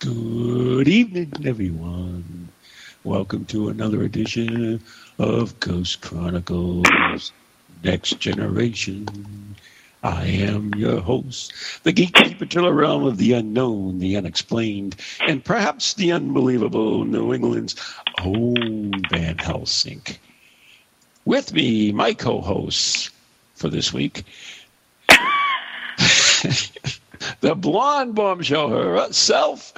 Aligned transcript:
Good 0.00 0.88
evening, 0.88 1.30
everyone. 1.44 2.48
Welcome 3.04 3.44
to 3.46 3.68
another 3.68 4.02
edition 4.02 4.82
of 5.18 5.60
Ghost 5.60 6.00
Chronicles 6.00 7.32
Next 7.84 8.18
Generation. 8.18 9.56
I 10.02 10.24
am 10.24 10.72
your 10.74 11.00
host, 11.02 11.52
the 11.82 11.92
gatekeeper 11.92 12.46
to 12.46 12.62
the 12.62 12.72
realm 12.72 13.04
of 13.04 13.18
the 13.18 13.34
unknown, 13.34 13.98
the 13.98 14.16
unexplained, 14.16 14.96
and 15.20 15.44
perhaps 15.44 15.92
the 15.92 16.12
unbelievable 16.12 17.04
New 17.04 17.34
England's 17.34 17.76
own 18.24 19.02
Van 19.10 19.36
Helsing. 19.36 20.00
With 21.26 21.52
me, 21.52 21.92
my 21.92 22.14
co 22.14 22.40
hosts 22.40 23.10
for 23.54 23.68
this 23.68 23.92
week, 23.92 24.24
the 27.40 27.54
blonde 27.54 28.14
bombshell 28.14 28.68
herself, 28.68 29.72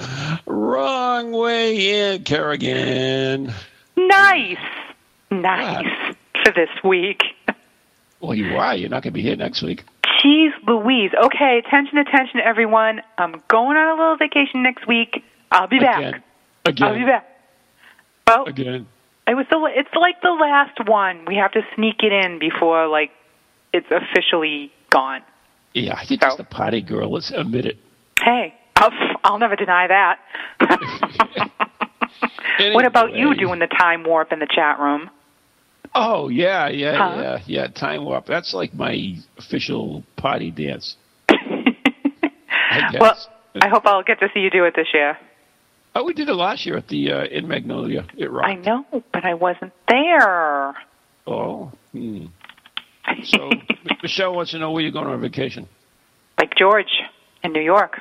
wrong 0.46 1.32
way 1.32 2.14
in, 2.14 2.24
Kerrigan. 2.24 3.52
Nice. 3.96 4.56
Nice 5.30 5.86
ah. 5.86 6.14
for 6.44 6.52
this 6.52 6.70
week. 6.84 7.22
Well, 8.20 8.34
you 8.34 8.56
are. 8.56 8.76
You're 8.76 8.90
not 8.90 9.02
going 9.02 9.12
to 9.12 9.16
be 9.16 9.22
here 9.22 9.36
next 9.36 9.62
week. 9.62 9.84
Jeez 10.22 10.50
Louise. 10.66 11.10
Okay, 11.24 11.60
attention, 11.64 11.98
attention, 11.98 12.40
everyone. 12.40 13.02
I'm 13.18 13.42
going 13.48 13.76
on 13.76 13.98
a 13.98 14.00
little 14.00 14.16
vacation 14.16 14.62
next 14.62 14.86
week. 14.86 15.24
I'll 15.50 15.66
be 15.66 15.80
back. 15.80 15.98
Again. 15.98 16.22
Again. 16.64 16.88
I'll 16.88 16.94
be 16.94 17.04
back. 17.04 17.28
Well, 18.26 18.44
Again. 18.44 18.86
it 19.26 19.34
was 19.34 19.46
the 19.50 19.58
it's 19.74 19.92
like 19.94 20.20
the 20.22 20.30
last 20.30 20.86
one. 20.86 21.24
We 21.26 21.36
have 21.36 21.52
to 21.52 21.62
sneak 21.74 22.02
it 22.02 22.12
in 22.12 22.38
before 22.38 22.86
like 22.86 23.10
it's 23.72 23.90
officially 23.90 24.72
gone. 24.90 25.22
Yeah, 25.74 26.00
you're 26.08 26.18
just 26.18 26.40
a 26.40 26.44
party 26.44 26.80
girl. 26.82 27.12
Let's 27.12 27.30
admit 27.30 27.66
it. 27.66 27.76
Hey, 28.22 28.54
I'll, 28.76 28.90
I'll 29.24 29.38
never 29.38 29.56
deny 29.56 29.86
that. 29.88 30.18
what 32.72 32.84
about 32.84 33.14
you 33.14 33.34
doing 33.34 33.58
the 33.58 33.66
time 33.66 34.04
warp 34.04 34.32
in 34.32 34.38
the 34.38 34.46
chat 34.46 34.78
room? 34.78 35.10
Oh 35.94 36.28
yeah, 36.28 36.68
yeah, 36.68 36.96
Huh? 36.96 37.20
yeah, 37.20 37.38
yeah. 37.46 37.66
Time 37.68 38.04
warp. 38.04 38.26
That's 38.26 38.54
like 38.54 38.72
my 38.74 39.14
official 39.38 40.02
party 40.16 40.50
dance. 40.50 40.96
I. 41.28 42.96
Well, 42.98 43.16
I 43.60 43.68
hope 43.68 43.84
I'll 43.84 44.02
get 44.02 44.18
to 44.20 44.28
see 44.32 44.40
you 44.40 44.50
do 44.50 44.64
it 44.64 44.74
this 44.74 44.88
year. 44.94 45.18
oh, 45.94 46.04
we 46.04 46.14
did 46.14 46.28
it 46.30 46.34
last 46.34 46.64
year 46.64 46.78
at 46.78 46.88
the 46.88 47.12
uh, 47.12 47.24
in 47.24 47.46
Magnolia. 47.46 48.06
It 48.16 48.30
rocked. 48.30 48.48
I 48.48 48.54
know, 48.54 48.86
but 49.12 49.24
I 49.26 49.34
wasn't 49.34 49.72
there. 49.88 50.74
Oh. 51.26 51.70
Hmm. 51.92 52.26
So 53.24 53.50
Michelle 54.02 54.34
wants 54.34 54.50
to 54.52 54.58
know 54.58 54.70
where 54.70 54.82
you're 54.82 54.92
going 54.92 55.06
on 55.06 55.20
vacation. 55.20 55.68
Like 56.38 56.54
George 56.56 57.02
in 57.42 57.52
New 57.52 57.62
York. 57.62 58.00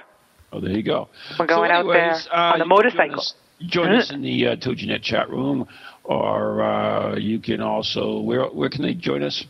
Oh, 0.52 0.60
there 0.60 0.72
you 0.72 0.84
go. 0.84 1.10
We're 1.40 1.46
going 1.46 1.70
so 1.70 1.74
out 1.74 1.88
there 1.88 2.04
anyways, 2.04 2.28
uh, 2.28 2.52
on 2.54 2.60
the 2.60 2.66
motorcycle. 2.66 3.10
Join 3.10 3.20
us, 3.20 3.36
join 3.62 3.96
us 3.96 4.12
in 4.12 4.22
the 4.22 4.48
uh, 4.48 4.56
TogiNet 4.56 5.02
chat 5.02 5.30
room, 5.30 5.68
or 6.04 6.62
uh, 6.62 7.16
you 7.18 7.40
can 7.40 7.62
also 7.62 8.20
where 8.20 8.46
where 8.46 8.70
can 8.70 8.82
they 8.82 8.94
join 8.94 9.24
us? 9.24 9.46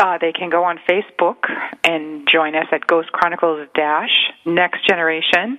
Uh, 0.00 0.16
they 0.20 0.30
can 0.30 0.48
go 0.48 0.62
on 0.62 0.78
Facebook 0.88 1.50
and 1.82 2.28
join 2.30 2.54
us 2.54 2.66
at 2.70 2.86
Ghost 2.86 3.10
Chronicles 3.10 3.66
Dash 3.74 4.30
Next 4.46 4.86
Generation, 4.86 5.58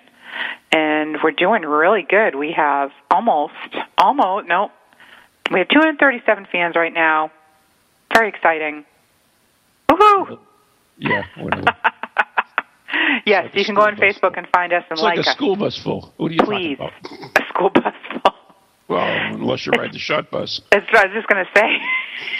and 0.71 1.17
we're 1.21 1.31
doing 1.31 1.63
really 1.63 2.05
good. 2.07 2.35
We 2.35 2.53
have 2.53 2.91
almost, 3.11 3.53
almost, 3.97 4.47
no, 4.47 4.71
we 5.51 5.59
have 5.59 5.67
237 5.67 6.47
fans 6.51 6.75
right 6.77 6.93
now. 6.93 7.31
Very 8.13 8.29
exciting. 8.29 8.85
Woohoo! 9.89 10.39
Yeah, 10.97 11.23
whatever. 11.37 11.65
Yes, 13.25 13.45
like 13.45 13.55
you 13.55 13.65
can 13.65 13.75
go 13.75 13.81
on. 13.81 13.95
Facebook 13.97 14.37
and 14.37 14.47
find 14.51 14.71
us 14.73 14.83
and 14.89 14.93
It's 14.97 15.01
like 15.01 15.17
like 15.17 15.25
a 15.25 15.29
us. 15.29 15.35
school 15.35 15.55
bus 15.55 15.77
full. 15.77 16.13
What 16.17 16.31
are 16.31 16.33
you 16.33 16.39
Please. 16.43 16.77
talking 16.77 17.23
about? 17.23 17.35
A 17.43 17.47
school 17.47 17.69
bus 17.69 17.93
full. 18.11 18.33
Well, 18.87 19.33
unless 19.35 19.65
you 19.65 19.71
ride 19.73 19.93
the 19.93 19.99
short 19.99 20.31
bus. 20.31 20.61
It's, 20.71 20.85
I 20.93 21.05
was 21.05 21.13
just 21.13 21.27
going 21.27 21.43
to 21.45 21.51
say, 21.55 21.77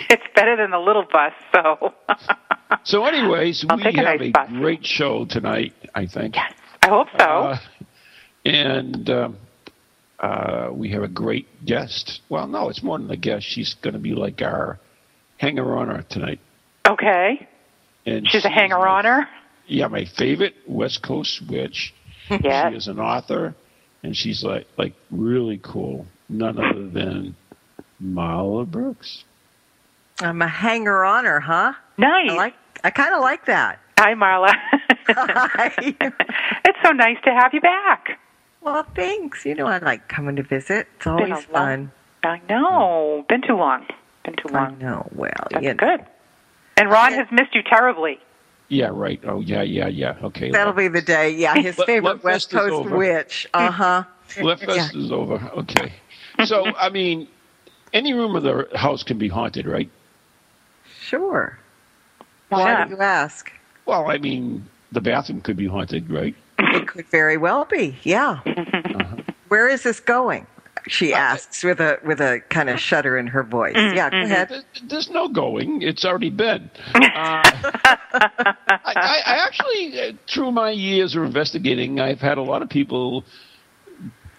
it's 0.10 0.24
better 0.36 0.56
than 0.56 0.72
the 0.72 0.80
little 0.80 1.06
bus. 1.12 1.34
So, 1.54 1.94
So, 2.84 3.06
anyways, 3.06 3.66
I'll 3.70 3.78
we 3.78 3.84
a 3.84 3.86
have 3.92 3.96
nice 3.96 4.22
a 4.22 4.32
bus. 4.32 4.50
great 4.50 4.86
show 4.86 5.26
tonight. 5.26 5.74
I 5.94 6.06
think. 6.08 6.36
yes, 6.36 6.54
I 6.84 6.90
hope 6.90 7.08
so. 7.18 7.26
Uh, 7.26 7.58
and 8.46 9.10
um, 9.10 9.38
uh, 10.20 10.70
we 10.72 10.90
have 10.90 11.04
a 11.04 11.08
great 11.08 11.48
guest. 11.66 12.22
Well, 12.30 12.48
no, 12.48 12.70
it's 12.70 12.82
more 12.84 12.98
than 12.98 13.10
a 13.12 13.18
guest. 13.18 13.46
She's 13.46 13.76
going 13.76 13.94
to 13.94 14.00
be 14.00 14.14
like 14.16 14.42
our 14.42 14.80
hanger-oner 15.38 16.04
tonight. 16.10 16.40
Okay, 16.94 17.48
And 18.06 18.28
she's 18.30 18.46
a 18.46 18.50
my- 18.50 18.56
hanger-oner. 18.56 19.28
Yeah, 19.68 19.88
my 19.88 20.06
favorite 20.06 20.56
West 20.68 21.02
Coast 21.04 21.42
witch. 21.48 21.94
Yes. 22.44 22.72
She 22.72 22.78
is 22.78 22.88
an 22.88 23.00
author, 23.00 23.56
and 24.04 24.16
she's 24.16 24.44
like 24.44 24.68
like 24.78 24.94
really 25.10 25.60
cool. 25.64 26.06
None 26.30 26.60
other 26.60 26.88
than 26.88 27.36
Marla 28.04 28.68
Brooks. 28.70 29.24
I'm 30.22 30.40
a 30.44 30.48
hanger 30.48 31.04
oner, 31.06 31.40
huh? 31.40 31.74
Nice. 31.98 32.30
I 32.32 32.36
like. 32.36 32.54
I 32.84 32.92
kind 32.92 33.16
of 33.16 33.22
like 33.22 33.46
that. 33.48 33.80
Hi, 33.98 34.14
Marla. 34.14 34.54
Hi. 35.08 35.72
it's 36.66 36.78
so 36.84 36.92
nice 36.92 37.18
to 37.24 37.32
have 37.32 37.52
you 37.54 37.62
back. 37.62 38.20
well, 38.62 38.86
thanks. 38.96 39.44
You 39.46 39.56
know, 39.56 39.66
I 39.66 39.80
like 39.80 40.08
coming 40.08 40.36
to 40.36 40.44
visit. 40.44 40.88
It's 40.98 41.06
Been 41.06 41.14
always 41.14 41.30
a 41.32 41.34
long- 41.34 41.44
fun. 41.52 41.92
I 42.24 42.42
know. 42.48 43.26
Been 43.28 43.42
too 43.42 43.56
long. 43.56 43.88
Been 44.24 44.36
too 44.36 44.50
long. 44.54 44.56
I 44.66 44.70
long. 44.70 44.78
know. 44.80 45.10
Well, 45.16 45.32
That's 45.50 45.64
you 45.64 45.70
know, 45.74 45.76
good. 45.98 46.06
And 46.80 46.90
Ron 46.90 47.12
has 47.14 47.28
missed 47.30 47.54
you 47.54 47.62
terribly. 47.62 48.20
Yeah, 48.70 48.90
right. 48.94 49.20
Oh, 49.26 49.42
yeah, 49.42 49.64
yeah, 49.64 49.88
yeah. 49.88 50.16
Okay. 50.24 50.50
that'll 50.50 50.74
be 50.74 50.88
the 50.88 51.02
day. 51.02 51.32
Yeah, 51.32 51.56
his 51.56 51.76
favorite 51.76 52.24
West 52.24 52.52
Coast 52.52 52.90
witch. 52.90 53.48
Uh 53.54 53.70
huh. 53.70 54.04
Left 54.42 54.64
Fest 54.64 54.96
is 54.96 55.12
over. 55.12 55.36
Okay. 55.58 55.92
So, 56.46 56.66
I 56.66 56.90
mean, 56.90 57.28
any 57.94 58.14
room 58.14 58.36
of 58.36 58.44
the 58.44 58.70
house 58.76 59.04
can 59.04 59.18
be 59.18 59.28
haunted, 59.28 59.66
right? 59.66 59.90
Sure. 61.02 61.58
Why 62.48 62.60
Why 62.60 62.74
not? 62.74 62.90
do 62.90 62.96
you 62.96 63.02
ask? 63.02 63.52
Well, 63.86 64.10
I 64.10 64.20
mean, 64.20 64.66
the 64.92 65.02
bathroom 65.02 65.42
could 65.42 65.58
be 65.58 65.68
haunted, 65.68 66.10
right? 66.10 66.36
It 66.60 66.88
could 66.88 67.08
very 67.08 67.38
well 67.38 67.66
be. 67.66 67.98
Yeah. 68.04 68.40
Uh-huh. 68.90 69.18
Where 69.50 69.70
is 69.70 69.84
this 69.84 70.00
going? 70.00 70.46
She 70.88 71.14
asks 71.14 71.64
with 71.64 71.80
a 71.80 71.98
with 72.06 72.20
a 72.22 72.42
kind 72.50 72.70
of 72.70 72.80
shudder 72.80 73.18
in 73.18 73.28
her 73.28 73.44
voice. 73.44 73.76
Mm, 73.76 73.96
Yeah, 73.96 74.10
go 74.10 74.22
ahead. 74.22 74.64
There's 74.90 75.10
no 75.10 75.28
going. 75.30 75.82
It's 75.82 76.06
already 76.06 76.30
been. 76.30 76.70
Uh, 76.96 77.42
I, 78.14 78.94
I, 78.96 79.22
I 79.26 79.46
actually, 79.46 80.00
uh, 80.02 80.12
through 80.34 80.52
my 80.52 80.72
years 80.72 81.16
of 81.16 81.24
investigating, 81.24 82.00
I've 82.00 82.20
had 82.20 82.38
a 82.38 82.42
lot 82.42 82.62
of 82.62 82.70
people 82.70 83.24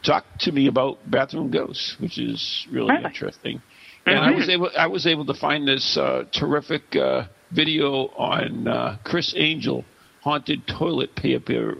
talk 0.02 0.24
to 0.40 0.52
me 0.52 0.66
about 0.66 0.98
bathroom 1.10 1.50
ghosts, 1.50 1.96
which 2.00 2.18
is 2.18 2.66
really 2.70 2.92
Really? 2.92 3.04
interesting. 3.04 3.62
And 4.06 4.18
I 4.18 4.30
was 4.32 4.48
able, 4.48 4.70
I 4.76 4.86
was 4.86 5.06
able 5.06 5.26
to 5.26 5.34
find 5.34 5.68
this 5.68 5.96
uh, 5.96 6.24
terrific 6.32 6.96
uh, 6.96 7.24
video 7.52 8.06
on 8.16 8.66
uh, 8.66 8.96
Criss 9.04 9.34
Angel, 9.36 9.84
haunted 10.22 10.66
toilet 10.66 11.14
paper. 11.14 11.76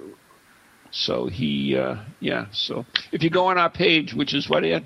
So 0.91 1.27
he, 1.27 1.77
uh, 1.77 1.97
yeah. 2.21 2.47
So 2.53 2.85
if 3.13 3.23
you 3.23 3.31
go 3.31 3.47
on 3.47 3.59
our 3.59 3.71
page, 3.71 4.13
which 4.15 4.35
is 4.35 4.49
what 4.49 4.65
Ed? 4.65 4.85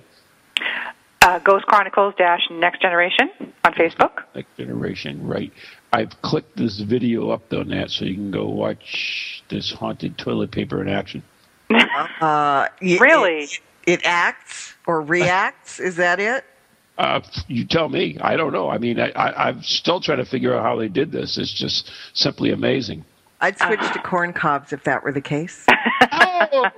Uh, 1.22 1.38
Ghost 1.38 1.64
Chronicles 1.66 2.14
dash 2.18 2.42
Next 2.50 2.82
Generation 2.82 3.30
on 3.64 3.72
Facebook. 3.72 4.24
Next 4.34 4.54
generation, 4.58 5.26
right? 5.26 5.50
I've 5.92 6.20
clicked 6.20 6.56
this 6.56 6.80
video 6.80 7.30
up 7.30 7.50
on 7.52 7.68
that, 7.68 7.90
so 7.90 8.04
you 8.04 8.14
can 8.14 8.30
go 8.30 8.46
watch 8.46 9.42
this 9.48 9.72
haunted 9.72 10.18
toilet 10.18 10.50
paper 10.50 10.82
in 10.82 10.88
action. 10.88 11.22
Uh, 12.20 12.68
y- 12.82 12.98
Really? 13.00 13.44
It, 13.44 13.60
it 13.86 14.00
acts 14.04 14.74
or 14.86 15.00
reacts. 15.00 15.80
Is 15.80 15.96
that 15.96 16.20
it? 16.20 16.44
Uh, 16.98 17.20
you 17.48 17.64
tell 17.64 17.88
me. 17.88 18.18
I 18.20 18.36
don't 18.36 18.52
know. 18.52 18.68
I 18.68 18.78
mean, 18.78 19.00
I, 19.00 19.10
I, 19.10 19.48
I'm 19.48 19.62
still 19.62 20.00
trying 20.00 20.18
to 20.18 20.24
figure 20.24 20.54
out 20.54 20.62
how 20.62 20.76
they 20.76 20.88
did 20.88 21.10
this. 21.10 21.38
It's 21.38 21.52
just 21.52 21.90
simply 22.12 22.50
amazing. 22.50 23.04
I'd 23.44 23.61
uh. 23.61 23.67
switch 23.67 23.93
to 23.93 23.99
corn 23.99 24.32
cobs 24.32 24.73
if 24.73 24.85
that 24.85 25.05
were 25.05 25.12
the 25.12 25.20
case. 25.20 25.67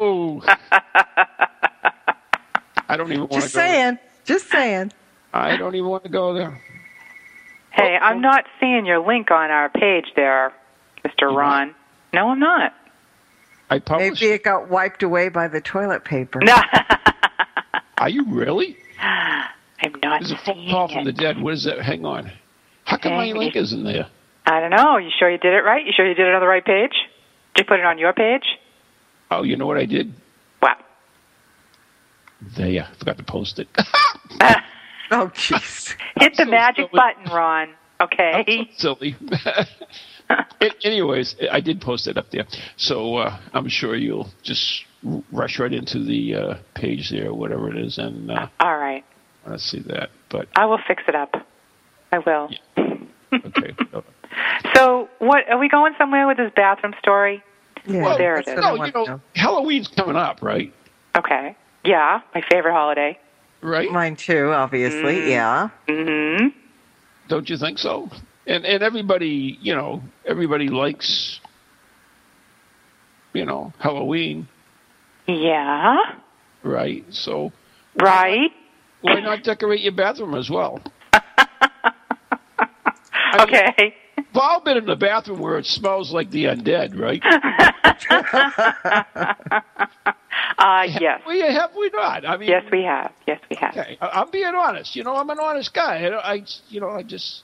Oh! 0.01 0.43
I 2.89 2.97
don't 2.97 3.11
even 3.13 3.21
want 3.21 3.31
to 3.33 3.37
go. 3.37 3.41
Just 3.41 3.55
saying. 3.55 3.99
Just 4.25 4.51
saying. 4.51 4.93
I 5.33 5.57
don't 5.57 5.75
even 5.75 5.89
want 5.89 6.03
to 6.05 6.09
go 6.09 6.35
there. 6.35 6.61
Hey, 7.71 7.99
oh, 8.01 8.05
I'm 8.05 8.17
oh. 8.17 8.21
not 8.21 8.45
seeing 8.59 8.87
your 8.87 8.99
link 8.99 9.31
on 9.31 9.51
our 9.51 9.69
page 9.69 10.07
there, 10.17 10.53
Mr. 11.05 11.21
You're 11.21 11.35
Ron. 11.35 11.75
No, 12.13 12.31
I'm 12.31 12.41
not. 12.41 12.75
I 13.71 13.79
published. 13.79 14.21
Maybe 14.21 14.33
it 14.33 14.43
got 14.43 14.69
wiped 14.69 15.03
away 15.03 15.29
by 15.29 15.49
the 15.49 15.61
toilet 15.61 16.05
paper. 16.05 16.41
No, 16.43 16.57
Are 17.99 18.09
you 18.09 18.25
really? 18.27 18.77
I'm 19.01 19.93
not 20.03 20.21
There's 20.21 20.33
a 20.33 20.37
phone 20.39 20.55
seeing 20.57 20.71
call 20.71 20.89
from 20.89 21.05
the 21.05 21.13
dead. 21.13 21.41
What 21.41 21.55
is 21.55 21.65
that? 21.65 21.81
Hang 21.81 22.05
on. 22.05 22.31
How 22.85 22.97
come 22.97 23.13
my 23.13 23.33
link 23.33 23.57
isn't 23.57 23.85
there? 23.85 24.09
I 24.47 24.61
don't 24.61 24.71
know. 24.71 24.97
You 24.99 25.11
sure 25.19 25.31
you 25.31 25.39
did 25.39 25.53
it 25.55 25.63
right? 25.65 25.85
You 25.85 25.93
sure 25.95 26.07
you 26.07 26.15
did 26.15 26.27
it 26.27 26.35
on 26.35 26.41
the 26.41 26.47
right 26.47 26.65
page? 26.65 26.93
Did 27.55 27.65
you 27.65 27.69
put 27.69 27.81
it 27.81 27.85
on 27.85 27.99
your 27.99 28.13
page? 28.13 28.45
Oh, 29.31 29.43
you 29.43 29.57
know 29.57 29.67
what 29.67 29.77
I 29.77 29.87
did? 29.87 30.13
Wow. 30.63 30.77
There, 32.57 32.83
I 32.85 32.95
forgot 32.99 33.19
to 33.19 33.25
post 33.25 33.59
it. 33.59 33.69
Oh, 35.11 35.29
jeez. 35.35 35.95
Hit 36.21 36.37
the 36.37 36.45
so 36.45 36.51
magic 36.51 36.89
silly. 36.91 37.01
button, 37.17 37.33
Ron. 37.33 37.69
Okay. 38.01 38.69
silly. 38.77 39.15
Anyways, 40.85 41.37
I 41.51 41.61
did 41.61 41.81
post 41.81 42.09
it 42.09 42.19
up 42.19 42.31
there, 42.33 42.45
so 42.77 43.17
uh, 43.17 43.39
I'm 43.55 43.69
sure 43.69 43.95
you'll 43.95 44.29
just 44.43 44.85
rush 45.31 45.61
right 45.61 45.73
into 45.73 46.03
the 46.03 46.35
uh, 46.35 46.55
page 46.75 47.11
there, 47.11 47.33
whatever 47.33 47.71
it 47.71 47.79
is, 47.79 47.99
and 47.99 48.31
uh, 48.33 48.49
All 48.59 48.77
right. 48.77 49.05
want 49.47 49.59
to 49.61 49.65
see 49.65 49.79
that. 49.87 50.11
But 50.29 50.49
I 50.57 50.67
will 50.67 50.81
fix 50.89 51.05
it 51.07 51.15
up. 51.15 51.37
I 52.11 52.19
will. 52.19 52.51
okay, 53.33 53.77
So, 54.75 55.09
what 55.19 55.49
are 55.51 55.59
we 55.59 55.69
going 55.69 55.95
somewhere 55.99 56.27
with 56.27 56.37
this 56.37 56.53
bathroom 56.55 56.95
story? 56.99 57.43
Yeah, 57.87 58.03
Well, 58.03 58.19
there 58.19 58.37
it 58.39 58.47
that's 58.47 58.59
is. 58.59 58.65
what 58.65 58.81
I 58.81 58.91
no, 58.91 59.05
you 59.05 59.07
know, 59.07 59.21
Halloween's 59.35 59.89
coming 59.89 60.17
up, 60.17 60.43
right? 60.43 60.73
Okay. 61.17 61.57
Yeah, 61.85 62.21
my 62.35 62.43
favorite 62.51 62.73
holiday. 62.73 63.19
Right? 63.63 63.91
Mine 63.91 64.17
too, 64.17 64.53
obviously. 64.53 65.15
Mm. 65.21 65.29
Yeah. 65.29 65.69
Mhm. 65.89 66.53
Don't 67.29 67.49
you 67.49 67.57
think 67.57 67.79
so? 67.79 68.11
And 68.47 68.65
and 68.67 68.83
everybody, 68.83 69.59
you 69.61 69.75
know, 69.75 70.03
everybody 70.25 70.69
likes, 70.69 71.41
you 73.33 73.45
know, 73.45 73.73
Halloween, 73.79 74.47
Yeah. 75.27 75.97
right? 76.63 77.05
So 77.11 77.53
Right. 77.97 78.51
why 79.01 79.21
not 79.21 79.43
decorate 79.45 79.81
your 79.81 79.93
bathroom 79.93 80.35
as 80.35 80.51
well? 80.51 80.81
I 81.13 81.93
mean, 83.39 83.41
Okay. 83.41 83.95
We've 84.17 84.27
all 84.35 84.61
been 84.61 84.77
in 84.77 84.87
the 84.87 84.97
bathroom 84.97 85.41
where 85.41 85.59
it 85.59 85.67
smells 85.67 86.13
like 86.13 86.31
the 86.31 86.45
undead, 86.47 86.99
right? 86.99 87.23
Uh, 90.59 90.87
yes. 91.01 91.21
We 91.27 91.41
have 91.41 91.71
we 91.77 91.89
not? 91.91 92.25
I 92.27 92.37
mean, 92.37 92.49
Yes, 92.49 92.65
we 92.71 92.83
have. 92.83 93.13
Yes, 93.27 93.41
we 93.51 93.57
have. 93.57 93.77
Okay, 93.77 93.99
I- 94.01 94.21
I'm 94.21 94.31
being 94.31 94.55
honest. 94.55 94.95
You 94.97 95.03
know, 95.05 95.17
I'm 95.17 95.29
an 95.31 95.39
honest 95.41 95.73
guy. 95.75 96.05
I, 96.07 96.33
I 96.35 96.45
you 96.69 96.81
know, 96.81 96.91
I 96.91 97.03
just, 97.03 97.43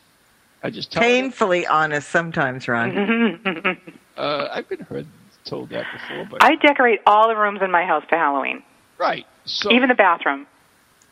I 0.63 0.71
just 0.71 0.93
tell. 0.93 1.03
you. 1.03 1.09
Painfully 1.09 1.67
honest 1.67 2.09
sometimes, 2.11 2.69
Ron. 2.69 3.79
Uh, 4.17 4.49
I've 4.53 4.69
been 4.69 4.81
heard 4.81 5.07
told 5.45 5.71
that 5.71 5.87
before, 5.91 6.27
but 6.31 6.45
I 6.45 6.57
decorate 6.57 7.01
all 7.07 7.29
the 7.29 7.35
rooms 7.37 7.61
in 7.63 7.71
my 7.71 7.87
house 7.87 8.05
for 8.11 8.17
Halloween, 8.19 8.63
right. 8.99 9.25
So 9.47 9.73
even 9.73 9.89
the 9.89 9.95
bathroom. 9.95 10.47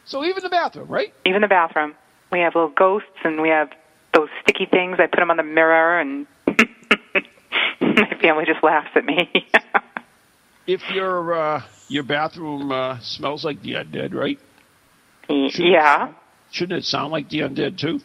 so 0.04 0.22
even 0.22 0.42
the 0.42 0.50
bathroom, 0.50 0.86
right? 0.86 1.14
Even 1.24 1.40
the 1.40 1.48
bathroom. 1.48 1.94
We 2.30 2.40
have 2.40 2.54
little 2.54 2.68
ghosts, 2.68 3.08
and 3.24 3.40
we 3.40 3.48
have 3.48 3.70
those 3.70 3.78
sticky 4.50 4.66
things. 4.70 4.96
I 4.98 5.06
put 5.06 5.18
them 5.20 5.30
on 5.30 5.36
the 5.36 5.42
mirror, 5.42 6.00
and 6.00 6.26
my 7.80 8.14
family 8.20 8.44
just 8.46 8.62
laughs 8.62 8.90
at 8.94 9.04
me. 9.04 9.28
If 10.66 10.88
your 10.90 11.34
uh, 11.34 11.62
your 11.88 12.04
bathroom 12.04 12.70
uh, 12.70 13.00
smells 13.00 13.44
like 13.44 13.60
the 13.60 13.72
undead, 13.72 14.14
right? 14.14 14.38
yeah, 15.28 16.12
Shouldn't 16.52 16.78
it 16.78 16.84
sound 16.84 17.10
like 17.10 17.28
the 17.28 17.40
undead 17.40 17.76
too? 17.76 17.98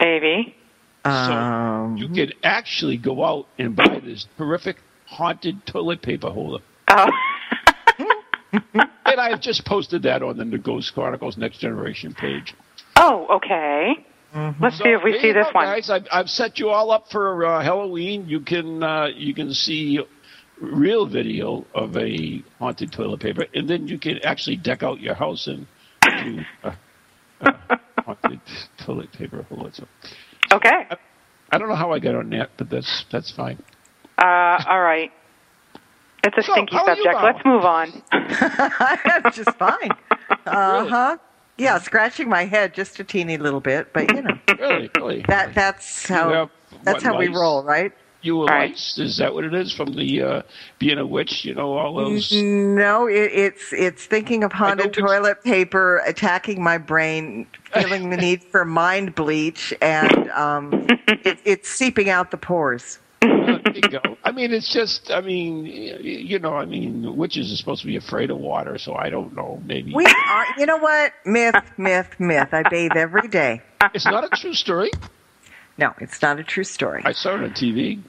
maybe. 0.00 0.56
Um, 1.04 1.96
You 1.98 2.08
could 2.08 2.34
actually 2.42 2.96
go 2.96 3.22
out 3.24 3.46
and 3.58 3.76
buy 3.76 4.00
this 4.04 4.26
terrific 4.36 4.78
haunted 5.06 5.64
toilet 5.66 6.02
paper 6.02 6.30
holder. 6.30 6.64
Oh. 6.88 7.08
And 8.72 9.20
I 9.20 9.28
have 9.30 9.40
just 9.40 9.64
posted 9.64 10.02
that 10.02 10.22
on 10.22 10.50
the 10.50 10.58
Ghost 10.58 10.94
Chronicles 10.94 11.36
Next 11.36 11.58
Generation 11.58 12.12
page. 12.12 12.54
oh, 12.96 13.26
okay. 13.36 14.04
Let's 14.60 14.78
see 14.78 14.88
if 14.88 15.02
we 15.04 15.12
there 15.12 15.20
see 15.20 15.32
this 15.32 15.46
go, 15.46 15.52
one. 15.52 15.66
Guys, 15.66 15.90
I've, 15.90 16.06
I've 16.12 16.30
set 16.30 16.58
you 16.58 16.70
all 16.70 16.90
up 16.90 17.10
for 17.10 17.44
uh, 17.46 17.62
Halloween. 17.62 18.28
You 18.28 18.40
can 18.40 18.82
uh, 18.82 19.06
you 19.14 19.34
can 19.34 19.52
see 19.52 20.00
real 20.60 21.06
video 21.06 21.66
of 21.74 21.96
a 21.96 22.42
haunted 22.58 22.92
toilet 22.92 23.20
paper, 23.20 23.46
and 23.54 23.68
then 23.68 23.88
you 23.88 23.98
can 23.98 24.18
actually 24.24 24.56
deck 24.56 24.82
out 24.82 25.00
your 25.00 25.14
house 25.14 25.46
and 25.48 25.66
do 26.02 26.40
uh, 26.64 26.72
uh, 27.40 27.52
haunted 28.04 28.40
toilet 28.84 29.12
paper 29.12 29.42
holder. 29.42 29.70
So, 29.72 29.86
Okay. 30.52 30.86
I 31.50 31.58
don't 31.58 31.68
know 31.68 31.74
how 31.76 31.92
I 31.92 31.98
got 31.98 32.14
on 32.14 32.30
that, 32.30 32.50
but 32.56 32.70
that's 32.70 33.04
that's 33.10 33.30
fine. 33.30 33.62
Uh, 34.18 34.62
all 34.68 34.80
right. 34.82 35.10
It's 36.24 36.36
a 36.38 36.42
So, 36.42 36.52
stinky 36.52 36.76
how 36.76 36.84
are 36.86 36.94
you, 36.96 37.02
subject. 37.02 37.22
Let's 37.22 37.44
move 37.44 37.64
on. 37.64 38.02
I'm 38.12 39.32
just 39.32 39.56
fine. 39.58 39.90
Uh 40.46 40.86
huh. 40.86 41.16
Yeah, 41.58 41.78
scratching 41.78 42.28
my 42.28 42.44
head 42.44 42.74
just 42.74 42.98
a 42.98 43.04
teeny 43.04 43.36
little 43.36 43.60
bit, 43.60 43.92
but 43.92 44.08
you 44.14 44.22
know 44.22 44.38
Really, 44.58 44.90
really. 44.96 45.24
that 45.28 45.54
that's 45.54 46.08
You 46.08 46.14
how 46.16 46.32
have, 46.32 46.50
that's 46.82 47.04
what, 47.04 47.12
how 47.14 47.18
we 47.18 47.28
roll, 47.28 47.62
right? 47.62 47.92
You 48.22 48.36
were 48.38 48.46
Right. 48.46 48.70
lice? 48.70 48.98
Is 48.98 49.16
that 49.18 49.34
what 49.34 49.44
it 49.44 49.52
is 49.52 49.72
from 49.72 49.94
the 49.94 50.22
uh, 50.22 50.42
being 50.78 50.98
a 50.98 51.06
witch? 51.06 51.44
You 51.44 51.54
know 51.54 51.72
all 51.76 51.94
those. 51.96 52.30
No, 52.32 53.06
it, 53.08 53.14
it's 53.32 53.72
it's 53.72 54.06
thinking 54.06 54.44
of 54.44 54.52
haunted 54.52 54.86
know 54.96 55.04
which- 55.04 55.10
toilet 55.10 55.42
paper 55.44 56.00
attacking 56.06 56.62
my 56.62 56.78
brain, 56.78 57.46
feeling 57.72 58.10
the 58.10 58.16
need 58.28 58.44
for 58.44 58.64
mind 58.64 59.14
bleach, 59.16 59.74
and 59.82 60.30
um, 60.30 60.86
it, 61.08 61.38
it's 61.44 61.68
seeping 61.68 62.08
out 62.10 62.30
the 62.30 62.36
pores. 62.36 62.98
There 63.22 63.74
you 63.74 63.80
go. 63.82 64.00
I 64.24 64.32
mean, 64.32 64.52
it's 64.52 64.72
just. 64.72 65.10
I 65.10 65.20
mean, 65.20 65.64
you 65.66 66.38
know. 66.38 66.54
I 66.54 66.64
mean, 66.66 67.16
witches 67.16 67.52
are 67.52 67.56
supposed 67.56 67.80
to 67.82 67.86
be 67.86 67.96
afraid 67.96 68.30
of 68.30 68.38
water, 68.38 68.76
so 68.78 68.94
I 68.94 69.08
don't 69.10 69.34
know. 69.34 69.62
Maybe 69.64 69.92
We 69.94 70.04
are, 70.06 70.46
you 70.58 70.66
know 70.66 70.76
what? 70.78 71.12
Myth, 71.24 71.54
myth, 71.78 72.08
myth. 72.18 72.48
I 72.52 72.62
bathe 72.68 72.92
every 72.96 73.28
day. 73.28 73.62
it's 73.94 74.04
not 74.06 74.24
a 74.24 74.28
true 74.36 74.54
story. 74.54 74.90
No, 75.78 75.92
it's 76.00 76.20
not 76.20 76.38
a 76.38 76.44
true 76.44 76.64
story. 76.64 77.02
I 77.04 77.12
saw 77.12 77.34
it 77.36 77.42
on 77.44 77.50
TV. 77.50 78.02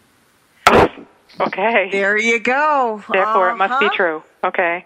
Okay. 1.40 1.90
There 1.92 2.18
you 2.18 2.40
go. 2.40 3.04
Therefore, 3.12 3.50
it 3.52 3.56
must 3.56 3.80
be 3.80 3.86
Uh-huh. 3.88 3.96
true. 3.96 4.24
Okay. 4.44 4.86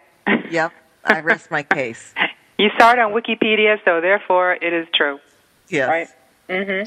Yep, 0.51 0.72
I 1.05 1.22
rest 1.22 1.51
my 1.51 1.63
case. 1.63 2.13
You 2.60 2.69
saw 2.79 2.91
it 2.93 2.98
on 2.98 3.12
Wikipedia, 3.13 3.77
so 3.86 4.01
therefore 4.01 4.53
it 4.53 4.74
is 4.74 4.88
true. 4.91 5.19
Yes. 5.69 5.88
Right. 5.88 6.07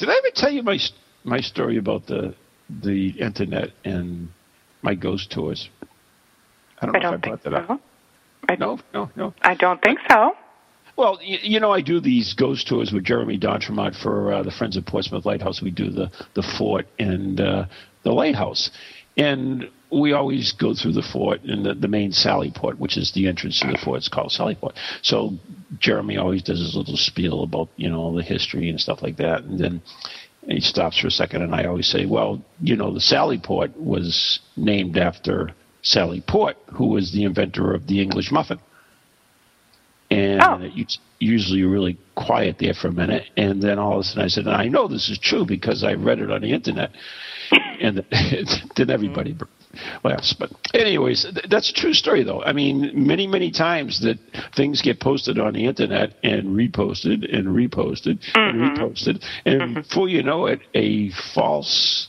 Did 0.00 0.08
I 0.08 0.16
ever 0.16 0.30
tell 0.34 0.50
you 0.50 0.64
my 0.64 0.80
my 1.22 1.40
story 1.40 1.76
about 1.76 2.06
the 2.08 2.34
the 2.82 3.10
internet 3.20 3.70
and 3.84 4.28
my 4.82 4.94
ghost 4.94 5.30
tours? 5.30 5.68
I 6.80 6.86
don't 6.86 6.96
I 6.96 6.98
know 6.98 7.10
don't 7.10 7.14
if 7.14 7.24
I 7.24 7.28
brought 7.28 7.42
that 7.44 7.54
up. 7.54 7.80
I, 8.48 8.56
No, 8.56 8.78
no, 8.94 9.10
no. 9.16 9.34
I 9.42 9.54
don't 9.54 9.80
think 9.82 9.98
so. 10.08 10.36
Well, 10.96 11.18
you, 11.22 11.38
you 11.42 11.60
know, 11.60 11.72
I 11.72 11.80
do 11.80 12.00
these 12.00 12.34
ghost 12.34 12.68
tours 12.68 12.92
with 12.92 13.04
Jeremy 13.04 13.38
D'Entremont 13.38 13.94
for 13.96 14.32
uh, 14.32 14.42
the 14.42 14.50
Friends 14.50 14.76
of 14.76 14.84
Portsmouth 14.84 15.24
Lighthouse. 15.24 15.62
We 15.62 15.70
do 15.70 15.90
the 15.90 16.10
the 16.34 16.42
fort 16.42 16.86
and 16.98 17.40
uh, 17.40 17.66
the 18.02 18.12
lighthouse, 18.12 18.70
and 19.16 19.70
we 19.90 20.12
always 20.12 20.52
go 20.52 20.74
through 20.74 20.92
the 20.92 21.02
fort 21.02 21.42
and 21.42 21.64
the, 21.64 21.74
the 21.74 21.88
main 21.88 22.12
Sally 22.12 22.52
Port, 22.54 22.78
which 22.78 22.96
is 22.96 23.12
the 23.12 23.28
entrance 23.28 23.60
to 23.60 23.68
the 23.68 23.78
fort. 23.78 23.98
It's 23.98 24.08
called 24.08 24.30
Sally 24.30 24.54
Port. 24.54 24.74
So 25.02 25.32
Jeremy 25.78 26.16
always 26.16 26.42
does 26.42 26.60
his 26.60 26.76
little 26.76 26.96
spiel 26.96 27.42
about 27.42 27.68
you 27.76 27.88
know 27.88 28.14
the 28.14 28.22
history 28.22 28.68
and 28.68 28.80
stuff 28.80 29.02
like 29.02 29.16
that, 29.16 29.42
and 29.44 29.58
then 29.58 29.82
he 30.46 30.60
stops 30.60 30.98
for 30.98 31.08
a 31.08 31.10
second, 31.10 31.42
and 31.42 31.54
I 31.54 31.64
always 31.64 31.86
say, 31.86 32.06
well, 32.06 32.42
you 32.60 32.76
know, 32.76 32.92
the 32.92 33.00
Sally 33.00 33.38
Port 33.38 33.76
was 33.76 34.40
named 34.56 34.96
after 34.96 35.50
Sally 35.82 36.20
Port, 36.20 36.56
who 36.72 36.86
was 36.86 37.12
the 37.12 37.24
inventor 37.24 37.74
of 37.74 37.86
the 37.86 38.00
English 38.00 38.30
muffin 38.30 38.58
and 40.10 40.42
Oh. 40.42 40.58
it's 40.62 40.98
usually 41.18 41.62
really 41.62 41.96
quiet 42.14 42.58
there 42.58 42.74
for 42.74 42.88
a 42.88 42.92
minute, 42.92 43.26
and 43.36 43.62
then 43.62 43.78
all 43.78 43.94
of 43.94 44.00
a 44.00 44.04
sudden 44.04 44.24
I 44.24 44.28
said, 44.28 44.48
"I 44.48 44.68
know 44.68 44.88
this 44.88 45.08
is 45.08 45.18
true 45.18 45.44
because 45.44 45.84
I 45.84 45.94
read 45.94 46.18
it 46.18 46.30
on 46.30 46.42
the 46.42 46.52
internet," 46.52 46.90
and 47.80 48.04
then 48.76 48.90
everybody 48.90 49.32
laughs. 50.04 50.32
But 50.32 50.50
anyways, 50.74 51.22
th- 51.24 51.46
that's 51.48 51.70
a 51.70 51.72
true 51.72 51.94
story, 51.94 52.22
though. 52.22 52.42
I 52.42 52.52
mean, 52.52 52.90
many 53.06 53.26
many 53.26 53.50
times 53.50 54.00
that 54.00 54.18
things 54.54 54.82
get 54.82 55.00
posted 55.00 55.38
on 55.38 55.52
the 55.54 55.66
internet 55.66 56.14
and 56.22 56.56
reposted 56.56 57.32
and 57.36 57.48
reposted 57.48 58.18
and 58.34 58.76
reposted, 58.76 59.24
and 59.44 59.74
before 59.76 60.08
you 60.08 60.22
know 60.22 60.46
it, 60.46 60.60
a 60.74 61.10
false 61.34 62.08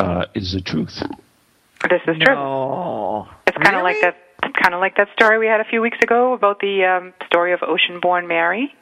uh, 0.00 0.26
is 0.34 0.52
the 0.52 0.60
truth. 0.60 1.02
This 1.88 2.02
is 2.06 2.16
true. 2.20 2.34
No. 2.34 3.28
It's 3.46 3.56
kind 3.56 3.76
of 3.76 3.82
Really? 3.82 3.94
like 3.94 4.00
that. 4.02 4.16
Kind 4.62 4.74
of 4.74 4.80
like 4.80 4.96
that 4.96 5.08
story 5.18 5.38
we 5.38 5.46
had 5.46 5.60
a 5.60 5.64
few 5.64 5.80
weeks 5.80 5.98
ago 6.02 6.32
about 6.32 6.60
the 6.60 6.84
um, 6.84 7.14
story 7.26 7.52
of 7.52 7.62
ocean-born 7.62 8.26
Mary. 8.28 8.72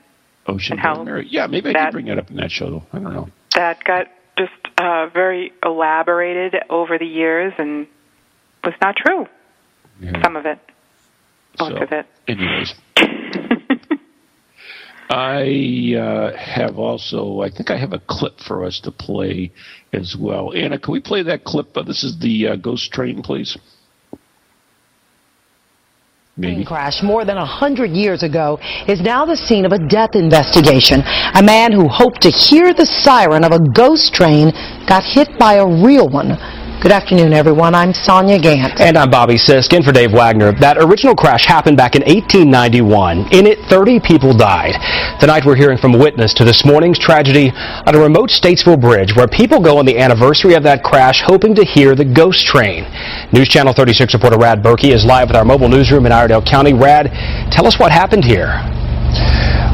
Ocean 0.46 0.72
And 0.74 0.80
how 0.80 0.94
Born 0.96 1.06
Mary. 1.06 1.26
Yeah, 1.30 1.46
maybe 1.46 1.70
I 1.70 1.72
that- 1.74 1.84
did 1.86 1.92
bring 1.92 2.06
that 2.06 2.18
up 2.18 2.30
in 2.30 2.36
that 2.36 2.50
show, 2.50 2.70
though. 2.70 2.82
I 2.92 2.98
don't 2.98 3.12
know. 3.14 3.28
that 3.54 3.82
got 3.84 4.06
just 4.38 4.52
uh, 4.78 5.06
very 5.08 5.52
elaborated 5.64 6.56
over 6.70 6.98
the 6.98 7.06
years 7.06 7.52
and 7.58 7.86
was 8.62 8.74
not 8.80 8.96
true. 8.96 9.26
Yeah. 10.00 10.22
Some 10.22 10.36
of 10.36 10.46
it, 10.46 10.58
most 11.58 11.76
So, 11.76 11.82
of 11.82 11.92
it. 11.92 12.06
Anyways. 12.26 12.74
I 15.10 15.94
uh, 15.96 16.36
have 16.36 16.78
also, 16.78 17.40
I 17.42 17.50
think 17.50 17.70
I 17.70 17.76
have 17.76 17.92
a 17.92 18.00
clip 18.00 18.40
for 18.40 18.64
us 18.64 18.80
to 18.80 18.90
play 18.90 19.52
as 19.92 20.16
well. 20.18 20.52
Anna, 20.54 20.78
can 20.78 20.92
we 20.92 21.00
play 21.00 21.22
that 21.22 21.44
clip? 21.44 21.76
Uh, 21.76 21.82
this 21.82 22.02
is 22.02 22.18
the 22.18 22.48
uh, 22.48 22.56
Ghost 22.56 22.90
Train, 22.90 23.22
please. 23.22 23.56
Maybe. 26.36 26.64
crash 26.64 27.00
more 27.00 27.24
than 27.24 27.36
a 27.36 27.46
hundred 27.46 27.92
years 27.92 28.24
ago 28.24 28.58
is 28.88 29.00
now 29.00 29.24
the 29.24 29.36
scene 29.36 29.64
of 29.64 29.70
a 29.70 29.78
death 29.78 30.16
investigation. 30.16 31.00
A 31.34 31.42
man 31.42 31.70
who 31.70 31.86
hoped 31.86 32.22
to 32.22 32.30
hear 32.30 32.74
the 32.74 32.86
siren 32.86 33.44
of 33.44 33.52
a 33.52 33.60
ghost 33.60 34.12
train 34.12 34.50
got 34.88 35.04
hit 35.04 35.38
by 35.38 35.54
a 35.54 35.66
real 35.66 36.08
one. 36.08 36.34
Good 36.84 36.92
afternoon, 36.92 37.32
everyone. 37.32 37.74
I'm 37.74 37.94
Sonja 37.94 38.38
Gantt. 38.38 38.78
And 38.78 38.98
I'm 38.98 39.08
Bobby 39.08 39.36
Sisk, 39.36 39.72
in 39.72 39.82
for 39.82 39.90
Dave 39.90 40.12
Wagner. 40.12 40.52
That 40.52 40.76
original 40.76 41.16
crash 41.16 41.46
happened 41.46 41.78
back 41.78 41.96
in 41.96 42.02
1891. 42.02 43.32
In 43.32 43.46
it, 43.46 43.58
30 43.70 44.00
people 44.00 44.36
died. 44.36 44.76
Tonight, 45.18 45.46
we're 45.46 45.56
hearing 45.56 45.78
from 45.78 45.94
a 45.94 45.98
witness 45.98 46.34
to 46.34 46.44
this 46.44 46.62
morning's 46.66 46.98
tragedy 46.98 47.50
on 47.56 47.94
a 47.94 47.98
remote 47.98 48.28
Statesville 48.28 48.78
bridge 48.78 49.16
where 49.16 49.26
people 49.26 49.60
go 49.60 49.78
on 49.78 49.86
the 49.86 49.98
anniversary 49.98 50.52
of 50.52 50.62
that 50.64 50.84
crash 50.84 51.22
hoping 51.24 51.54
to 51.54 51.64
hear 51.64 51.94
the 51.94 52.04
ghost 52.04 52.44
train. 52.44 52.84
News 53.32 53.48
Channel 53.48 53.72
36 53.72 54.12
reporter 54.12 54.36
Rad 54.36 54.62
Berky 54.62 54.92
is 54.92 55.06
live 55.06 55.28
with 55.28 55.36
our 55.36 55.44
mobile 55.46 55.70
newsroom 55.70 56.04
in 56.04 56.12
Iredell 56.12 56.42
County. 56.42 56.74
Rad, 56.74 57.06
tell 57.50 57.66
us 57.66 57.78
what 57.78 57.92
happened 57.92 58.26
here. 58.26 58.60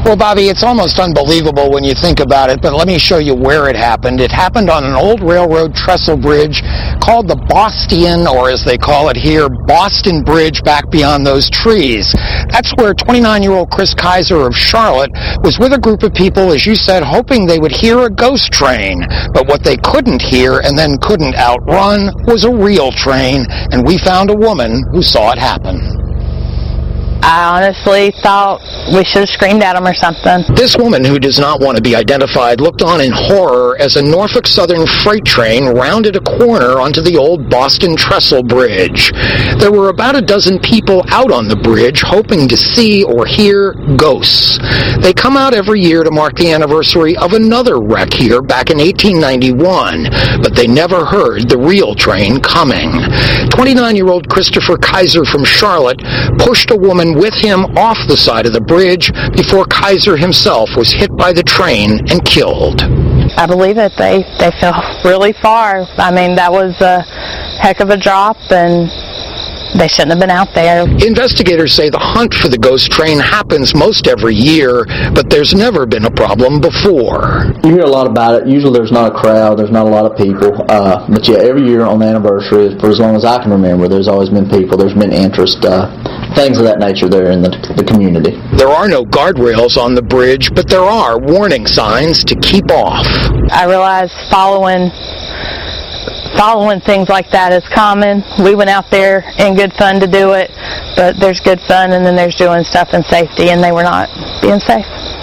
Well, 0.03 0.17
Bobby, 0.17 0.49
it's 0.49 0.63
almost 0.63 0.97
unbelievable 0.97 1.69
when 1.69 1.83
you 1.83 1.93
think 1.93 2.19
about 2.19 2.49
it, 2.49 2.59
but 2.59 2.73
let 2.73 2.87
me 2.87 2.97
show 2.97 3.19
you 3.19 3.35
where 3.35 3.69
it 3.69 3.75
happened. 3.75 4.19
It 4.19 4.31
happened 4.31 4.67
on 4.67 4.83
an 4.83 4.95
old 4.95 5.21
railroad 5.21 5.75
trestle 5.75 6.17
bridge 6.17 6.63
called 6.99 7.27
the 7.27 7.35
Boston, 7.47 8.25
or 8.25 8.49
as 8.49 8.65
they 8.65 8.79
call 8.79 9.09
it 9.09 9.15
here, 9.15 9.47
Boston 9.47 10.23
Bridge 10.23 10.63
back 10.63 10.89
beyond 10.89 11.25
those 11.25 11.51
trees. 11.51 12.11
That's 12.49 12.73
where 12.77 12.95
29-year-old 12.95 13.69
Chris 13.69 13.93
Kaiser 13.93 14.41
of 14.41 14.55
Charlotte 14.55 15.11
was 15.45 15.59
with 15.59 15.71
a 15.71 15.79
group 15.79 16.01
of 16.01 16.15
people, 16.15 16.51
as 16.51 16.65
you 16.65 16.75
said, 16.75 17.03
hoping 17.03 17.45
they 17.45 17.59
would 17.59 17.71
hear 17.71 17.99
a 17.99 18.09
ghost 18.09 18.51
train. 18.51 19.05
But 19.33 19.47
what 19.47 19.63
they 19.63 19.77
couldn't 19.77 20.21
hear 20.21 20.61
and 20.65 20.75
then 20.75 20.97
couldn't 20.97 21.35
outrun 21.35 22.09
was 22.25 22.43
a 22.43 22.51
real 22.51 22.91
train, 22.91 23.45
and 23.69 23.85
we 23.85 23.99
found 23.99 24.31
a 24.31 24.35
woman 24.35 24.83
who 24.91 25.03
saw 25.03 25.31
it 25.31 25.37
happen. 25.37 26.10
I 27.23 27.43
honestly 27.45 28.11
thought 28.23 28.61
we 28.95 29.03
should 29.05 29.21
have 29.21 29.29
screamed 29.29 29.61
at 29.61 29.75
him 29.75 29.85
or 29.85 29.93
something. 29.93 30.43
This 30.55 30.75
woman, 30.75 31.05
who 31.05 31.19
does 31.19 31.37
not 31.37 31.61
want 31.61 31.77
to 31.77 31.81
be 31.81 31.95
identified, 31.95 32.59
looked 32.59 32.81
on 32.81 32.99
in 32.99 33.11
horror 33.11 33.77
as 33.79 33.95
a 33.95 34.01
Norfolk 34.01 34.47
Southern 34.47 34.87
freight 34.87 35.23
train 35.23 35.65
rounded 35.65 36.15
a 36.15 36.21
corner 36.21 36.79
onto 36.79 36.99
the 36.99 37.17
old 37.17 37.49
Boston 37.49 37.95
Trestle 37.95 38.41
Bridge. 38.41 39.11
There 39.59 39.71
were 39.71 39.89
about 39.89 40.15
a 40.15 40.21
dozen 40.21 40.59
people 40.59 41.05
out 41.09 41.31
on 41.31 41.47
the 41.47 41.55
bridge 41.55 42.01
hoping 42.01 42.47
to 42.47 42.57
see 42.57 43.03
or 43.03 43.25
hear 43.25 43.73
ghosts. 43.97 44.57
They 45.01 45.13
come 45.13 45.37
out 45.37 45.53
every 45.53 45.79
year 45.79 46.03
to 46.03 46.11
mark 46.11 46.35
the 46.37 46.51
anniversary 46.51 47.15
of 47.17 47.33
another 47.33 47.79
wreck 47.79 48.13
here 48.13 48.41
back 48.41 48.71
in 48.71 48.79
1891, 48.79 50.41
but 50.41 50.55
they 50.55 50.67
never 50.67 51.05
heard 51.05 51.47
the 51.47 51.57
real 51.57 51.93
train 51.93 52.41
coming. 52.41 52.89
29-year-old 53.53 54.27
Christopher 54.27 54.77
Kaiser 54.77 55.23
from 55.23 55.45
Charlotte 55.45 56.01
pushed 56.39 56.71
a 56.71 56.75
woman 56.75 57.10
with 57.15 57.33
him 57.33 57.65
off 57.77 57.97
the 58.07 58.17
side 58.17 58.45
of 58.45 58.53
the 58.53 58.61
bridge 58.61 59.11
before 59.35 59.65
Kaiser 59.65 60.17
himself 60.17 60.69
was 60.75 60.91
hit 60.91 61.15
by 61.15 61.33
the 61.33 61.43
train 61.43 61.99
and 62.09 62.23
killed. 62.25 62.81
I 63.37 63.45
believe 63.47 63.77
it. 63.77 63.93
They 63.97 64.23
they 64.39 64.51
fell 64.59 64.75
really 65.05 65.33
far. 65.33 65.85
I 65.97 66.11
mean, 66.11 66.35
that 66.35 66.51
was 66.51 66.79
a 66.81 67.01
heck 67.61 67.79
of 67.79 67.89
a 67.89 67.97
drop, 67.97 68.37
and 68.51 68.89
they 69.77 69.87
shouldn't 69.87 70.11
have 70.11 70.19
been 70.19 70.29
out 70.29 70.49
there. 70.53 70.83
Investigators 70.83 71.73
say 71.73 71.89
the 71.89 71.99
hunt 71.99 72.33
for 72.33 72.49
the 72.49 72.57
ghost 72.57 72.91
train 72.91 73.19
happens 73.19 73.73
most 73.75 74.07
every 74.07 74.35
year, 74.35 74.85
but 75.13 75.29
there's 75.29 75.53
never 75.53 75.85
been 75.85 76.05
a 76.05 76.11
problem 76.11 76.59
before. 76.59 77.53
You 77.63 77.71
hear 77.71 77.87
a 77.87 77.89
lot 77.89 78.07
about 78.07 78.41
it. 78.41 78.47
Usually 78.47 78.73
there's 78.73 78.91
not 78.91 79.11
a 79.11 79.15
crowd, 79.15 79.57
there's 79.57 79.71
not 79.71 79.85
a 79.85 79.89
lot 79.89 80.05
of 80.05 80.17
people. 80.17 80.65
Uh, 80.69 81.07
but 81.09 81.27
yeah, 81.27 81.37
every 81.37 81.63
year 81.67 81.81
on 81.81 81.99
the 81.99 82.05
anniversary, 82.05 82.77
for 82.79 82.89
as 82.89 82.99
long 82.99 83.15
as 83.15 83.25
I 83.25 83.41
can 83.41 83.51
remember, 83.51 83.87
there's 83.87 84.07
always 84.07 84.29
been 84.29 84.49
people, 84.49 84.77
there's 84.77 84.93
been 84.93 85.13
interest, 85.13 85.63
uh, 85.65 85.87
things 86.35 86.57
of 86.57 86.63
that 86.63 86.79
nature 86.79 87.09
there 87.09 87.31
in 87.31 87.41
the, 87.41 87.49
the 87.77 87.83
community. 87.83 88.31
There 88.57 88.69
are 88.69 88.87
no 88.87 89.03
guardrails 89.03 89.77
on 89.77 89.95
the 89.95 90.01
bridge, 90.01 90.53
but 90.53 90.69
there 90.69 90.83
are 90.83 91.19
warning 91.19 91.67
signs 91.67 92.23
to 92.25 92.35
keep 92.35 92.71
off. 92.71 93.05
I 93.51 93.65
realize 93.65 94.11
following 94.29 94.91
following 96.37 96.79
things 96.81 97.09
like 97.09 97.29
that 97.31 97.53
is 97.53 97.67
common. 97.69 98.23
We 98.43 98.55
went 98.55 98.69
out 98.69 98.89
there 98.89 99.23
in 99.39 99.55
good 99.55 99.73
fun 99.73 99.99
to 99.99 100.07
do 100.07 100.33
it, 100.33 100.51
but 100.95 101.19
there's 101.19 101.39
good 101.39 101.59
fun 101.61 101.93
and 101.93 102.05
then 102.05 102.15
there's 102.15 102.35
doing 102.35 102.63
stuff 102.63 102.93
in 102.93 103.03
safety, 103.03 103.49
and 103.49 103.63
they 103.63 103.71
were 103.71 103.83
not 103.83 104.09
being 104.41 104.59
safe. 104.59 105.20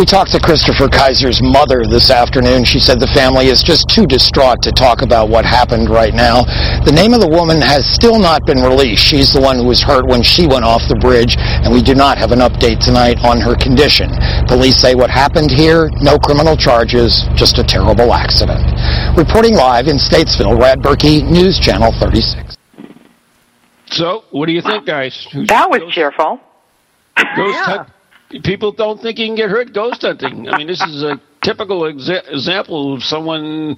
We 0.00 0.06
talked 0.06 0.30
to 0.30 0.40
Christopher 0.40 0.88
Kaiser's 0.88 1.42
mother 1.42 1.84
this 1.84 2.10
afternoon. 2.10 2.64
She 2.64 2.80
said 2.80 2.98
the 2.98 3.12
family 3.12 3.48
is 3.48 3.62
just 3.62 3.86
too 3.86 4.06
distraught 4.06 4.62
to 4.62 4.72
talk 4.72 5.02
about 5.02 5.28
what 5.28 5.44
happened 5.44 5.90
right 5.90 6.14
now. 6.14 6.40
The 6.86 6.90
name 6.90 7.12
of 7.12 7.20
the 7.20 7.28
woman 7.28 7.60
has 7.60 7.84
still 7.84 8.18
not 8.18 8.46
been 8.46 8.62
released. 8.62 9.04
She's 9.04 9.30
the 9.30 9.42
one 9.42 9.58
who 9.58 9.66
was 9.66 9.82
hurt 9.82 10.06
when 10.06 10.22
she 10.22 10.46
went 10.46 10.64
off 10.64 10.80
the 10.88 10.96
bridge, 10.96 11.36
and 11.36 11.70
we 11.70 11.82
do 11.82 11.94
not 11.94 12.16
have 12.16 12.32
an 12.32 12.38
update 12.38 12.80
tonight 12.80 13.20
on 13.20 13.42
her 13.42 13.54
condition. 13.54 14.08
Police 14.48 14.80
say 14.80 14.94
what 14.94 15.10
happened 15.10 15.50
here, 15.50 15.90
no 16.00 16.16
criminal 16.16 16.56
charges, 16.56 17.28
just 17.36 17.58
a 17.58 17.62
terrible 17.62 18.14
accident. 18.14 18.64
Reporting 19.18 19.52
live 19.52 19.86
in 19.86 19.96
Statesville, 20.00 20.58
Rad 20.58 20.80
Berky, 20.80 21.20
News 21.28 21.60
Channel 21.60 21.92
36. 22.00 22.56
So, 23.92 24.24
what 24.30 24.46
do 24.46 24.52
you 24.52 24.62
think, 24.62 24.86
guys? 24.86 25.28
Who's 25.30 25.46
That 25.48 25.68
was 25.68 25.80
ghost, 25.80 25.92
cheerful. 25.92 26.40
ghost 27.36 27.58
Yeah. 27.68 27.84
Hunt? 28.30 28.44
People 28.44 28.72
don't 28.72 29.00
think 29.00 29.18
you 29.18 29.26
can 29.26 29.34
get 29.34 29.50
hurt 29.50 29.72
ghost 29.72 30.02
hunting. 30.02 30.48
I 30.48 30.58
mean, 30.58 30.66
this 30.66 30.80
is 30.80 31.02
a 31.02 31.20
typical 31.42 31.82
exa- 31.82 32.30
example 32.30 32.94
of 32.94 33.02
someone 33.02 33.76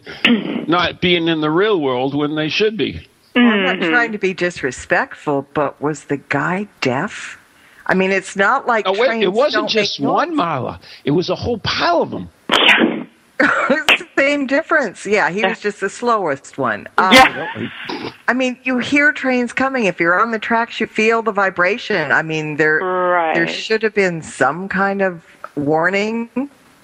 not 0.69 1.01
being 1.01 1.29
in 1.29 1.41
the 1.41 1.51
real 1.51 1.81
world 1.81 2.15
when 2.15 2.35
they 2.35 2.49
should 2.49 2.77
be. 2.77 3.07
Mm-hmm. 3.35 3.41
I'm 3.41 3.81
not 3.81 3.89
trying 3.89 4.13
to 4.13 4.19
be 4.19 4.35
disrespectful, 4.35 5.47
but 5.55 5.81
was 5.81 6.05
the 6.05 6.19
guy 6.19 6.69
deaf? 6.81 7.39
I 7.87 7.95
mean, 7.95 8.11
it's 8.11 8.37
not 8.37 8.67
like 8.67 8.87
Oh, 8.87 8.93
wait, 8.93 9.07
trains 9.07 9.25
it 9.25 9.33
wasn't 9.33 9.63
don't 9.63 9.69
just 9.71 10.01
make 10.01 10.09
one 10.09 10.37
noise. 10.37 10.39
Marla. 10.39 10.81
It 11.05 11.11
was 11.13 11.31
a 11.31 11.35
whole 11.35 11.59
pile 11.59 12.03
of 12.03 12.11
them. 12.11 12.29
Same 14.23 14.47
difference. 14.47 15.05
Yeah, 15.05 15.31
he 15.31 15.45
was 15.45 15.59
just 15.61 15.81
the 15.81 15.91
slowest 15.91 16.57
one. 16.57 16.87
Um, 16.97 17.13
Yeah. 17.13 17.69
I 18.29 18.35
mean, 18.35 18.57
you 18.63 18.79
hear 18.79 19.13
trains 19.13 19.53
coming. 19.53 19.87
If 19.87 19.99
you're 19.99 20.19
on 20.21 20.31
the 20.31 20.39
tracks, 20.39 20.79
you 20.81 20.87
feel 20.87 21.23
the 21.23 21.33
vibration. 21.33 22.13
I 22.13 22.23
mean, 22.23 22.57
there 22.57 22.79
Right. 22.79 23.35
there 23.35 23.49
should 23.49 23.83
have 23.83 23.95
been 23.95 24.23
some 24.23 24.69
kind 24.69 25.03
of 25.03 25.25
warning. 25.57 26.31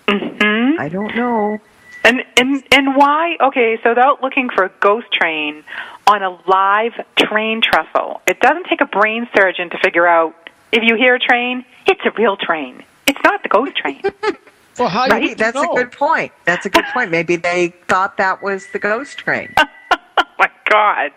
hmm 0.08 0.72
I 0.80 0.88
don't 0.90 1.14
know. 1.14 1.58
And 2.04 2.24
and 2.36 2.64
and 2.72 2.96
why? 2.96 3.36
Okay, 3.40 3.78
so 3.84 3.94
they're 3.94 4.14
looking 4.20 4.48
for 4.50 4.64
a 4.64 4.70
ghost 4.80 5.06
train 5.12 5.62
on 6.08 6.22
a 6.24 6.30
live 6.48 6.94
train 7.18 7.60
trestle. 7.62 8.20
It 8.26 8.40
doesn't 8.40 8.66
take 8.66 8.80
a 8.80 8.86
brain 8.86 9.28
surgeon 9.36 9.70
to 9.70 9.78
figure 9.78 10.06
out 10.08 10.34
if 10.72 10.82
you 10.82 10.96
hear 10.96 11.14
a 11.14 11.20
train, 11.20 11.64
it's 11.86 12.04
a 12.04 12.10
real 12.18 12.36
train. 12.36 12.82
It's 13.06 13.20
not 13.22 13.42
the 13.44 13.48
ghost 13.48 13.76
train. 13.76 14.02
Well, 14.78 14.88
how 14.88 15.06
Maybe 15.08 15.34
that's 15.34 15.56
a 15.58 15.66
good 15.74 15.92
point. 15.92 16.32
That's 16.44 16.66
a 16.66 16.70
good 16.70 16.84
point. 16.94 17.10
Maybe 17.10 17.36
they 17.36 17.68
thought 17.88 18.16
that 18.18 18.42
was 18.42 18.66
the 18.72 18.78
ghost 18.78 19.18
train. 19.18 19.52
oh 19.58 20.24
my 20.38 20.50
god. 20.70 21.12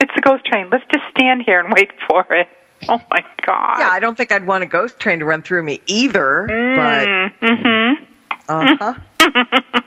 It's 0.00 0.14
the 0.14 0.20
ghost 0.20 0.44
train. 0.44 0.68
Let's 0.70 0.84
just 0.92 1.04
stand 1.10 1.42
here 1.44 1.58
and 1.60 1.72
wait 1.72 1.90
for 2.08 2.24
it. 2.30 2.48
Oh 2.88 3.00
my 3.10 3.24
god. 3.46 3.78
Yeah, 3.78 3.88
I 3.88 3.98
don't 3.98 4.16
think 4.16 4.30
I'd 4.30 4.46
want 4.46 4.62
a 4.62 4.66
ghost 4.66 5.00
train 5.00 5.18
to 5.20 5.24
run 5.24 5.42
through 5.42 5.62
me 5.62 5.80
either. 5.86 6.46
Mm-hmm. 6.50 8.04
But 8.46 8.54
uh 8.54 8.76
huh. 8.78 9.80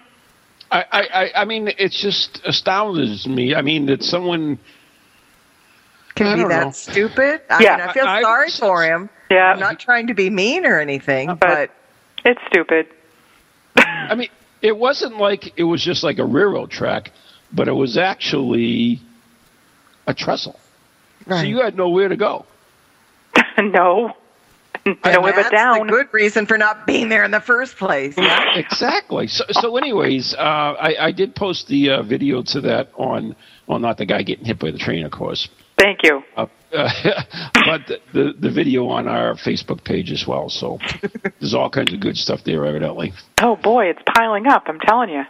I, 0.72 0.84
I, 0.92 1.02
I- 1.24 1.32
I 1.42 1.46
mean, 1.46 1.72
it's 1.78 1.98
just 2.00 2.42
astounds 2.46 3.28
me. 3.28 3.54
I 3.56 3.62
mean, 3.62 3.86
that 3.86 4.04
someone. 4.04 4.58
I 6.10 6.14
Can 6.20 6.38
be 6.40 6.44
that 6.46 6.66
know. 6.66 6.72
stupid. 6.72 7.42
I 7.50 7.62
Yeah. 7.62 7.78
mean, 7.78 7.88
I 7.90 7.94
feel 7.94 8.06
I- 8.06 8.18
I- 8.18 8.22
sorry 8.24 8.50
for 8.50 8.84
him. 8.84 9.10
Yeah. 9.30 9.52
I'm 9.54 9.60
not 9.60 9.80
trying 9.80 10.08
to 10.08 10.14
be 10.16 10.30
mean 10.32 10.66
or 10.66 10.80
anything, 10.80 11.28
But- 11.28 11.40
but 11.40 11.72
It's 12.30 12.42
stupid. 12.48 12.88
I 13.78 14.16
mean, 14.16 14.30
it 14.62 14.76
wasn't 14.78 15.18
like 15.18 15.54
it 15.58 15.64
was 15.64 15.82
just 15.84 16.04
like 16.04 16.20
a 16.20 16.26
railroad 16.26 16.70
track. 16.72 17.12
but 17.54 17.68
it 17.70 17.74
was 17.74 17.98
actually 17.98 19.00
a 20.06 20.14
trestle. 20.14 20.60
So 21.30 21.42
you 21.42 21.62
had 21.62 21.76
nowhere 21.78 22.10
to 22.10 22.18
go. 22.18 22.46
no. 23.58 24.14
And 24.86 24.98
Nowhere 25.04 25.34
but 25.34 25.42
that's 25.44 25.52
down. 25.52 25.88
the 25.88 25.92
good 25.92 26.08
reason 26.14 26.46
for 26.46 26.58
not 26.58 26.86
being 26.88 27.10
there 27.10 27.24
in 27.26 27.32
the 27.32 27.42
first 27.42 27.76
place. 27.78 28.16
Yeah. 28.18 28.56
exactly. 28.56 29.28
So, 29.28 29.44
so 29.52 29.76
anyways, 29.78 30.34
uh, 30.34 30.38
I, 30.40 31.08
I 31.08 31.12
did 31.12 31.36
post 31.36 31.68
the 31.68 31.90
uh, 31.92 32.04
video 32.04 32.42
to 32.44 32.62
that 32.62 32.92
on, 32.96 33.36
well, 33.68 33.80
not 33.80 33.98
the 33.98 34.06
guy 34.06 34.22
getting 34.24 34.46
hit 34.46 34.60
by 34.60 34.72
the 34.72 34.78
train, 34.78 35.04
of 35.06 35.12
course, 35.12 35.50
Thank 35.78 36.04
you. 36.04 36.24
uh, 36.38 36.48
but 36.72 37.88
the, 37.88 38.00
the 38.14 38.34
the 38.40 38.52
video 38.52 38.88
on 38.88 39.08
our 39.08 39.36
Facebook 39.36 39.84
page 39.84 40.12
as 40.12 40.26
well. 40.28 40.50
So 40.50 40.80
there's 41.40 41.54
all 41.54 41.70
kinds 41.70 41.94
of 41.94 42.00
good 42.00 42.18
stuff 42.18 42.42
there, 42.44 42.66
evidently. 42.66 43.14
Oh 43.42 43.56
boy, 43.56 43.86
it's 43.86 44.02
piling 44.16 44.48
up. 44.48 44.64
I'm 44.68 44.80
telling 44.80 45.10
you. 45.10 45.24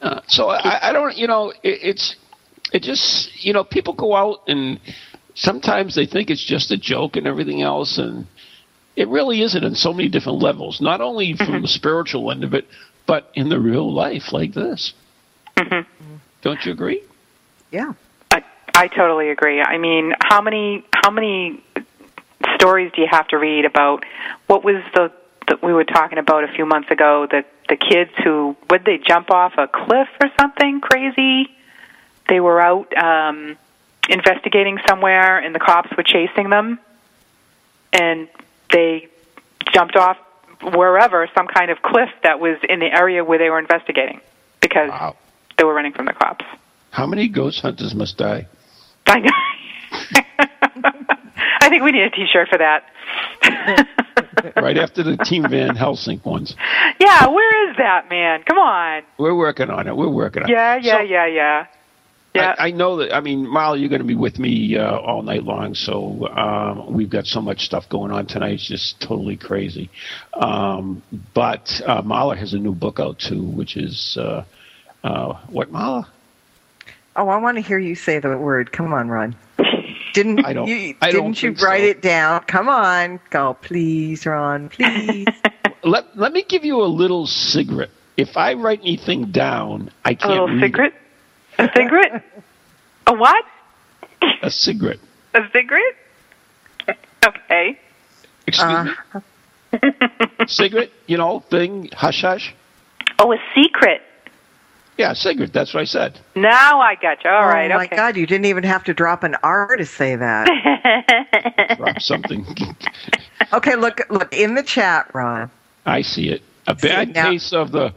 Uh, 0.00 0.20
so 0.28 0.50
I, 0.50 0.90
I 0.90 0.92
don't, 0.92 1.16
you 1.16 1.26
know, 1.26 1.50
it, 1.62 1.80
it's 1.82 2.16
it 2.72 2.82
just, 2.82 3.44
you 3.44 3.52
know, 3.52 3.64
people 3.64 3.94
go 3.94 4.14
out 4.14 4.40
and 4.46 4.78
sometimes 5.34 5.94
they 5.94 6.06
think 6.06 6.30
it's 6.30 6.44
just 6.44 6.70
a 6.70 6.76
joke 6.76 7.16
and 7.16 7.26
everything 7.26 7.62
else, 7.62 7.98
and 7.98 8.26
it 8.94 9.08
really 9.08 9.42
isn't 9.42 9.64
in 9.64 9.74
so 9.74 9.92
many 9.92 10.08
different 10.08 10.40
levels. 10.40 10.80
Not 10.80 11.00
only 11.00 11.34
from 11.34 11.62
the 11.62 11.68
spiritual 11.68 12.30
end 12.30 12.44
of 12.44 12.54
it, 12.54 12.66
but 13.06 13.30
in 13.34 13.48
the 13.48 13.60
real 13.60 13.92
life 13.92 14.32
like 14.32 14.54
this. 14.54 14.94
Don't 16.42 16.64
you 16.64 16.72
agree? 16.72 17.02
Yeah. 17.70 17.94
I, 18.76 18.88
totally 18.88 19.30
agree. 19.30 19.60
I 19.62 19.78
mean, 19.78 20.14
how 20.22 20.40
many 20.42 20.84
how 20.92 21.10
many 21.10 21.62
stories 22.56 22.92
do 22.94 23.00
you 23.02 23.08
have 23.10 23.26
to 23.28 23.36
read 23.38 23.64
about 23.64 24.04
what 24.46 24.64
was 24.64 24.82
the 24.94 25.12
that 25.48 25.62
we 25.62 25.72
were 25.72 25.84
talking 25.84 26.18
about 26.18 26.44
a 26.44 26.48
few 26.48 26.66
months 26.66 26.90
ago 26.90 27.26
that 27.30 27.46
the 27.68 27.76
kids 27.76 28.10
who 28.24 28.56
would 28.70 28.84
they 28.84 28.98
jump 28.98 29.30
off 29.30 29.54
a 29.58 29.66
cliff 29.68 30.08
or 30.22 30.30
something 30.38 30.80
crazy? 30.80 31.48
They 32.28 32.40
were 32.40 32.60
out 32.60 32.96
um 32.96 33.56
investigating 34.08 34.78
somewhere 34.88 35.38
and 35.38 35.54
the 35.54 35.58
cops 35.58 35.90
were 35.96 36.02
chasing 36.04 36.50
them 36.50 36.78
and 37.92 38.28
they 38.72 39.08
jumped 39.72 39.96
off 39.96 40.16
wherever 40.62 41.28
some 41.34 41.46
kind 41.48 41.70
of 41.70 41.82
cliff 41.82 42.10
that 42.22 42.38
was 42.40 42.56
in 42.68 42.78
the 42.78 42.86
area 42.86 43.24
where 43.24 43.38
they 43.38 43.50
were 43.50 43.58
investigating 43.58 44.20
because 44.60 44.90
Wow. 44.90 45.16
they 45.58 45.64
were 45.64 45.74
running 45.74 45.92
from 45.92 46.06
the 46.06 46.12
cops. 46.12 46.44
How 46.90 47.06
many 47.06 47.28
ghost 47.28 47.60
hunters 47.60 47.94
must 47.94 48.16
die? 48.16 48.46
I 49.06 49.20
know. 49.20 49.30
I 51.60 51.68
think 51.68 51.82
we 51.82 51.92
need 51.92 52.02
a 52.02 52.10
T-shirt 52.10 52.48
for 52.48 52.58
that. 52.58 52.84
right 54.56 54.78
after 54.78 55.02
the 55.02 55.16
Team 55.18 55.44
Van 55.48 55.74
Helsing 55.76 56.20
ones. 56.24 56.54
yeah, 57.00 57.26
where 57.28 57.70
is 57.70 57.76
that 57.78 58.08
man? 58.08 58.42
Come 58.46 58.58
on. 58.58 59.02
We're 59.18 59.34
working 59.36 59.70
on 59.70 59.86
it. 59.86 59.96
We're 59.96 60.08
working 60.10 60.42
on 60.44 60.48
Yeah, 60.48 60.76
it. 60.76 60.84
yeah, 60.84 60.98
So- 60.98 61.02
yeah, 61.02 61.26
yeah. 61.26 61.66
Yeah. 62.34 62.54
I, 62.58 62.66
I 62.66 62.70
know 62.70 62.98
that. 62.98 63.14
I 63.14 63.20
mean, 63.20 63.48
Molly, 63.48 63.80
you're 63.80 63.88
going 63.88 64.02
to 64.02 64.06
be 64.06 64.14
with 64.14 64.38
me 64.38 64.76
uh, 64.76 64.98
all 64.98 65.22
night 65.22 65.44
long, 65.44 65.74
so 65.74 66.28
um, 66.28 66.92
we've 66.92 67.08
got 67.08 67.24
so 67.24 67.40
much 67.40 67.60
stuff 67.64 67.88
going 67.88 68.10
on 68.12 68.26
tonight. 68.26 68.52
It's 68.54 68.68
just 68.68 69.00
totally 69.00 69.38
crazy. 69.38 69.88
Um, 70.34 71.02
but 71.34 71.80
uh, 71.86 72.02
Marla 72.02 72.36
has 72.36 72.52
a 72.52 72.58
new 72.58 72.74
book 72.74 73.00
out 73.00 73.18
too, 73.18 73.42
which 73.42 73.78
is 73.78 74.18
uh, 74.20 74.44
uh, 75.02 75.40
what 75.48 75.72
Marla? 75.72 76.08
Oh, 77.16 77.28
I 77.28 77.38
want 77.38 77.56
to 77.56 77.62
hear 77.62 77.78
you 77.78 77.94
say 77.94 78.18
the 78.18 78.36
word. 78.36 78.72
Come 78.72 78.92
on, 78.92 79.08
Ron. 79.08 79.34
Didn't 80.12 80.44
I 80.44 80.52
don't- 80.52 80.66
you? 80.68 80.94
I 81.00 81.10
didn't 81.10 81.22
don't 81.22 81.42
you 81.42 81.50
write 81.52 81.80
so. 81.82 81.86
it 81.88 82.02
down? 82.02 82.40
Come 82.42 82.68
on, 82.68 83.20
go, 83.30 83.54
please, 83.54 84.24
Ron, 84.26 84.68
please. 84.68 85.26
Let 85.82 86.16
Let 86.16 86.32
me 86.32 86.42
give 86.42 86.64
you 86.64 86.82
a 86.82 86.86
little 86.86 87.26
cigarette. 87.26 87.90
If 88.16 88.36
I 88.36 88.54
write 88.54 88.80
anything 88.80 89.26
down, 89.30 89.90
I 90.04 90.14
can't 90.14 90.24
A 90.24 90.28
little 90.28 90.48
read 90.48 90.60
cigarette? 90.60 90.94
A 91.58 91.70
cigarette? 91.76 92.24
A 93.06 93.12
what? 93.14 93.44
A 94.42 94.50
cigarette. 94.50 95.00
A 95.34 95.40
cigarette? 95.52 95.96
Okay. 97.26 97.78
Excuse 98.46 98.70
Uh. 99.12 99.20
me. 99.82 99.90
cigarette. 100.46 100.90
You 101.06 101.18
know, 101.18 101.40
thing. 101.40 101.90
Hush, 101.92 102.22
hush. 102.22 102.54
Oh, 103.18 103.32
a 103.32 103.36
secret. 103.54 104.00
Yeah, 104.96 105.12
cigarette. 105.12 105.52
That's 105.52 105.74
what 105.74 105.80
I 105.80 105.84
said. 105.84 106.18
Now 106.34 106.80
I 106.80 106.94
got 106.94 107.22
you. 107.22 107.30
All 107.30 107.46
right. 107.46 107.70
oh 107.70 107.76
my 107.76 107.84
okay. 107.84 107.96
God, 107.96 108.16
you 108.16 108.26
didn't 108.26 108.46
even 108.46 108.64
have 108.64 108.82
to 108.84 108.94
drop 108.94 109.24
an 109.24 109.36
R 109.42 109.76
to 109.76 109.84
say 109.84 110.16
that. 110.16 110.46
Drop 111.76 112.00
something. 112.00 112.46
okay, 113.52 113.76
look, 113.76 114.00
look 114.08 114.32
in 114.34 114.54
the 114.54 114.62
chat, 114.62 115.10
Ron. 115.14 115.50
I 115.84 116.00
see 116.02 116.30
it. 116.30 116.42
A 116.66 116.74
bad 116.74 117.14
now- 117.14 117.30
case 117.30 117.52
of 117.52 117.72
the 117.72 117.92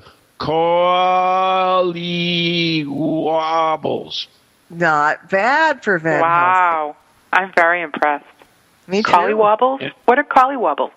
collywobbles. 2.85 4.27
Not 4.69 5.29
bad 5.29 5.83
for 5.83 5.97
Van 5.97 6.12
Helsing. 6.13 6.21
wow. 6.29 6.95
I'm 7.33 7.51
very 7.55 7.81
impressed. 7.81 8.25
Me 8.88 9.01
too. 9.03 9.12
Collywobbles? 9.12 9.81
Yeah. 9.81 9.89
What 10.05 10.19
are 10.19 10.23
collywobbles? 10.23 10.91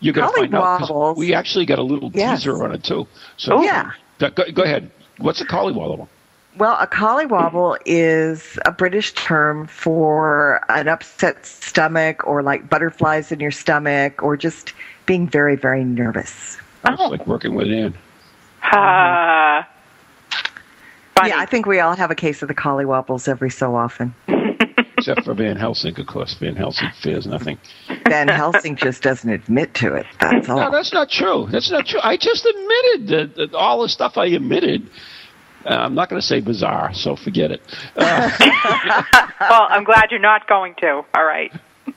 You're 0.00 0.14
going 0.14 0.28
to 0.30 0.36
find 0.36 0.54
out 0.54 0.78
'cause 0.80 0.90
Collywobbles. 0.90 1.16
we 1.16 1.34
actually 1.34 1.64
got 1.66 1.78
a 1.78 1.82
little 1.82 2.10
Yes. 2.12 2.40
teaser 2.40 2.62
on 2.64 2.72
it 2.72 2.84
too. 2.84 3.06
So 3.36 3.58
oh, 3.58 3.62
Yeah. 3.62 3.90
Go, 4.18 4.30
go 4.30 4.62
ahead. 4.62 4.90
What's 5.18 5.40
a 5.40 5.46
collywobble? 5.46 6.08
Well, 6.58 6.76
a 6.80 6.86
collywobble 6.86 7.76
is 7.84 8.58
a 8.64 8.72
British 8.72 9.12
term 9.12 9.66
for 9.66 10.62
an 10.70 10.88
upset 10.88 11.44
stomach 11.44 12.26
or 12.26 12.42
like 12.42 12.70
butterflies 12.70 13.30
in 13.30 13.40
your 13.40 13.50
stomach 13.50 14.22
or 14.22 14.36
just 14.36 14.72
being 15.04 15.28
very, 15.28 15.56
very 15.56 15.84
nervous. 15.84 16.56
It's 16.84 17.00
like 17.00 17.26
working 17.26 17.54
with 17.54 17.68
Ann. 17.68 17.94
Ah. 18.62 19.68
funny. 21.14 21.28
Yeah, 21.30 21.38
I 21.38 21.46
think 21.46 21.66
we 21.66 21.80
all 21.80 21.94
have 21.94 22.10
a 22.10 22.14
case 22.14 22.42
of 22.42 22.48
the 22.48 22.54
collywobbles 22.54 23.28
every 23.28 23.50
so 23.50 23.74
often. 23.76 24.14
Except 25.06 25.24
for 25.24 25.34
Van 25.34 25.54
Helsing, 25.54 26.00
of 26.00 26.06
course. 26.08 26.34
Van 26.34 26.56
Helsing 26.56 26.90
fears 27.00 27.28
nothing. 27.28 27.58
Van 28.08 28.26
Helsing 28.26 28.74
just 28.74 29.04
doesn't 29.04 29.30
admit 29.30 29.72
to 29.74 29.94
it. 29.94 30.04
That's 30.18 30.48
all. 30.48 30.58
No, 30.58 30.72
that's 30.72 30.92
not 30.92 31.08
true. 31.08 31.46
That's 31.48 31.70
not 31.70 31.86
true. 31.86 32.00
I 32.02 32.16
just 32.16 32.44
admitted 32.44 33.06
that, 33.06 33.36
that 33.36 33.54
all 33.54 33.82
the 33.82 33.88
stuff 33.88 34.18
I 34.18 34.26
admitted. 34.26 34.90
Uh, 35.64 35.74
I'm 35.74 35.94
not 35.94 36.08
going 36.08 36.20
to 36.20 36.26
say 36.26 36.40
bizarre, 36.40 36.92
so 36.92 37.14
forget 37.14 37.52
it. 37.52 37.60
Uh, 37.94 38.30
well, 39.40 39.68
I'm 39.70 39.84
glad 39.84 40.06
you're 40.10 40.18
not 40.18 40.48
going 40.48 40.74
to. 40.80 41.04
All 41.14 41.24
right. 41.24 41.52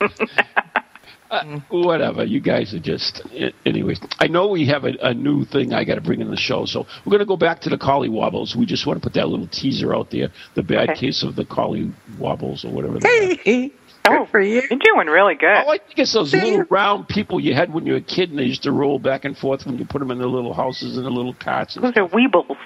Uh, 1.30 1.60
whatever. 1.68 2.24
You 2.24 2.40
guys 2.40 2.74
are 2.74 2.78
just. 2.80 3.22
a- 3.32 3.52
Anyways, 3.64 4.00
I 4.18 4.26
know 4.26 4.48
we 4.48 4.66
have 4.66 4.84
a, 4.84 4.94
a 5.00 5.14
new 5.14 5.44
thing 5.44 5.72
I 5.72 5.84
got 5.84 5.94
to 5.94 6.00
bring 6.00 6.20
in 6.20 6.30
the 6.30 6.36
show, 6.36 6.64
so 6.64 6.86
we're 7.04 7.10
going 7.10 7.20
to 7.20 7.24
go 7.26 7.36
back 7.36 7.60
to 7.62 7.70
the 7.70 7.78
collywobbles. 7.78 8.56
We 8.56 8.66
just 8.66 8.84
want 8.86 9.00
to 9.00 9.02
put 9.02 9.14
that 9.14 9.28
little 9.28 9.46
teaser 9.46 9.94
out 9.94 10.10
there. 10.10 10.30
The 10.54 10.62
bad 10.62 10.90
Okay. 10.90 11.00
case 11.00 11.22
of 11.22 11.36
the 11.36 11.44
collie 11.44 11.92
wobbles 12.18 12.64
or 12.64 12.70
whatever. 12.72 12.98
they 12.98 13.08
are. 13.32 13.34
Hey, 13.44 13.72
Oh, 14.06 14.20
good 14.20 14.28
for 14.30 14.40
you. 14.40 14.62
You're 14.70 14.78
doing 14.78 15.08
really 15.08 15.34
good. 15.34 15.54
Oh, 15.66 15.68
I 15.70 15.76
think 15.78 15.98
it's 15.98 16.12
those 16.14 16.30
See? 16.30 16.40
little 16.40 16.64
round 16.70 17.06
people 17.06 17.38
you 17.38 17.54
had 17.54 17.72
when 17.72 17.84
you 17.86 17.92
were 17.92 17.98
a 17.98 18.02
kid, 18.02 18.30
and 18.30 18.38
they 18.38 18.44
used 18.44 18.62
to 18.62 18.72
roll 18.72 18.98
back 18.98 19.26
and 19.26 19.36
forth 19.36 19.66
when 19.66 19.76
you 19.78 19.84
put 19.84 19.98
them 19.98 20.10
in 20.10 20.18
the 20.18 20.26
little 20.26 20.54
houses 20.54 20.96
and 20.96 21.04
the 21.04 21.10
little 21.10 21.34
carts. 21.34 21.76
And 21.76 21.84
Those 21.84 21.96
are 21.98 22.08
weebles. 22.08 22.56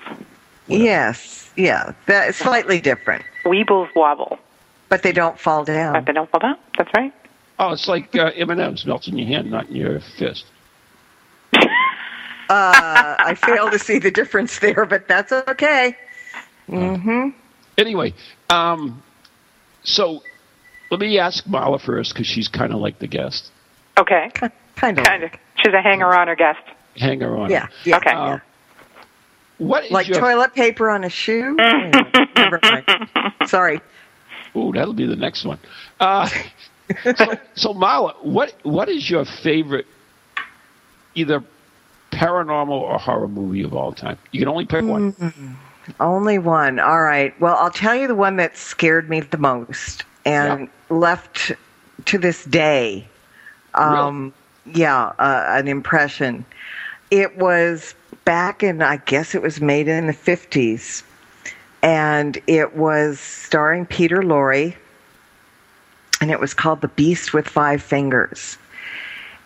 Yes, 0.68 1.50
yeah, 1.56 1.92
that's 2.06 2.38
slightly 2.38 2.80
different, 2.80 3.24
Weebles 3.44 3.88
wobble. 3.94 4.38
but 4.88 5.02
they 5.02 5.12
don't 5.12 5.38
fall 5.38 5.64
down. 5.64 5.92
But 5.92 6.06
they 6.06 6.12
don't 6.12 6.30
fall 6.30 6.40
down. 6.40 6.56
That's 6.78 6.90
right. 6.96 7.12
Oh, 7.58 7.72
it's 7.72 7.86
like 7.88 8.14
uh, 8.16 8.30
M&M's 8.34 8.84
melts 8.84 9.06
in 9.08 9.16
your 9.16 9.28
hand, 9.28 9.50
not 9.50 9.68
in 9.68 9.76
your 9.76 10.00
fist. 10.18 10.44
Uh, 11.54 13.16
I 13.18 13.34
fail 13.34 13.70
to 13.70 13.78
see 13.78 13.98
the 13.98 14.10
difference 14.10 14.58
there, 14.58 14.84
but 14.84 15.08
that's 15.08 15.32
okay. 15.32 15.96
Mm-hmm. 16.68 17.30
Anyway, 17.78 18.12
um, 18.50 19.02
so 19.82 20.22
let 20.90 21.00
me 21.00 21.18
ask 21.18 21.44
Marla 21.46 21.80
first 21.80 22.12
because 22.12 22.26
she's 22.26 22.48
kind 22.48 22.72
of 22.72 22.80
like 22.80 22.98
the 22.98 23.06
guest. 23.06 23.50
Okay. 23.98 24.30
Kind 24.34 24.98
of. 24.98 25.04
Kind 25.04 25.22
of. 25.24 25.30
She's 25.64 25.72
a 25.72 25.80
hanger-on 25.80 26.28
or 26.28 26.36
guest. 26.36 26.60
Hanger-on. 26.96 27.50
Yeah. 27.50 27.68
yeah 27.84 27.96
Okay. 27.96 28.10
yeah. 28.10 28.40
What 29.58 29.84
is 29.84 29.90
Like 29.92 30.08
your? 30.08 30.18
toilet 30.18 30.52
paper 30.54 30.90
on 30.90 31.04
a 31.04 31.08
shoe? 31.08 31.54
Never 32.36 32.58
mind. 32.62 32.84
Sorry. 33.46 33.80
Ooh, 34.56 34.72
that'll 34.72 34.92
be 34.92 35.06
the 35.06 35.16
next 35.16 35.44
one. 35.44 35.58
Uh, 36.00 36.28
so, 37.04 37.38
so 37.54 37.74
Marla, 37.74 38.14
what 38.24 38.54
what 38.62 38.88
is 38.88 39.08
your 39.08 39.24
favorite, 39.24 39.86
either 41.14 41.42
paranormal 42.12 42.70
or 42.70 42.98
horror 42.98 43.28
movie 43.28 43.62
of 43.62 43.74
all 43.74 43.92
time? 43.92 44.18
You 44.30 44.40
can 44.40 44.48
only 44.48 44.66
pick 44.66 44.84
one. 44.84 45.14
Only 46.00 46.38
one. 46.38 46.78
All 46.78 47.02
right. 47.02 47.38
Well, 47.40 47.56
I'll 47.56 47.70
tell 47.70 47.94
you 47.94 48.06
the 48.08 48.14
one 48.14 48.36
that 48.36 48.56
scared 48.56 49.08
me 49.10 49.20
the 49.20 49.38
most 49.38 50.04
and 50.24 50.68
left 50.88 51.52
to 52.06 52.18
this 52.18 52.44
day. 52.44 53.06
Um, 53.74 54.32
Yeah, 54.66 55.12
uh, 55.18 55.44
an 55.48 55.68
impression. 55.68 56.44
It 57.10 57.36
was 57.36 57.94
back 58.24 58.62
in, 58.62 58.80
I 58.80 58.96
guess 58.96 59.34
it 59.34 59.42
was 59.42 59.60
made 59.60 59.88
in 59.88 60.06
the 60.06 60.14
50s. 60.14 61.02
And 61.82 62.40
it 62.46 62.74
was 62.76 63.20
starring 63.20 63.84
Peter 63.84 64.22
Lorre. 64.22 64.74
And 66.24 66.30
it 66.30 66.40
was 66.40 66.54
called 66.54 66.80
The 66.80 66.88
Beast 66.88 67.34
with 67.34 67.46
Five 67.46 67.82
Fingers. 67.82 68.56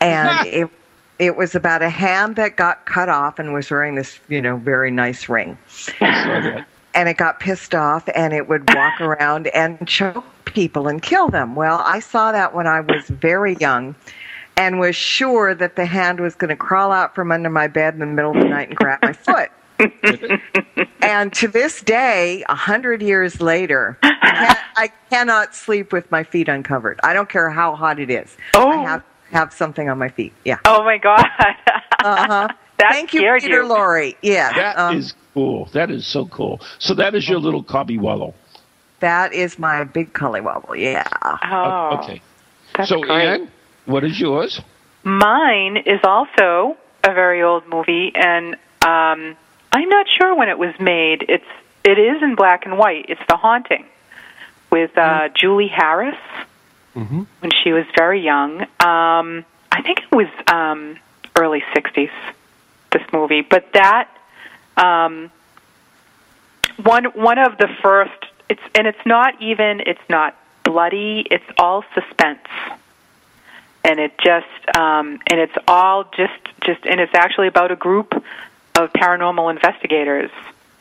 And 0.00 0.46
it, 0.46 0.70
it 1.18 1.36
was 1.36 1.56
about 1.56 1.82
a 1.82 1.90
hand 1.90 2.36
that 2.36 2.54
got 2.54 2.86
cut 2.86 3.08
off 3.08 3.40
and 3.40 3.52
was 3.52 3.68
wearing 3.68 3.96
this, 3.96 4.20
you 4.28 4.40
know, 4.40 4.58
very 4.58 4.92
nice 4.92 5.28
ring 5.28 5.58
I 6.00 6.22
saw 6.22 6.40
that. 6.40 6.68
and 6.94 7.08
it 7.08 7.16
got 7.16 7.40
pissed 7.40 7.74
off 7.74 8.08
and 8.14 8.32
it 8.32 8.48
would 8.48 8.72
walk 8.72 9.00
around 9.00 9.48
and 9.48 9.88
choke 9.88 10.24
people 10.44 10.86
and 10.86 11.02
kill 11.02 11.28
them. 11.28 11.56
Well, 11.56 11.82
I 11.84 11.98
saw 11.98 12.30
that 12.30 12.54
when 12.54 12.68
I 12.68 12.78
was 12.78 13.08
very 13.08 13.56
young 13.56 13.96
and 14.56 14.78
was 14.78 14.94
sure 14.94 15.56
that 15.56 15.74
the 15.74 15.84
hand 15.84 16.20
was 16.20 16.36
going 16.36 16.50
to 16.50 16.56
crawl 16.56 16.92
out 16.92 17.12
from 17.12 17.32
under 17.32 17.50
my 17.50 17.66
bed 17.66 17.94
in 17.94 17.98
the 17.98 18.06
middle 18.06 18.36
of 18.36 18.40
the 18.40 18.48
night 18.48 18.68
and 18.68 18.76
grab 18.76 19.00
my 19.02 19.12
foot. 19.14 19.50
and 21.02 21.32
to 21.32 21.48
this 21.48 21.82
day, 21.82 22.44
a 22.48 22.54
hundred 22.54 23.02
years 23.02 23.40
later, 23.40 23.98
I, 24.28 24.46
can't, 24.46 24.58
I 24.76 24.88
cannot 25.10 25.54
sleep 25.54 25.92
with 25.92 26.10
my 26.10 26.24
feet 26.24 26.48
uncovered. 26.48 27.00
I 27.02 27.12
don't 27.12 27.28
care 27.28 27.50
how 27.50 27.74
hot 27.74 27.98
it 27.98 28.10
is. 28.10 28.36
Oh. 28.54 28.68
I 28.68 28.76
have 28.82 29.04
have 29.30 29.52
something 29.52 29.88
on 29.88 29.98
my 29.98 30.08
feet. 30.08 30.32
Yeah. 30.44 30.58
Oh 30.64 30.82
my 30.84 30.98
God. 30.98 31.24
Uh-huh. 32.04 32.48
That 32.78 32.92
Thank 32.92 33.12
you, 33.12 33.22
Peter 33.40 33.62
you. 33.62 33.68
Lorre. 33.68 34.14
Yeah. 34.22 34.52
That 34.52 34.94
is 34.94 35.10
um, 35.10 35.18
cool. 35.34 35.64
That 35.72 35.90
is 35.90 36.06
so 36.06 36.26
cool. 36.26 36.60
So 36.78 36.94
that 36.94 37.16
is 37.16 37.28
your 37.28 37.40
little 37.40 37.64
cobby 37.64 37.98
wallow. 37.98 38.34
that 39.00 39.32
is 39.32 39.58
my 39.58 39.82
big 39.82 40.12
collywobble. 40.12 40.78
Yeah. 40.78 41.04
Oh, 41.42 41.98
okay. 41.98 42.22
That's 42.76 42.88
so 42.88 43.00
great. 43.00 43.26
Ann, 43.26 43.50
what 43.86 44.04
is 44.04 44.20
yours? 44.20 44.60
Mine 45.02 45.78
is 45.78 45.98
also 46.04 46.76
a 47.02 47.12
very 47.12 47.42
old 47.42 47.66
movie, 47.66 48.12
and 48.14 48.54
um, 48.82 49.36
I'm 49.72 49.88
not 49.88 50.06
sure 50.16 50.36
when 50.36 50.48
it 50.48 50.58
was 50.58 50.72
made. 50.78 51.24
It's 51.28 51.50
it 51.82 51.98
is 51.98 52.22
in 52.22 52.36
black 52.36 52.64
and 52.64 52.78
white. 52.78 53.06
It's 53.08 53.20
The 53.28 53.36
Haunting 53.36 53.86
with 54.70 54.96
uh, 54.96 55.28
Julie 55.34 55.68
Harris 55.68 56.16
Mm-hmm. 56.96 57.22
when 57.40 57.52
she 57.62 57.70
was 57.72 57.84
very 57.96 58.20
young. 58.24 58.62
Um, 58.62 59.44
I 59.70 59.82
think 59.82 60.00
it 60.00 60.10
was 60.10 60.26
um, 60.48 60.96
early 61.36 61.62
'60s. 61.72 62.10
This 62.90 63.02
movie, 63.12 63.42
but 63.42 63.72
that 63.74 64.08
um, 64.76 65.30
one 66.82 67.04
one 67.04 67.38
of 67.38 67.56
the 67.58 67.68
first. 67.82 68.24
It's 68.48 68.62
and 68.74 68.86
it's 68.86 69.04
not 69.06 69.40
even. 69.40 69.80
It's 69.80 70.00
not 70.08 70.36
bloody. 70.64 71.24
It's 71.30 71.44
all 71.58 71.84
suspense 71.94 72.40
and 73.84 74.00
it 74.00 74.12
just 74.18 74.76
um, 74.76 75.18
and 75.30 75.40
it's 75.40 75.56
all 75.66 76.04
just 76.16 76.32
just 76.62 76.84
and 76.84 77.00
it's 77.00 77.14
actually 77.14 77.46
about 77.46 77.70
a 77.70 77.76
group 77.76 78.12
of 78.76 78.92
paranormal 78.92 79.50
investigators 79.50 80.30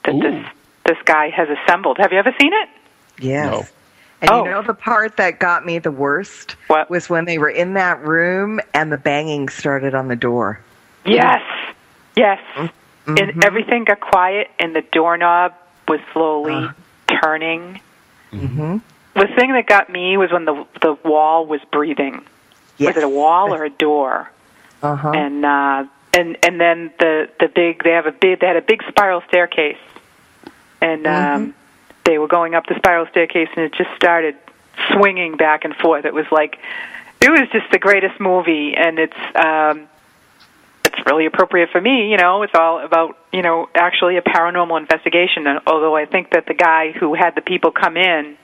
that 0.04 0.16
Ooh. 0.16 0.20
this 0.20 0.46
this 0.86 0.98
guy 1.06 1.30
has 1.30 1.48
assembled. 1.50 1.98
Have 2.00 2.12
you 2.12 2.20
ever 2.20 2.34
seen 2.40 2.54
it? 2.54 2.70
Yes. 3.20 3.72
And 4.22 4.32
Oh. 4.32 4.46
you 4.46 4.52
know 4.52 4.62
the 4.64 4.74
part 4.74 5.18
that 5.18 5.40
got 5.40 5.66
me 5.66 5.78
the 5.80 5.92
worst 5.92 6.56
What? 6.68 6.90
was 6.90 7.10
when 7.10 7.26
they 7.26 7.38
were 7.38 7.50
in 7.50 7.74
that 7.74 8.04
room 8.04 8.60
and 8.74 8.92
the 8.92 8.98
banging 8.98 9.48
started 9.50 9.94
on 9.94 10.08
the 10.08 10.16
door. 10.16 10.60
Yes, 11.06 11.42
yes. 12.16 12.40
Mm-hmm. 12.56 13.16
And 13.20 13.46
everything 13.46 13.84
got 13.86 14.00
quiet, 14.02 14.50
and 14.60 14.76
the 14.76 14.82
doorknob 14.92 15.54
was 15.88 16.00
slowly 16.14 16.54
Uh-huh. 16.56 17.20
turning. 17.22 17.80
Mm-hmm. 18.34 18.78
The 19.14 19.28
thing 19.36 19.54
that 19.54 19.66
got 19.68 19.90
me 19.90 20.18
was 20.18 20.32
when 20.32 20.46
the 20.46 20.66
the 20.82 20.94
wall 21.06 21.46
was 21.46 21.62
breathing. 21.72 22.24
Yes. 22.78 22.96
Was 22.96 23.04
it 23.04 23.06
a 23.06 23.10
wall 23.10 23.54
or 23.54 23.64
a 23.64 23.70
door? 23.70 24.30
Uh-huh. 24.84 25.12
and 25.12 25.44
uh 25.46 25.86
and 26.14 26.38
and 26.44 26.60
then 26.60 26.92
the 27.00 27.30
the 27.40 27.48
big 27.48 27.84
they 27.84 27.92
have 27.92 28.06
a 28.06 28.12
big 28.12 28.40
they 28.42 28.48
had 28.48 28.58
a 28.58 28.62
big 28.62 28.84
spiral 28.90 29.22
staircase 29.28 29.78
and 30.82 31.06
Mm-hmm. 31.06 31.36
um 31.44 31.54
they 32.08 32.18
were 32.18 32.28
going 32.30 32.56
up 32.56 32.66
the 32.68 32.76
spiral 32.78 33.06
staircase 33.08 33.50
and 33.56 33.66
it 33.66 33.74
just 33.74 33.94
started 33.98 34.36
swinging 34.94 35.36
back 35.36 35.66
and 35.66 35.76
forth. 35.76 36.06
It 36.06 36.14
was 36.14 36.26
like 36.32 36.58
it 37.22 37.30
was 37.30 37.50
just 37.52 37.70
the 37.72 37.80
greatest 37.80 38.18
movie 38.20 38.74
and 38.76 38.98
it's 38.98 39.18
um 39.36 39.88
it's 40.86 41.06
really 41.06 41.26
appropriate 41.26 41.70
for 41.70 41.82
me 41.82 42.10
you 42.10 42.16
know 42.18 42.44
it's 42.44 42.56
all 42.56 42.80
about 42.84 43.18
you 43.34 43.42
know 43.42 43.68
actually 43.76 44.16
a 44.18 44.22
paranormal 44.22 44.80
investigation. 44.80 45.46
And 45.48 45.60
although 45.68 45.96
i 45.98 46.06
think 46.06 46.32
that 46.32 46.46
the 46.46 46.54
guy 46.54 46.92
who 46.94 47.14
had 47.14 47.36
the 47.36 47.42
people 47.42 47.72
come 47.72 47.98
in 47.98 48.38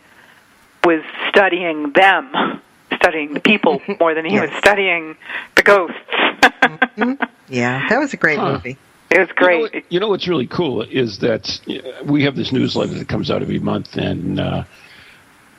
was 0.84 1.02
studying 1.30 1.94
them 1.94 2.60
studying 2.96 3.34
the 3.34 3.40
people 3.40 3.82
more 4.00 4.14
than 4.14 4.26
he 4.26 4.40
was 4.40 4.52
studying 4.58 5.16
the 5.56 5.64
ghosts. 5.64 5.98
Yeah, 7.50 7.88
that 7.90 8.00
was 8.00 8.14
a 8.14 8.18
great 8.18 8.40
Huh. 8.40 8.54
movie. 8.54 8.78
It 9.14 9.20
was 9.20 9.30
You 9.30 9.34
know, 9.36 9.46
great 9.46 9.62
what- 9.62 9.84
you 9.94 10.00
know 10.00 10.10
what's 10.10 10.28
really 10.28 10.48
cool 10.48 10.82
is 10.82 11.20
that 11.20 11.46
uh, 11.70 12.04
we 12.06 12.24
have 12.24 12.36
this 12.36 12.52
newsletter 12.52 12.96
that 13.00 13.08
comes 13.08 13.30
out 13.32 13.42
every 13.42 13.60
month, 13.60 13.96
and 13.96 14.40
uh, 14.40 14.64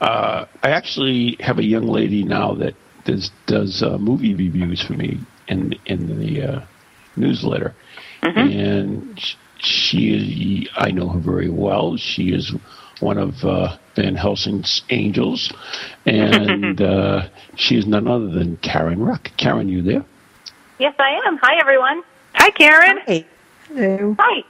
uh, 0.00 0.44
I 0.62 0.70
actually 0.70 1.36
have 1.40 1.58
a 1.58 1.64
young 1.64 1.86
lady 1.86 2.24
now 2.24 2.54
that 2.54 2.74
does 3.04 3.30
does 3.46 3.82
uh, 3.82 3.96
movie 3.98 4.34
reviews 4.34 4.82
for 4.82 4.94
me 4.94 5.18
in 5.48 5.74
in 5.86 6.18
the 6.20 6.42
uh, 6.42 6.60
newsletter, 7.16 7.74
and 8.22 9.18
sh- 9.20 9.34
she 9.58 10.68
I 10.76 10.90
know 10.90 11.08
her 11.08 11.20
very 11.20 11.50
well. 11.50 11.96
She 11.96 12.32
is 12.34 12.52
one 13.00 13.18
of 13.18 13.44
uh, 13.44 13.76
Van 13.96 14.14
Helsing's 14.14 14.82
angels, 14.90 15.52
and 16.06 16.80
uh, 16.94 17.28
she 17.56 17.76
is 17.76 17.86
none 17.86 18.06
other 18.08 18.28
than 18.30 18.56
Karen 18.58 19.00
Ruck. 19.00 19.30
Karen, 19.36 19.68
you 19.68 19.82
there? 19.82 20.04
Yes, 20.78 20.94
I 20.98 21.20
am. 21.26 21.38
Hi, 21.42 21.54
everyone. 21.60 22.02
hi 22.34 22.50
karen 22.50 22.98
Hey. 23.06 23.24
Hello. 23.74 24.14
Hi. 24.18 24.44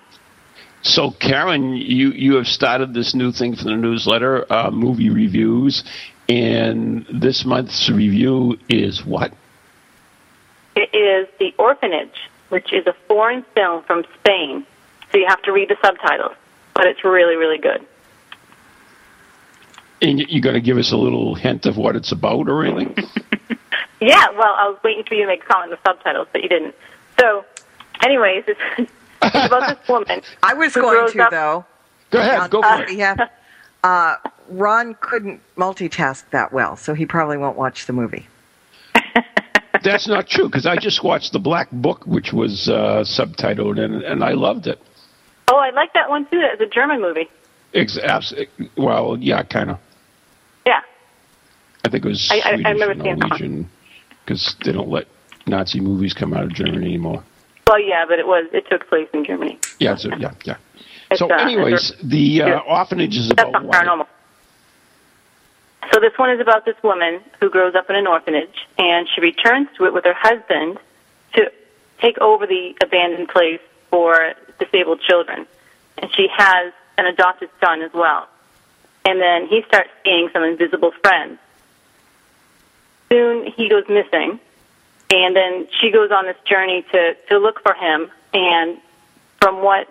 So, 0.82 1.10
Karen, 1.12 1.72
you, 1.76 2.10
you 2.10 2.34
have 2.34 2.46
started 2.46 2.92
this 2.92 3.14
new 3.14 3.32
thing 3.32 3.56
for 3.56 3.64
the 3.64 3.74
newsletter, 3.76 4.44
uh, 4.52 4.70
movie 4.70 5.08
reviews, 5.08 5.82
and 6.28 7.06
this 7.10 7.44
month's 7.46 7.88
review 7.88 8.58
is 8.68 9.04
what? 9.04 9.32
It 10.76 10.94
is 10.94 11.26
The 11.38 11.54
Orphanage, 11.58 12.28
which 12.50 12.72
is 12.74 12.86
a 12.86 12.92
foreign 13.08 13.44
film 13.54 13.82
from 13.84 14.04
Spain. 14.20 14.66
So 15.10 15.18
you 15.18 15.26
have 15.26 15.40
to 15.42 15.52
read 15.52 15.70
the 15.70 15.76
subtitles, 15.82 16.36
but 16.74 16.86
it's 16.86 17.02
really, 17.02 17.36
really 17.36 17.58
good. 17.58 17.86
And 20.02 20.18
you- 20.20 20.26
you're 20.28 20.42
going 20.42 20.54
to 20.54 20.60
give 20.60 20.76
us 20.76 20.92
a 20.92 20.96
little 20.98 21.34
hint 21.34 21.64
of 21.64 21.78
what 21.78 21.96
it's 21.96 22.12
about 22.12 22.48
or 22.48 22.64
anything? 22.64 22.94
Yeah, 24.00 24.28
well, 24.32 24.54
I 24.58 24.68
was 24.68 24.76
waiting 24.84 25.04
for 25.04 25.14
you 25.14 25.22
to 25.22 25.28
make 25.28 25.42
a 25.44 25.46
comment 25.46 25.72
in 25.72 25.78
the 25.82 25.88
subtitles, 25.90 26.26
but 26.30 26.42
you 26.42 26.48
didn't. 26.50 26.74
So, 27.18 27.46
anyways, 28.02 28.44
it's, 28.48 28.90
it's 29.22 29.46
about 29.46 29.78
this 29.78 29.88
woman. 29.88 30.20
I 30.42 30.54
was 30.54 30.74
going 30.74 31.10
to 31.12 31.22
up- 31.24 31.30
though. 31.30 31.64
Go 32.10 32.20
ahead, 32.20 32.50
go 32.50 32.62
for 32.62 32.82
it. 32.82 32.92
Yeah. 32.92 33.28
Uh, 33.82 34.16
Ron 34.48 34.94
couldn't 35.00 35.40
multitask 35.56 36.24
that 36.30 36.52
well, 36.52 36.76
so 36.76 36.94
he 36.94 37.06
probably 37.06 37.36
won't 37.36 37.56
watch 37.56 37.86
the 37.86 37.92
movie. 37.92 38.26
That's 39.82 40.06
not 40.06 40.28
true 40.28 40.46
because 40.46 40.64
I 40.66 40.76
just 40.76 41.02
watched 41.02 41.32
The 41.32 41.38
Black 41.38 41.68
Book, 41.72 42.06
which 42.06 42.32
was 42.32 42.68
uh, 42.68 43.02
subtitled, 43.04 43.78
and, 43.82 44.02
and 44.02 44.22
I 44.24 44.32
loved 44.32 44.66
it. 44.66 44.80
Oh, 45.48 45.56
I 45.58 45.70
like 45.70 45.92
that 45.94 46.08
one 46.08 46.24
too. 46.26 46.40
It's 46.42 46.60
a 46.62 46.66
German 46.66 47.00
movie. 47.02 47.28
Ex- 47.74 47.98
abs- 47.98 48.32
well, 48.76 49.18
yeah, 49.20 49.42
kind 49.42 49.70
of. 49.72 49.78
Yeah. 50.64 50.80
I 51.84 51.88
think 51.88 52.04
it 52.04 52.08
was 52.08 52.30
I- 52.30 52.36
I- 52.36 52.38
I 52.38 52.40
Swedish 52.40 52.64
remember 52.64 52.84
or 52.84 52.94
seeing 52.94 53.04
that 53.04 53.04
one. 53.04 53.18
Norwegian 53.28 53.70
because 54.24 54.56
they 54.64 54.72
don't 54.72 54.88
let 54.88 55.06
Nazi 55.46 55.80
movies 55.80 56.14
come 56.14 56.32
out 56.32 56.44
of 56.44 56.54
Germany 56.54 56.86
anymore. 56.86 57.22
Well, 57.66 57.80
yeah, 57.80 58.04
but 58.06 58.18
it 58.18 58.26
was 58.26 58.46
it 58.52 58.68
took 58.68 58.88
place 58.88 59.08
in 59.12 59.24
Germany. 59.24 59.58
Yeah, 59.78 59.96
so, 59.96 60.10
yeah, 60.16 60.32
yeah. 60.44 60.56
It's, 61.10 61.18
So, 61.18 61.30
uh, 61.30 61.36
anyways, 61.36 61.94
the 62.02 62.42
uh, 62.42 62.58
orphanage 62.60 63.16
is 63.16 63.28
That's 63.28 63.48
about 63.48 63.64
not 63.64 63.72
paranormal. 63.72 64.06
So 65.92 66.00
this 66.00 66.16
one 66.16 66.30
is 66.30 66.40
about 66.40 66.64
this 66.64 66.76
woman 66.82 67.20
who 67.40 67.50
grows 67.50 67.74
up 67.74 67.90
in 67.90 67.96
an 67.96 68.06
orphanage, 68.06 68.66
and 68.78 69.08
she 69.14 69.20
returns 69.20 69.68
to 69.76 69.84
it 69.84 69.92
with 69.92 70.04
her 70.04 70.14
husband 70.14 70.78
to 71.34 71.50
take 72.00 72.18
over 72.18 72.46
the 72.46 72.74
abandoned 72.82 73.28
place 73.28 73.60
for 73.90 74.34
disabled 74.58 75.00
children. 75.00 75.46
And 75.98 76.10
she 76.14 76.28
has 76.34 76.72
an 76.98 77.06
adopted 77.06 77.50
son 77.60 77.82
as 77.82 77.92
well. 77.92 78.28
And 79.04 79.20
then 79.20 79.46
he 79.46 79.62
starts 79.68 79.90
seeing 80.04 80.30
some 80.32 80.42
invisible 80.42 80.92
friends. 81.02 81.38
Soon 83.10 83.46
he 83.52 83.68
goes 83.68 83.84
missing, 83.88 84.40
and 85.10 85.36
then 85.36 85.68
she 85.80 85.90
goes 85.90 86.10
on 86.10 86.26
this 86.26 86.36
journey 86.44 86.84
to, 86.92 87.14
to 87.28 87.38
look 87.38 87.60
for 87.62 87.74
him. 87.74 88.10
And 88.32 88.78
from 89.40 89.62
what 89.62 89.88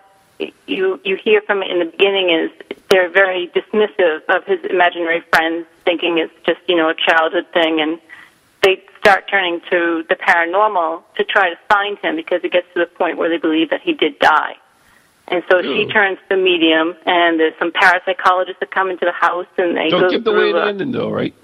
you 0.66 1.00
you 1.04 1.16
hear 1.16 1.40
from 1.42 1.62
in 1.62 1.78
the 1.78 1.84
beginning 1.86 2.30
is 2.30 2.50
they're 2.90 3.08
very 3.08 3.48
dismissive 3.48 4.22
of 4.28 4.44
his 4.44 4.60
imaginary 4.64 5.20
friends, 5.32 5.66
thinking 5.84 6.18
it's 6.18 6.32
just 6.44 6.60
you 6.68 6.76
know 6.76 6.88
a 6.90 6.94
childhood 6.94 7.46
thing, 7.52 7.80
and 7.80 7.98
they 8.62 8.82
start 8.98 9.28
turning 9.30 9.60
to 9.70 10.04
the 10.08 10.16
paranormal 10.16 11.02
to 11.16 11.24
try 11.24 11.50
to 11.50 11.56
find 11.68 11.98
him 11.98 12.16
because 12.16 12.40
it 12.42 12.52
gets 12.52 12.66
to 12.74 12.80
the 12.80 12.86
point 12.86 13.16
where 13.18 13.28
they 13.28 13.38
believe 13.38 13.70
that 13.70 13.80
he 13.82 13.92
did 13.92 14.18
die. 14.18 14.56
And 15.28 15.42
so 15.50 15.62
she 15.62 15.86
turns 15.86 16.18
to 16.28 16.36
the 16.36 16.42
medium, 16.42 16.94
and 17.06 17.40
there's 17.40 17.54
some 17.58 17.70
parapsychologists 17.72 18.58
that 18.60 18.70
come 18.70 18.90
into 18.90 19.06
the 19.06 19.12
house, 19.12 19.46
and 19.56 19.74
they 19.74 19.88
Don't 19.88 20.02
go 20.02 20.10
give 20.10 20.24
the 20.24 20.32
through. 20.32 20.52
way 20.52 20.60
the 20.60 20.66
ending, 20.66 20.92
though, 20.92 21.10
right? 21.10 21.34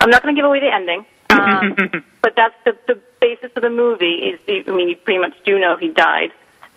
I'm 0.00 0.10
not 0.10 0.22
going 0.22 0.34
to 0.34 0.38
give 0.38 0.44
away 0.44 0.60
the 0.60 0.72
ending, 0.72 1.06
um, 1.30 1.76
but 2.22 2.34
that's 2.36 2.54
the, 2.64 2.76
the 2.86 3.00
basis 3.20 3.50
of 3.56 3.62
the 3.62 3.70
movie. 3.70 4.36
Is 4.46 4.66
I 4.68 4.70
mean, 4.70 4.88
you 4.88 4.96
pretty 4.96 5.20
much 5.20 5.34
do 5.44 5.58
know 5.58 5.76
he 5.76 5.88
died, 5.88 6.32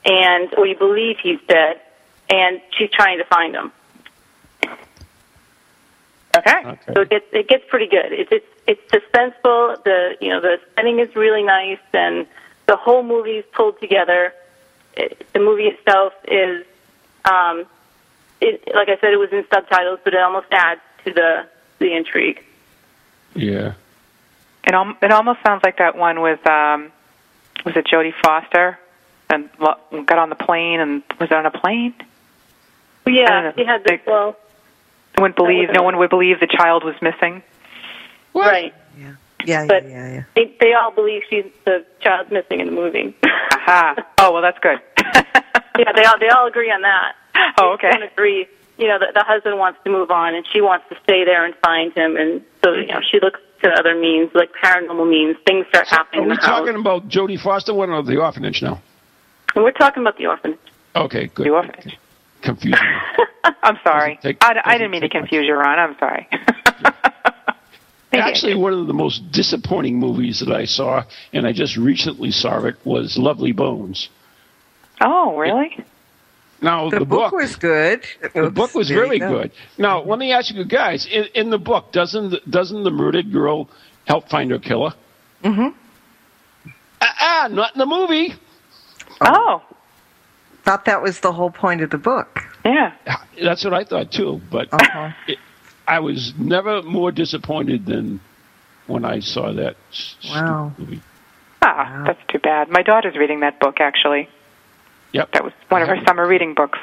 and 0.05 0.53
or 0.55 0.67
you 0.67 0.75
believe 0.75 1.17
he's 1.21 1.39
dead, 1.47 1.81
and 2.29 2.61
she's 2.77 2.89
trying 2.91 3.17
to 3.17 3.25
find 3.25 3.55
him. 3.55 3.71
okay 6.35 6.59
Okay. 6.65 6.93
So 6.93 7.01
it 7.01 7.09
gets 7.09 7.25
it 7.31 7.47
gets 7.47 7.63
pretty 7.69 7.87
good. 7.87 8.11
It's 8.11 8.31
it's 8.31 8.47
it's 8.67 8.91
suspenseful. 8.91 9.83
The 9.83 10.17
you 10.21 10.29
know 10.29 10.41
the 10.41 10.59
setting 10.75 10.99
is 10.99 11.15
really 11.15 11.43
nice, 11.43 11.79
and 11.93 12.27
the 12.67 12.75
whole 12.75 13.03
movie 13.03 13.37
is 13.37 13.45
pulled 13.51 13.79
together. 13.79 14.33
It, 14.95 15.27
the 15.33 15.39
movie 15.39 15.67
itself 15.67 16.13
is 16.27 16.65
um, 17.25 17.65
it, 18.41 18.63
like 18.73 18.89
I 18.89 18.97
said, 19.01 19.13
it 19.13 19.19
was 19.19 19.31
in 19.31 19.45
subtitles, 19.51 19.99
but 20.03 20.13
it 20.13 20.19
almost 20.19 20.47
adds 20.51 20.81
to 21.05 21.13
the 21.13 21.47
the 21.79 21.95
intrigue. 21.95 22.43
Yeah. 23.35 23.73
It, 24.69 24.75
al- 24.75 24.95
it 25.01 25.11
almost 25.11 25.39
sounds 25.43 25.63
like 25.63 25.79
that 25.79 25.97
one 25.97 26.21
with 26.21 26.45
um, 26.45 26.91
was 27.65 27.75
it 27.75 27.85
Jodie 27.91 28.13
Foster 28.23 28.77
and 29.29 29.49
lo- 29.59 29.79
got 30.05 30.19
on 30.19 30.29
the 30.29 30.35
plane 30.35 30.79
and 30.79 31.01
was 31.19 31.31
it 31.31 31.33
on 31.33 31.45
a 31.47 31.51
plane? 31.51 31.93
But 33.03 33.13
I 33.13 33.15
don't 33.15 33.25
yeah, 33.25 33.41
know. 33.41 33.53
she 33.57 33.65
had 33.65 33.83
the 33.83 33.99
well, 34.05 34.37
No 35.17 35.21
one 35.23 35.31
believed. 35.31 35.69
was 35.69 35.75
No 35.75 35.81
one 35.81 35.97
would 35.97 36.11
believe 36.11 36.39
the 36.39 36.45
child 36.47 36.83
was 36.83 36.93
missing. 37.01 37.41
right. 38.35 38.73
Yeah, 38.97 39.13
yeah, 39.43 39.65
But- 39.65 39.89
yeah, 39.89 40.13
yeah. 40.13 40.23
They, 40.35 40.55
they 40.59 40.73
all 40.73 40.91
believe 40.91 41.23
she's 41.29 41.45
the 41.65 41.83
child's 42.01 42.29
missing 42.31 42.59
in 42.59 42.67
the 42.67 42.71
movie. 42.73 43.15
Aha. 43.53 43.95
Oh 44.19 44.33
well, 44.33 44.41
that's 44.43 44.59
good. 44.59 44.79
yeah, 44.97 45.91
they 45.95 46.03
all 46.03 46.19
they 46.19 46.29
all 46.29 46.45
agree 46.45 46.69
on 46.69 46.81
that. 46.83 47.15
oh 47.57 47.71
okay. 47.73 47.89
Don't 47.89 48.03
agree. 48.03 48.45
You 48.77 48.87
know, 48.87 48.99
the, 48.99 49.07
the 49.15 49.23
husband 49.23 49.57
wants 49.57 49.79
to 49.83 49.89
move 49.89 50.11
on, 50.11 50.35
and 50.35 50.45
she 50.53 50.61
wants 50.61 50.85
to 50.89 50.97
stay 51.03 51.25
there 51.25 51.43
and 51.45 51.55
find 51.55 51.91
him, 51.93 52.15
and 52.17 52.41
so 52.63 52.73
you 52.73 52.85
know 52.87 52.99
she 53.09 53.19
looks 53.19 53.39
to 53.63 53.69
other 53.71 53.95
means, 53.99 54.29
like 54.33 54.49
paranormal 54.63 55.09
means. 55.09 55.37
Things 55.45 55.65
start 55.69 55.87
happening 55.87 56.25
Are 56.25 56.29
we 56.29 56.35
the 56.35 56.41
house. 56.41 56.45
talking 56.59 56.75
about 56.75 57.07
Jodie 57.07 57.39
Foster 57.39 57.73
one 57.73 57.89
or 57.89 58.01
the 58.03 58.17
orphanage 58.17 58.61
now? 58.61 58.81
We're 59.55 59.71
talking 59.71 60.03
about 60.03 60.17
the 60.17 60.27
orphanage. 60.27 60.59
Okay, 60.95 61.27
good. 61.27 61.45
The 61.47 61.51
orphanage. 61.51 61.97
Confusing. 62.41 62.79
I'm 63.63 63.77
sorry. 63.83 64.19
Take- 64.21 64.37
I, 64.43 64.53
I 64.63 64.73
didn't 64.77 64.91
mean 64.91 65.01
to 65.01 65.07
take 65.09 65.15
much. 65.15 65.29
confuse 65.29 65.45
you, 65.47 65.55
Ron. 65.55 65.79
I'm 65.79 65.95
sorry. 65.99 66.27
Actually, 68.11 68.55
one 68.55 68.73
of 68.73 68.87
the 68.87 68.93
most 68.93 69.31
disappointing 69.31 69.97
movies 69.99 70.39
that 70.39 70.51
I 70.51 70.65
saw, 70.65 71.03
and 71.31 71.45
I 71.45 71.51
just 71.53 71.77
recently 71.77 72.31
saw 72.31 72.65
it, 72.65 72.75
was 72.83 73.17
Lovely 73.17 73.51
Bones. 73.51 74.09
Oh, 75.01 75.37
really? 75.37 75.83
Now 76.61 76.89
The, 76.89 76.99
the, 76.99 77.05
book, 77.05 77.31
was 77.31 77.55
good. 77.55 78.03
the 78.33 78.49
book 78.49 78.73
was 78.75 78.89
There 78.89 78.97
you 78.97 79.05
very 79.05 79.19
go. 79.19 79.41
good. 79.41 79.51
Now, 79.77 80.01
let 80.01 80.19
me 80.19 80.31
ask 80.33 80.53
you 80.53 80.65
guys: 80.65 81.05
in, 81.05 81.25
in 81.33 81.49
the 81.49 81.57
book, 81.57 81.91
doesn't 81.91 82.31
the, 82.31 82.41
doesn't 82.49 82.83
the 82.83 82.91
murdered 82.91 83.31
girl 83.31 83.69
help 84.05 84.29
find 84.29 84.51
her 84.51 84.59
killer? 84.59 84.93
Mm-hmm. 85.43 85.67
Ah, 87.01 87.15
ah, 87.21 87.47
not 87.49 87.73
in 87.75 87.79
the 87.79 87.85
movie. 87.85 88.33
Oh, 89.21 89.61
Thought 90.65 90.85
that 90.85 91.01
was 91.01 91.21
the 91.21 91.31
whole 91.31 91.49
point 91.49 91.81
of 91.81 91.89
the 91.89 91.97
book. 91.97 92.41
yeah. 92.65 92.93
That's 93.41 93.63
what 93.63 93.73
I 93.73 93.85
thought 93.85 94.11
too. 94.11 94.41
But 94.51 94.67
Uh-huh. 94.73 95.09
it, 95.27 95.37
I 95.87 95.99
was 95.99 96.33
never 96.37 96.83
more 96.83 97.11
disappointed 97.11 97.85
than 97.85 98.19
when 98.85 99.05
I 99.05 99.21
saw 99.21 99.53
that 99.53 99.77
s- 99.91 100.17
Wow. 100.29 100.73
movie. 100.77 101.01
Ah, 101.61 102.03
that's 102.05 102.19
too 102.29 102.39
bad. 102.39 102.69
My 102.69 102.81
daughter's 102.83 103.15
reading 103.17 103.39
that 103.41 103.59
book 103.59 103.77
actually. 103.79 104.27
Yep. 105.11 105.31
That 105.33 105.43
was 105.43 105.53
one 105.69 105.81
of 105.81 105.87
her 105.87 105.97
summer 106.07 106.27
reading 106.27 106.53
books. 106.53 106.77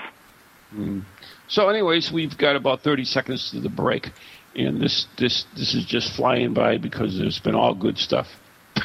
So, 1.49 1.69
anyways, 1.69 2.11
we've 2.12 2.37
got 2.37 2.57
about 2.57 2.81
thirty 2.81 3.05
seconds 3.05 3.51
to 3.53 3.61
the 3.61 3.69
break, 3.69 4.11
and 4.55 4.81
this 4.81 5.07
this 5.17 5.45
this 5.57 5.75
is 5.75 5.85
just 5.85 6.12
flying 6.15 6.53
by 6.55 6.77
because 6.79 7.17
there's 7.19 7.39
been 7.39 7.55
all 7.55 7.75
good 7.75 7.99
stuff. 7.99 8.27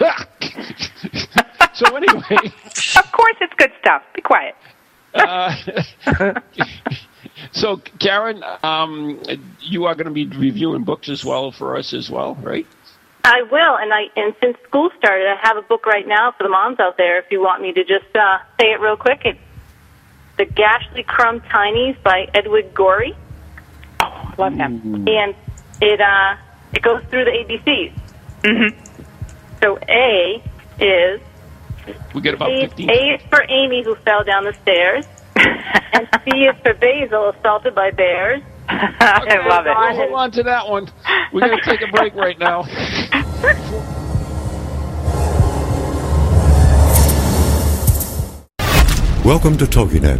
so 1.74 1.96
anyway, 1.96 2.38
Of 2.96 3.12
course, 3.12 3.36
it's 3.42 3.54
good 3.58 3.72
stuff. 3.82 4.04
Be 4.16 4.22
quiet. 4.22 4.56
uh, 5.14 5.54
so 7.52 7.82
Karen, 8.00 8.42
um, 8.64 9.22
you 9.60 9.86
are 9.86 9.96
going 9.96 10.06
to 10.06 10.12
be 10.14 10.28
reviewing 10.28 10.84
books 10.84 11.10
as 11.10 11.26
well 11.26 11.52
for 11.52 11.76
us 11.76 11.94
as 11.94 12.10
well, 12.10 12.36
right? 12.36 12.66
I 13.24 13.44
will, 13.44 13.78
and 13.78 13.94
I 13.94 14.04
and 14.16 14.34
since 14.42 14.58
school 14.68 14.90
started, 14.98 15.28
I 15.28 15.36
have 15.48 15.58
a 15.58 15.62
book 15.62 15.86
right 15.86 16.08
now 16.08 16.32
for 16.32 16.44
the 16.44 16.50
moms 16.50 16.80
out 16.80 16.98
there. 16.98 17.20
If 17.20 17.26
you 17.32 17.40
want 17.42 17.62
me 17.62 17.72
to 17.74 17.84
just 17.84 18.16
uh, 18.16 18.40
say 18.60 18.72
it 18.72 18.80
real 18.82 18.98
quick, 18.98 19.22
it's 19.26 19.40
the 20.38 20.46
Gashlycrumb 20.46 21.42
Tinies 21.50 22.02
by 22.04 22.28
Edward 22.34 22.74
Gorey, 22.74 23.16
Oh, 24.02 24.06
I 24.06 24.34
love 24.38 24.54
him. 24.54 25.08
and 25.08 25.36
it 25.82 26.02
uh, 26.02 26.36
it 26.74 26.82
goes 26.82 27.04
through 27.10 27.26
the 27.26 27.32
ABCs. 27.32 27.94
Mm-hmm. 28.44 29.06
So 29.62 29.78
A 29.88 30.42
is 30.80 31.22
We 32.16 32.22
get 32.22 32.34
about 32.34 32.50
A, 32.52 32.62
fifteen. 32.68 32.90
A 32.90 33.16
is 33.16 33.22
for 33.30 33.44
Amy 33.48 33.84
who 33.84 33.94
fell 33.96 34.24
down 34.24 34.46
the 34.46 34.54
stairs, 34.64 35.06
and 35.36 36.08
B 36.26 36.32
is 36.46 36.56
for 36.64 36.74
Basil 36.74 37.30
assaulted 37.30 37.76
by 37.76 37.92
bears. 37.92 38.42
I 38.70 39.48
love 39.48 39.66
We'll 39.66 39.90
it. 39.90 39.96
hold 39.96 40.14
on 40.14 40.32
to 40.32 40.44
that 40.44 40.68
one. 40.68 40.90
We're 41.34 41.42
going 41.42 41.58
to 41.60 41.66
take 41.66 41.82
a 41.82 41.88
break 41.92 42.16
right 42.16 42.38
now. 42.40 42.64
Welcome 49.24 49.56
to 49.60 49.66
TogiNet, 49.66 50.20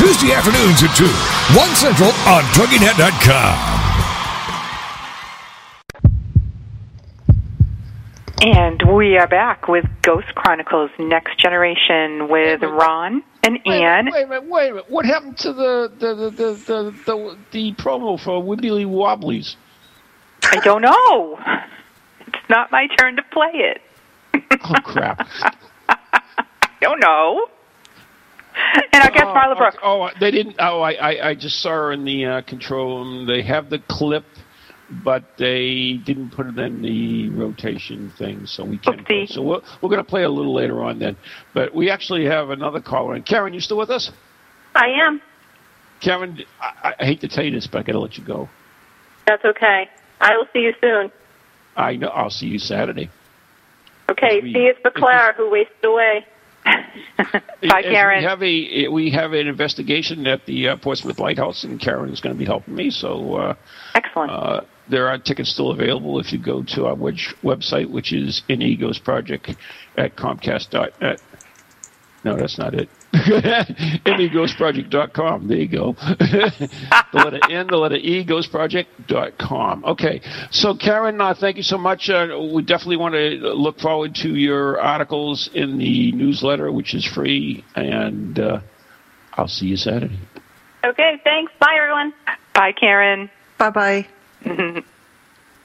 Tuesday 0.00 0.32
afternoons 0.32 0.82
at 0.82 0.96
2, 0.96 1.04
1 1.04 1.76
Central 1.76 2.08
on 2.26 2.42
TogiNet.com. 2.54 3.80
And 8.40 8.96
we 8.96 9.18
are 9.18 9.28
back 9.28 9.68
with 9.68 9.84
Ghost 10.00 10.34
Chronicles 10.34 10.90
Next 10.98 11.38
Generation 11.38 12.30
with 12.30 12.62
Ron 12.62 13.22
and 13.42 13.58
Wait 13.66 13.82
a 13.82 14.02
minute, 14.02 14.14
wait 14.14 14.24
a 14.24 14.26
minute, 14.26 14.44
wait 14.48 14.70
a 14.70 14.72
minute. 14.72 14.90
What 14.90 15.04
happened 15.04 15.36
to 15.40 15.52
the 15.52 15.92
the 15.98 16.14
the 16.14 16.30
the 16.30 16.54
the, 16.54 16.94
the, 17.04 17.38
the 17.50 17.74
promo 17.74 18.18
for 18.18 18.42
Wibbly 18.42 18.86
Wobblies? 18.86 19.56
I 20.44 20.60
don't 20.60 20.80
know. 20.80 21.38
It's 22.26 22.48
not 22.48 22.72
my 22.72 22.86
turn 22.98 23.16
to 23.16 23.22
play 23.30 23.52
it. 23.52 23.82
Oh 24.64 24.74
crap! 24.82 25.28
I 25.90 26.22
don't 26.80 27.00
know. 27.00 27.48
And 28.92 29.02
I 29.02 29.10
guess 29.10 29.24
oh, 29.26 29.34
Marla 29.34 29.56
Brooks. 29.56 29.76
Oh, 29.82 30.02
oh, 30.02 30.08
they 30.18 30.30
didn't. 30.30 30.56
Oh, 30.58 30.80
I, 30.80 30.92
I, 30.92 31.28
I 31.30 31.34
just 31.34 31.60
saw 31.60 31.70
her 31.70 31.92
in 31.92 32.04
the 32.04 32.24
uh, 32.26 32.42
control 32.42 32.98
room. 32.98 33.26
They 33.26 33.42
have 33.42 33.70
the 33.70 33.78
clip, 33.78 34.24
but 35.04 35.24
they 35.38 35.94
didn't 36.04 36.30
put 36.30 36.46
it 36.46 36.58
in 36.58 36.82
the 36.82 37.28
rotation 37.30 38.12
thing, 38.18 38.46
so 38.46 38.64
we 38.64 38.78
can't. 38.78 39.06
play. 39.06 39.26
So 39.26 39.42
we're, 39.42 39.60
we're 39.80 39.88
going 39.88 40.04
to 40.04 40.08
play 40.08 40.24
a 40.24 40.28
little 40.28 40.54
later 40.54 40.82
on 40.82 40.98
then. 40.98 41.16
But 41.54 41.74
we 41.74 41.88
actually 41.90 42.24
have 42.26 42.50
another 42.50 42.80
caller. 42.80 43.14
And 43.14 43.24
Karen, 43.24 43.54
you 43.54 43.60
still 43.60 43.78
with 43.78 43.90
us? 43.90 44.10
I 44.74 44.86
am. 45.06 45.22
Karen, 46.00 46.38
I, 46.60 46.94
I 46.98 47.04
hate 47.04 47.20
to 47.20 47.28
tell 47.28 47.44
you 47.44 47.52
this, 47.52 47.66
but 47.66 47.78
I 47.78 47.82
got 47.82 47.92
to 47.92 48.00
let 48.00 48.18
you 48.18 48.24
go. 48.24 48.48
That's 49.26 49.44
okay. 49.44 49.88
I 50.20 50.36
will 50.36 50.46
see 50.52 50.60
you 50.60 50.74
soon. 50.80 51.10
I 51.76 51.96
know. 51.96 52.08
I'll 52.08 52.30
see 52.30 52.46
you 52.46 52.58
Saturday. 52.58 53.10
Okay, 54.10 54.40
We- 54.42 54.52
C 54.52 54.58
is 54.60 54.76
for 54.82 54.90
Clara 54.90 55.32
who 55.34 55.48
wasted 55.50 55.84
away. 55.84 56.26
Bye, 57.68 57.82
Karen. 57.82 58.18
We 58.18 58.24
have 58.24 58.42
a 58.42 58.88
we 58.88 59.10
have 59.10 59.32
an 59.32 59.46
investigation 59.46 60.26
at 60.26 60.46
the 60.46 60.70
uh, 60.70 60.76
Portsmouth 60.76 61.18
Lighthouse, 61.18 61.64
and 61.64 61.78
Karen 61.80 62.10
is 62.10 62.20
going 62.20 62.34
to 62.34 62.38
be 62.38 62.46
helping 62.46 62.74
me. 62.74 62.90
So 62.90 63.36
uh, 63.36 63.54
excellent. 63.94 64.30
Uh, 64.30 64.60
there 64.88 65.08
are 65.08 65.18
tickets 65.18 65.52
still 65.52 65.70
available 65.70 66.18
if 66.18 66.32
you 66.32 66.38
go 66.38 66.62
to 66.74 66.86
our 66.86 66.94
which 66.94 67.34
website, 67.42 67.90
which 67.90 68.12
is 68.12 68.42
NE 68.48 68.76
Ghost 68.76 69.04
Project 69.04 69.54
at 69.96 70.16
Comcast.net. 70.16 71.20
No, 72.24 72.36
that's 72.36 72.58
not 72.58 72.74
it. 72.74 72.88
NEGhostproject.com. 73.12 75.48
There 75.48 75.58
you 75.58 75.68
go. 75.68 75.92
the 75.98 76.70
letter 77.12 77.40
N, 77.50 77.66
the 77.66 77.76
letter 77.76 77.96
E, 77.96 78.24
ghostproject.com. 78.24 79.84
Okay. 79.84 80.20
So, 80.50 80.76
Karen, 80.76 81.20
uh, 81.20 81.34
thank 81.34 81.56
you 81.56 81.62
so 81.62 81.76
much. 81.76 82.08
Uh, 82.08 82.38
we 82.52 82.62
definitely 82.62 82.98
want 82.98 83.14
to 83.14 83.52
look 83.54 83.80
forward 83.80 84.14
to 84.16 84.36
your 84.36 84.80
articles 84.80 85.50
in 85.54 85.78
the 85.78 86.12
newsletter, 86.12 86.70
which 86.70 86.94
is 86.94 87.04
free. 87.04 87.64
And 87.74 88.38
uh, 88.38 88.60
I'll 89.34 89.48
see 89.48 89.66
you 89.66 89.76
Saturday. 89.76 90.18
Okay, 90.84 91.20
thanks. 91.24 91.52
Bye, 91.58 91.76
everyone. 91.78 92.14
Bye, 92.54 92.72
Karen. 92.72 93.28
Bye 93.58 93.70
bye. 93.70 94.06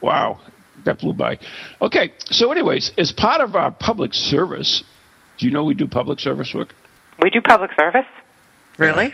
Wow, 0.01 0.41
that 0.83 0.99
flew 0.99 1.13
by. 1.13 1.39
Okay, 1.81 2.11
so 2.29 2.51
anyways, 2.51 2.91
as 2.95 3.11
part 3.11 3.41
of 3.41 3.55
our 3.55 3.71
public 3.71 4.13
service, 4.13 4.83
do 5.39 5.47
you 5.47 5.51
know 5.51 5.63
we 5.63 5.73
do 5.73 5.87
public 5.87 6.19
service 6.19 6.53
work? 6.53 6.75
We 7.25 7.31
do 7.31 7.41
public 7.41 7.71
service. 7.75 8.05
Really? 8.77 9.11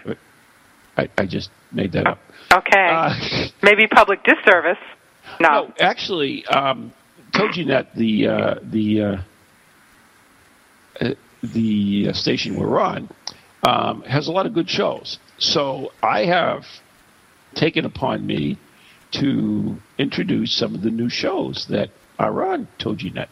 I, 0.98 1.08
I 1.18 1.26
just 1.26 1.50
made 1.72 1.94
that 1.94 2.06
up. 2.08 2.20
Okay. 2.52 2.90
Uh, 2.92 3.16
Maybe 3.64 3.88
public 3.88 4.22
disservice. 4.26 4.78
No. 5.40 5.48
No, 5.48 5.74
actually, 5.80 6.46
um, 6.48 6.92
TogiNet, 7.32 7.94
the 7.96 8.28
uh, 8.28 8.56
the 8.64 9.02
uh, 9.02 9.18
uh, 11.00 11.10
the 11.42 12.08
uh, 12.10 12.14
station 12.14 12.60
we're 12.60 12.82
on, 12.82 13.10
um, 13.64 14.02
has 14.02 14.28
a 14.28 14.34
lot 14.34 14.46
of 14.46 14.54
good 14.54 14.70
shows. 14.70 15.18
So 15.38 15.94
I 16.04 16.26
have 16.26 16.66
taken 17.56 17.86
upon 17.86 18.28
me 18.28 18.58
to 19.12 19.78
introduce 19.98 20.54
some 20.54 20.76
of 20.76 20.82
the 20.82 20.92
new 20.92 21.08
shows 21.08 21.66
that 21.70 21.92
are 22.20 22.46
on 22.46 22.68
TogiNet. 22.78 23.28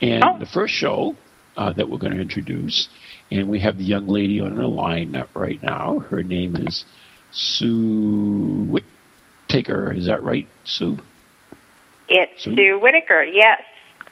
And 0.00 0.24
Oh. 0.24 0.38
the 0.38 0.46
first 0.46 0.72
show 0.72 1.16
uh, 1.56 1.72
that 1.72 1.88
we're 1.88 1.98
going 1.98 2.12
to 2.14 2.20
introduce, 2.20 2.88
and 3.30 3.48
we 3.48 3.60
have 3.60 3.78
the 3.78 3.84
young 3.84 4.06
lady 4.06 4.40
on 4.40 4.56
the 4.56 4.66
line 4.66 5.24
right 5.34 5.62
now. 5.62 5.98
Her 6.10 6.22
name 6.22 6.56
is 6.56 6.84
Sue 7.32 8.66
Whittaker. 8.68 9.92
Is 9.92 10.06
that 10.06 10.22
right, 10.22 10.46
Sue? 10.64 10.98
It's 12.08 12.44
Sue? 12.44 12.54
Sue 12.54 12.78
Whitaker. 12.80 13.22
Yes. 13.24 13.62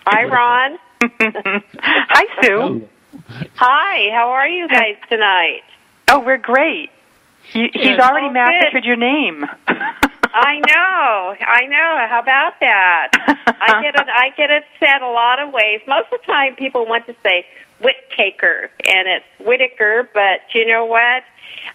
Hi, 0.07 0.24
Ron. 0.24 0.78
Hi, 1.80 2.24
Sue. 2.42 2.88
Hi. 3.57 4.09
How 4.12 4.28
are 4.30 4.48
you 4.48 4.68
guys 4.68 4.96
tonight? 5.09 5.61
Oh, 6.09 6.20
we're 6.24 6.38
great. 6.38 6.90
He, 7.52 7.68
he's 7.72 7.85
Yeah. 7.98 8.09
already 8.09 8.28
Oh, 8.28 8.33
massacred 8.33 8.83
good. 8.83 8.85
your 8.85 8.96
name. 8.96 9.44
I 10.35 10.59
know. 10.66 11.37
I 11.47 11.66
know. 11.66 12.07
How 12.11 12.18
about 12.20 12.55
that? 12.61 13.09
I 13.47 13.83
get 13.83 13.94
it. 13.94 14.09
I 14.12 14.31
get 14.37 14.51
it 14.51 14.64
said 14.81 15.01
a 15.01 15.09
lot 15.09 15.40
of 15.40 15.53
ways. 15.53 15.81
Most 15.87 16.07
of 16.12 16.18
the 16.20 16.27
time, 16.27 16.57
people 16.57 16.87
want 16.87 17.07
to 17.07 17.14
say 17.23 17.47
Whittaker, 17.81 18.70
and 18.85 19.07
it's 19.07 19.25
Whitaker. 19.38 20.09
But 20.12 20.40
you 20.53 20.66
know 20.66 20.85
what? 20.87 21.23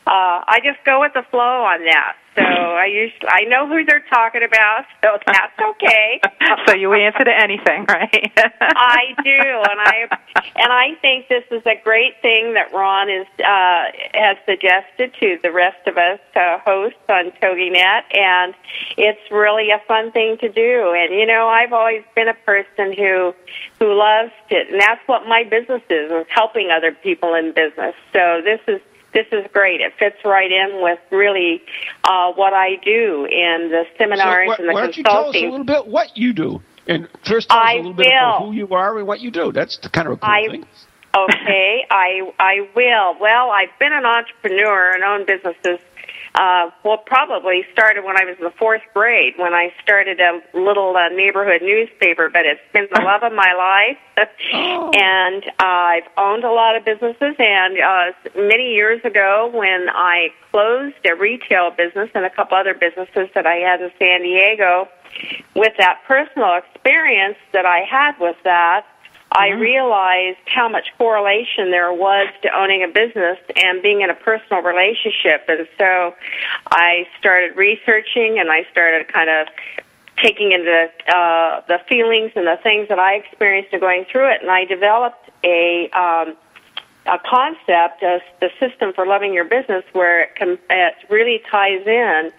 Uh, 0.05 0.43
I 0.45 0.59
just 0.61 0.83
go 0.83 0.99
with 0.99 1.13
the 1.13 1.23
flow 1.31 1.63
on 1.63 1.85
that. 1.85 2.17
So 2.39 2.45
I 2.45 2.85
usually 2.85 3.27
I 3.27 3.43
know 3.45 3.67
who 3.67 3.83
they're 3.83 4.05
talking 4.09 4.43
about, 4.43 4.85
so 5.03 5.17
that's 5.25 5.59
okay. 5.59 6.21
so 6.67 6.73
you 6.73 6.93
answer 6.93 7.25
to 7.25 7.31
anything, 7.31 7.85
right? 7.87 8.31
I 8.61 9.13
do, 9.23 9.39
and 9.39 9.79
I 9.79 10.07
and 10.55 10.71
I 10.71 10.95
think 11.01 11.27
this 11.27 11.43
is 11.51 11.61
a 11.65 11.75
great 11.83 12.21
thing 12.21 12.53
that 12.53 12.71
Ron 12.73 13.09
is 13.09 13.27
uh, 13.39 13.83
has 14.13 14.37
suggested 14.45 15.13
to 15.19 15.39
the 15.43 15.51
rest 15.51 15.85
of 15.87 15.97
us 15.97 16.19
to 16.35 16.61
host 16.65 16.95
on 17.09 17.31
TogiNet, 17.41 18.15
and 18.15 18.53
it's 18.97 19.31
really 19.31 19.71
a 19.71 19.81
fun 19.87 20.11
thing 20.11 20.37
to 20.39 20.49
do. 20.49 20.95
And 20.95 21.13
you 21.13 21.25
know, 21.25 21.47
I've 21.47 21.73
always 21.73 22.03
been 22.15 22.29
a 22.29 22.37
person 22.45 22.93
who 22.93 23.35
who 23.79 23.93
loves 23.93 24.31
it, 24.49 24.71
and 24.71 24.79
that's 24.79 25.05
what 25.07 25.27
my 25.27 25.43
business 25.43 25.81
is: 25.89 26.11
is 26.11 26.25
helping 26.29 26.69
other 26.71 26.93
people 26.93 27.33
in 27.35 27.51
business. 27.51 27.95
So 28.13 28.41
this 28.43 28.61
is 28.67 28.81
this 29.13 29.25
is 29.31 29.45
great. 29.53 29.81
It 29.81 29.93
fits 29.97 30.17
right 30.23 30.51
in 30.51 30.81
with 30.81 30.99
really 31.11 31.61
uh, 32.03 32.31
what 32.33 32.53
I 32.53 32.75
do 32.83 33.25
in 33.25 33.69
the 33.71 33.85
seminars 33.97 34.49
so, 34.49 34.55
wh- 34.55 34.59
and 34.59 34.69
the 34.69 34.73
why 34.73 34.81
don't 34.81 34.97
you 34.97 35.03
tell 35.03 35.29
us 35.29 35.35
a 35.35 35.49
little 35.49 35.63
bit 35.65 35.87
what 35.87 36.17
you 36.17 36.33
do? 36.33 36.61
And 36.87 37.07
first, 37.23 37.49
tell 37.49 37.59
us 37.59 37.65
I 37.67 37.73
a 37.73 37.77
little 37.77 37.93
bit 37.93 38.07
about 38.07 38.45
who 38.45 38.51
you 38.53 38.67
are 38.73 38.97
and 38.97 39.07
what 39.07 39.19
you 39.19 39.31
do. 39.31 39.51
That's 39.51 39.77
the 39.77 39.89
kind 39.89 40.07
of 40.07 40.13
a 40.13 40.17
cool 40.17 40.29
I 40.29 40.47
thing. 40.49 40.65
okay, 41.15 41.85
I 41.89 42.31
I 42.39 42.69
will. 42.75 43.19
Well, 43.19 43.51
I've 43.51 43.77
been 43.79 43.93
an 43.93 44.05
entrepreneur 44.05 44.93
and 44.93 45.03
owned 45.03 45.27
businesses. 45.27 45.79
Uh, 46.39 46.71
well, 46.85 46.97
probably 46.97 47.65
started 47.73 48.05
when 48.05 48.15
I 48.15 48.23
was 48.23 48.37
in 48.39 48.45
the 48.45 48.53
fourth 48.57 48.81
grade 48.93 49.33
when 49.35 49.53
I 49.53 49.73
started 49.83 50.21
a 50.21 50.39
little 50.53 50.95
uh, 50.95 51.09
neighborhood 51.09 51.61
newspaper. 51.61 52.29
But 52.31 52.45
it's 52.45 52.61
been 52.71 52.87
the 52.89 53.01
love 53.01 53.23
of 53.23 53.33
my 53.33 53.51
life, 53.51 53.99
and 54.95 55.43
uh, 55.59 55.99
I've 55.99 56.07
owned 56.15 56.45
a 56.45 56.51
lot 56.51 56.77
of 56.77 56.85
businesses. 56.85 57.35
And 57.37 57.77
uh, 57.77 58.13
many 58.37 58.71
years 58.71 59.03
ago, 59.03 59.51
when 59.53 59.89
I 59.89 60.29
closed 60.49 60.95
a 61.11 61.13
retail 61.13 61.71
business 61.71 62.09
and 62.15 62.23
a 62.23 62.29
couple 62.29 62.57
other 62.57 62.73
businesses 62.73 63.27
that 63.35 63.45
I 63.45 63.55
had 63.55 63.81
in 63.81 63.91
San 63.99 64.21
Diego, 64.21 64.87
with 65.57 65.73
that 65.77 66.03
personal 66.07 66.55
experience 66.55 67.35
that 67.51 67.65
I 67.65 67.83
had 67.83 68.15
with 68.17 68.37
that, 68.45 68.85
I 69.31 69.49
realized 69.49 70.39
how 70.45 70.67
much 70.69 70.87
correlation 70.97 71.71
there 71.71 71.93
was 71.93 72.29
to 72.41 72.49
owning 72.55 72.83
a 72.83 72.87
business 72.87 73.37
and 73.55 73.81
being 73.81 74.01
in 74.01 74.09
a 74.09 74.15
personal 74.15 74.63
relationship. 74.63 75.45
And 75.47 75.67
so 75.77 76.15
I 76.71 77.07
started 77.19 77.55
researching 77.55 78.39
and 78.39 78.49
I 78.49 78.65
started 78.71 79.07
kind 79.07 79.29
of 79.29 79.47
taking 80.17 80.51
into 80.51 80.89
uh, 81.07 81.61
the 81.67 81.79
feelings 81.87 82.31
and 82.35 82.47
the 82.47 82.57
things 82.63 82.89
that 82.89 82.99
I 82.99 83.15
experienced 83.15 83.71
and 83.71 83.79
going 83.79 84.05
through 84.11 84.31
it. 84.31 84.41
And 84.41 84.49
I 84.49 84.65
developed 84.65 85.29
a 85.43 85.89
um, 85.93 86.35
a 87.05 87.17
concept, 87.17 88.03
a, 88.03 88.19
the 88.39 88.49
system 88.59 88.93
for 88.93 89.05
loving 89.05 89.33
your 89.33 89.45
business, 89.45 89.83
where 89.93 90.23
it, 90.23 90.35
can, 90.35 90.59
it 90.69 90.95
really 91.09 91.41
ties 91.49 91.85
in 91.87 92.31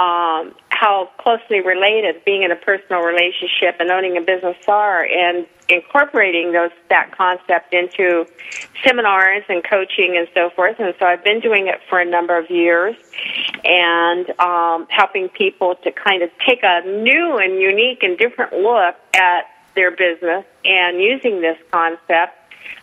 um, 0.00 0.54
how 0.78 1.08
closely 1.18 1.60
related 1.60 2.22
being 2.24 2.42
in 2.42 2.50
a 2.50 2.56
personal 2.56 3.00
relationship 3.00 3.76
and 3.80 3.90
owning 3.90 4.16
a 4.18 4.20
business 4.20 4.56
are, 4.68 5.04
and 5.04 5.46
incorporating 5.68 6.52
those 6.52 6.70
that 6.90 7.16
concept 7.16 7.72
into 7.72 8.26
seminars 8.84 9.42
and 9.48 9.64
coaching 9.64 10.16
and 10.16 10.28
so 10.34 10.50
forth. 10.50 10.76
And 10.78 10.94
so 10.98 11.06
I've 11.06 11.24
been 11.24 11.40
doing 11.40 11.66
it 11.66 11.80
for 11.88 11.98
a 11.98 12.04
number 12.04 12.36
of 12.38 12.50
years, 12.50 12.94
and 13.64 14.28
um, 14.38 14.86
helping 14.90 15.28
people 15.30 15.76
to 15.76 15.90
kind 15.92 16.22
of 16.22 16.30
take 16.46 16.60
a 16.62 16.82
new 16.86 17.38
and 17.38 17.60
unique 17.60 18.02
and 18.02 18.18
different 18.18 18.52
look 18.52 18.96
at 19.14 19.44
their 19.74 19.90
business 19.90 20.44
and 20.64 21.00
using 21.00 21.40
this 21.40 21.56
concept 21.70 22.34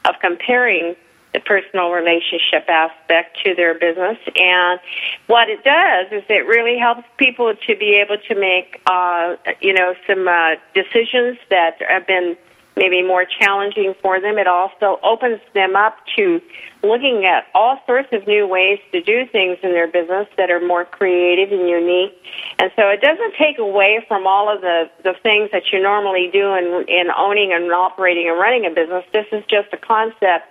of 0.06 0.15
comparing 0.19 0.95
the 1.34 1.39
personal 1.39 1.91
relationship 1.91 2.69
aspect 2.69 3.39
to 3.43 3.56
their 3.56 3.74
business. 3.74 4.17
And 4.36 4.80
what 5.28 5.50
it 5.50 5.63
does 5.63 6.08
is 6.12 6.24
it 6.30 6.46
really 6.46 6.78
helps 6.78 7.04
people 7.17 7.54
to 7.67 7.76
be 7.76 7.96
able 7.96 8.17
to 8.30 8.36
make, 8.36 8.82
uh, 8.86 9.36
you 9.60 9.74
know, 9.74 9.96
some 10.08 10.28
uh, 10.28 10.56
decisions 10.74 11.38
that 11.50 11.82
have 11.88 12.06
been 12.08 12.38
maybe 12.75 13.01
more 13.01 13.25
challenging 13.25 13.93
for 14.01 14.19
them. 14.19 14.38
It 14.38 14.47
also 14.47 14.99
opens 15.03 15.39
them 15.53 15.75
up 15.75 15.97
to 16.15 16.41
looking 16.81 17.25
at 17.25 17.47
all 17.53 17.79
sorts 17.86 18.09
of 18.12 18.27
new 18.27 18.47
ways 18.47 18.79
to 18.91 19.01
do 19.01 19.25
things 19.31 19.57
in 19.63 19.71
their 19.71 19.88
business 19.88 20.27
that 20.38 20.49
are 20.51 20.59
more 20.59 20.83
creative 20.83 21.51
and 21.51 21.69
unique. 21.69 22.13
And 22.59 22.71
so 22.75 22.89
it 22.89 23.01
doesn't 23.01 23.36
take 23.36 23.57
away 23.57 24.03
from 24.07 24.27
all 24.27 24.53
of 24.53 24.62
the, 24.62 24.89
the 25.03 25.13
things 25.23 25.49
that 25.51 25.71
you 25.71 25.81
normally 25.81 26.29
do 26.31 26.53
in, 26.53 26.86
in 26.88 27.07
owning 27.15 27.53
and 27.53 27.71
operating 27.71 28.27
and 28.27 28.38
running 28.38 28.65
a 28.65 28.69
business. 28.69 29.05
This 29.13 29.27
is 29.31 29.43
just 29.47 29.71
a 29.71 29.77
concept 29.77 30.47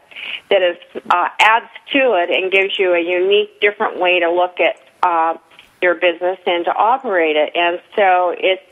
that 0.49 0.63
is, 0.63 0.77
uh, 1.11 1.29
adds 1.41 1.71
to 1.93 2.15
it 2.15 2.31
and 2.31 2.51
gives 2.51 2.79
you 2.79 2.95
a 2.95 3.01
unique, 3.01 3.61
different 3.61 3.99
way 3.99 4.21
to 4.21 4.31
look 4.31 4.59
at 4.61 4.77
uh, 5.03 5.37
your 5.83 5.97
business 5.97 6.39
and 6.47 6.65
to 6.65 6.75
operate 6.75 7.37
it. 7.37 7.55
And 7.55 7.81
so 7.97 8.35
it's 8.39 8.63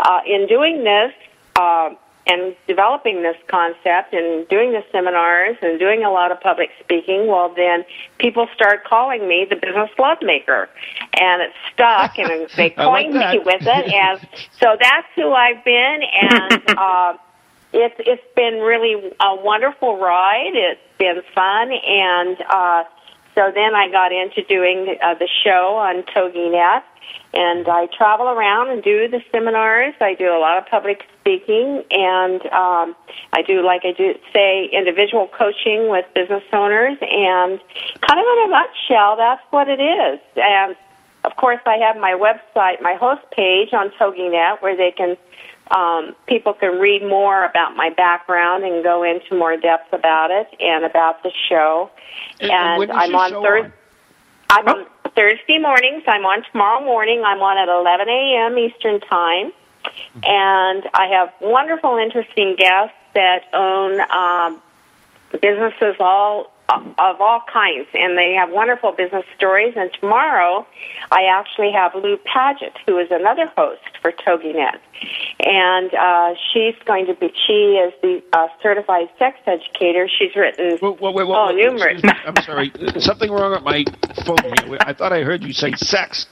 uh, 0.00 0.20
in 0.26 0.46
doing 0.46 0.84
this. 0.84 1.12
Uh, 1.56 1.90
and 2.28 2.54
developing 2.66 3.22
this 3.22 3.36
concept 3.48 4.12
and 4.12 4.46
doing 4.48 4.72
the 4.72 4.84
seminars 4.92 5.56
and 5.62 5.78
doing 5.78 6.04
a 6.04 6.10
lot 6.10 6.30
of 6.30 6.38
public 6.40 6.68
speaking, 6.78 7.26
well, 7.26 7.52
then 7.54 7.84
people 8.18 8.46
start 8.54 8.84
calling 8.84 9.26
me 9.26 9.46
the 9.48 9.56
business 9.56 9.90
love 9.98 10.18
maker. 10.20 10.68
And 11.18 11.42
it 11.42 11.52
stuck, 11.72 12.18
and 12.18 12.48
they 12.56 12.74
I 12.76 12.84
like 12.84 13.06
coined 13.06 13.14
me 13.14 13.38
with 13.44 13.62
it. 13.62 13.92
And 13.92 14.20
so 14.60 14.76
that's 14.78 15.08
who 15.16 15.32
I've 15.32 15.64
been. 15.64 16.00
And 16.20 16.62
uh, 16.78 17.16
it's, 17.72 17.96
it's 17.98 18.22
been 18.36 18.60
really 18.60 19.10
a 19.20 19.34
wonderful 19.42 19.98
ride. 19.98 20.52
It's 20.52 20.80
been 20.98 21.22
fun. 21.34 21.70
And 21.72 22.36
uh, 22.48 22.84
so 23.38 23.52
then 23.54 23.72
I 23.76 23.88
got 23.88 24.10
into 24.10 24.42
doing 24.42 24.96
uh, 25.00 25.14
the 25.14 25.28
show 25.44 25.76
on 25.76 26.02
TogiNet. 26.02 26.82
And 27.32 27.68
I 27.68 27.86
travel 27.86 28.26
around 28.26 28.70
and 28.70 28.82
do 28.82 29.06
the 29.08 29.22
seminars. 29.30 29.94
I 30.00 30.14
do 30.14 30.26
a 30.26 30.40
lot 30.40 30.58
of 30.58 30.66
public 30.66 31.04
speaking, 31.20 31.84
and 31.90 32.40
um, 32.46 32.96
I 33.32 33.42
do, 33.46 33.62
like 33.64 33.82
I 33.84 33.92
do 33.92 34.14
say, 34.32 34.68
individual 34.72 35.28
coaching 35.28 35.88
with 35.88 36.04
business 36.14 36.42
owners. 36.52 36.98
And 37.00 37.60
kind 38.00 38.18
of 38.18 38.26
in 38.26 38.38
a 38.44 38.50
nutshell, 38.50 39.16
that's 39.16 39.42
what 39.50 39.68
it 39.68 39.80
is. 39.80 40.20
And 40.36 40.74
of 41.24 41.36
course, 41.36 41.60
I 41.64 41.76
have 41.76 41.96
my 41.96 42.12
website, 42.12 42.82
my 42.82 42.94
host 42.94 43.22
page 43.30 43.72
on 43.72 43.90
TogiNet, 43.90 44.60
where 44.60 44.76
they 44.76 44.90
can 44.90 45.16
um, 45.70 46.14
people 46.26 46.54
can 46.54 46.78
read 46.78 47.02
more 47.02 47.44
about 47.44 47.76
my 47.76 47.90
background 47.90 48.64
and 48.64 48.82
go 48.82 49.02
into 49.02 49.34
more 49.36 49.56
depth 49.56 49.92
about 49.92 50.30
it 50.30 50.48
and 50.60 50.84
about 50.84 51.22
the 51.22 51.30
show. 51.48 51.90
And- 52.40 52.50
and 52.50 52.92
I'm 52.92 53.14
on 53.14 53.30
Thursday. 53.42 53.72
I'm 54.50 54.66
on 54.68 54.86
Thursday 55.14 55.58
mornings. 55.58 56.04
I'm 56.06 56.24
on 56.24 56.42
tomorrow 56.50 56.82
morning. 56.84 57.22
I'm 57.24 57.40
on 57.42 57.58
at 57.58 57.68
11 57.68 58.08
a.m. 58.08 58.58
Eastern 58.58 59.00
Time. 59.00 59.52
And 60.24 60.88
I 60.94 61.06
have 61.12 61.32
wonderful, 61.40 61.96
interesting 61.98 62.56
guests 62.56 62.94
that 63.14 63.44
own 63.52 64.00
um, 64.10 64.62
businesses 65.40 65.96
all 66.00 66.50
of 66.68 67.20
all 67.20 67.42
kinds, 67.50 67.86
and 67.94 68.16
they 68.18 68.34
have 68.34 68.50
wonderful 68.50 68.92
business 68.92 69.24
stories. 69.36 69.72
And 69.76 69.90
tomorrow, 70.00 70.66
I 71.10 71.24
actually 71.24 71.72
have 71.72 71.94
Lou 71.94 72.18
Paget, 72.18 72.76
who 72.86 72.98
is 72.98 73.08
another 73.10 73.46
host 73.56 73.97
for 74.00 74.12
TogiNet, 74.12 74.78
and 75.40 75.94
uh, 75.94 76.34
she's 76.52 76.74
going 76.84 77.06
to 77.06 77.14
be. 77.14 77.32
She 77.46 77.76
is 77.76 77.92
the 78.02 78.22
uh, 78.32 78.48
certified 78.62 79.08
sex 79.18 79.38
educator. 79.46 80.08
She's 80.08 80.34
written 80.36 80.78
oh 80.82 81.50
numerous. 81.54 82.02
me. 82.02 82.10
I'm 82.26 82.42
sorry. 82.42 82.72
Something 82.98 83.30
wrong 83.30 83.52
with 83.52 83.62
my 83.62 83.84
phone 84.24 84.38
here. 84.66 84.78
I 84.80 84.92
thought 84.92 85.12
I 85.12 85.22
heard 85.22 85.42
you 85.42 85.52
say 85.52 85.72
sex. 85.72 86.26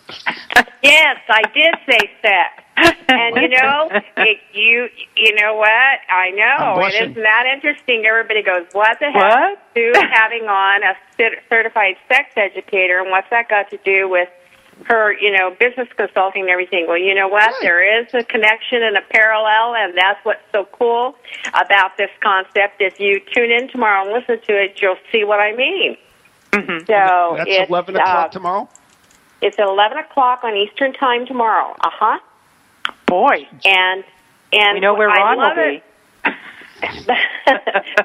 Yes, 0.83 1.17
I 1.29 1.43
did 1.55 1.75
say 1.89 2.11
sex. 2.23 2.63
And 3.09 3.37
you 3.37 3.49
know, 3.49 3.89
it, 4.19 4.39
you 4.53 4.89
you 5.17 5.35
know 5.41 5.55
what? 5.55 5.69
I 5.69 6.31
know 6.31 6.75
it 6.75 6.79
blushing. 6.79 7.11
isn't 7.11 7.23
that 7.23 7.45
interesting. 7.55 8.05
Everybody 8.05 8.43
goes, 8.43 8.67
"What 8.73 8.99
the 9.01 9.07
heck?" 9.07 9.15
What? 9.15 9.75
To 9.75 10.09
having 10.13 10.43
on 10.49 10.83
a 10.83 10.95
cert- 11.19 11.41
certified 11.49 11.97
sex 12.09 12.31
educator, 12.37 12.99
and 13.01 13.11
what's 13.11 13.31
that 13.31 13.49
got 13.49 13.71
to 13.71 13.79
do 13.85 14.09
with 14.09 14.29
her, 14.85 15.13
you 15.13 15.33
know, 15.33 15.55
business 15.59 15.89
consulting 15.97 16.43
and 16.43 16.51
everything? 16.51 16.87
Well, 16.87 16.99
you 16.99 17.15
know 17.15 17.29
what? 17.29 17.53
There 17.63 18.01
is 18.01 18.07
a 18.15 18.23
connection 18.23 18.83
and 18.83 18.97
a 18.97 19.03
parallel, 19.11 19.75
and 19.75 19.97
that's 19.97 20.25
what's 20.25 20.43
so 20.53 20.67
cool 20.73 21.17
about 21.49 21.97
this 21.97 22.11
concept. 22.21 22.81
If 22.81 23.01
you 23.01 23.21
tune 23.35 23.51
in 23.51 23.69
tomorrow 23.69 24.05
and 24.05 24.13
listen 24.13 24.41
to 24.47 24.53
it, 24.63 24.81
you'll 24.81 24.99
see 25.11 25.25
what 25.25 25.41
I 25.41 25.55
mean. 25.55 25.97
Mm-hmm. 26.53 26.87
So 26.87 27.37
That's 27.37 27.51
it's, 27.51 27.69
11 27.69 27.97
o'clock 27.97 28.27
uh, 28.27 28.29
tomorrow? 28.29 28.69
It's 29.43 29.59
at 29.59 29.69
eleven 29.69 29.99
o'clock 29.99 30.45
on 30.45 30.57
Eastern 30.57 30.93
Time 30.95 31.27
tomorrow. 31.27 31.75
Uh 31.81 31.91
huh. 31.93 32.19
Boy, 33.07 33.47
And 33.65 34.05
and 34.53 34.75
we 34.75 34.81
know 34.81 34.95
where 34.95 35.09
Ron 35.09 35.39
will 35.39 35.55
be. 35.55 35.83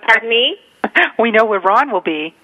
Pardon 0.07 0.29
me. 0.29 0.57
We 1.17 1.31
know 1.31 1.45
where 1.45 1.59
Ron 1.59 1.91
will 1.91 2.01
be. 2.01 2.35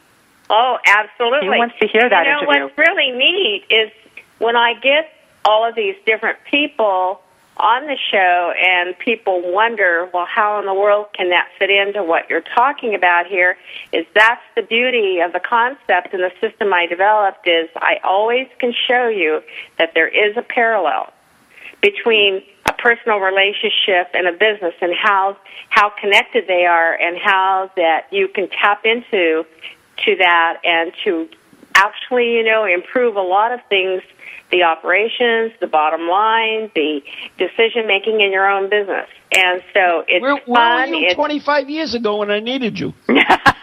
Oh, 0.50 0.78
absolutely. 0.86 1.48
He 1.48 1.58
wants 1.58 1.76
to 1.82 1.88
hear 1.88 2.10
that 2.10 2.26
you 2.26 2.32
know, 2.32 2.52
interview. 2.52 2.64
What's 2.64 2.78
really 2.78 3.12
neat 3.12 3.66
is 3.70 3.92
when 4.40 4.56
I 4.56 4.74
get 4.76 5.12
all 5.44 5.68
of 5.68 5.76
these 5.76 5.96
different 6.06 6.38
people 6.50 7.22
on 7.58 7.88
the 7.88 7.98
show 8.12 8.54
and 8.60 8.98
people 9.00 9.42
wonder, 9.52 10.10
well, 10.14 10.26
how 10.26 10.60
in 10.60 10.66
the 10.66 10.74
world 10.74 11.08
can 11.14 11.30
that 11.30 11.50
fit 11.58 11.70
into 11.70 12.04
what 12.04 12.30
you're 12.30 12.42
talking 12.56 12.94
about 12.94 13.26
here? 13.26 13.58
Is 13.92 14.06
that's 14.14 14.42
the 14.56 14.62
beauty 14.62 15.20
of 15.20 15.34
the 15.34 15.40
concept 15.40 16.14
and 16.14 16.22
the 16.22 16.32
system 16.40 16.74
I 16.74 16.86
developed 16.86 17.48
is 17.48 17.70
I 17.76 18.00
always 18.04 18.48
can 18.60 18.74
show 18.88 19.08
you 19.08 19.42
that 19.78 19.94
there 19.96 20.08
is 20.08 20.38
a 20.38 20.44
parallel 20.44 21.12
between 21.82 22.44
a 22.68 22.74
personal 22.74 23.20
relationship 23.20 24.10
and 24.14 24.28
a 24.28 24.34
business 24.34 24.74
and 24.82 24.94
how 24.96 25.38
how 25.70 25.90
connected 25.90 26.46
they 26.48 26.66
are 26.66 26.94
and 26.94 27.18
how 27.18 27.72
that 27.76 28.08
you 28.12 28.28
can 28.28 28.50
tap 28.50 28.86
into 28.86 29.46
to 30.06 30.16
that 30.18 30.60
and 30.64 30.92
to 31.04 31.28
actually 31.76 32.34
you 32.34 32.44
know 32.44 32.66
improve 32.66 33.16
a 33.16 33.22
lot 33.22 33.52
of 33.52 33.60
things 33.70 34.02
the 34.52 34.64
operations 34.64 35.52
the 35.60 35.68
bottom 35.68 36.08
line 36.08 36.72
the 36.76 37.02
decision 37.38 37.86
making 37.86 38.22
in 38.22 38.32
your 38.32 38.50
own 38.50 38.70
business 38.70 39.08
and 39.32 39.62
so 39.74 40.04
it's 40.08 40.22
Where, 40.22 40.36
where 40.46 40.46
fun 40.46 40.90
were 40.90 40.96
you 40.96 41.06
it's 41.08 41.16
25 41.16 41.70
years 41.70 41.94
ago 41.94 42.18
when 42.18 42.32
I 42.32 42.40
needed 42.40 42.80
you? 42.80 42.94
I 43.10 43.58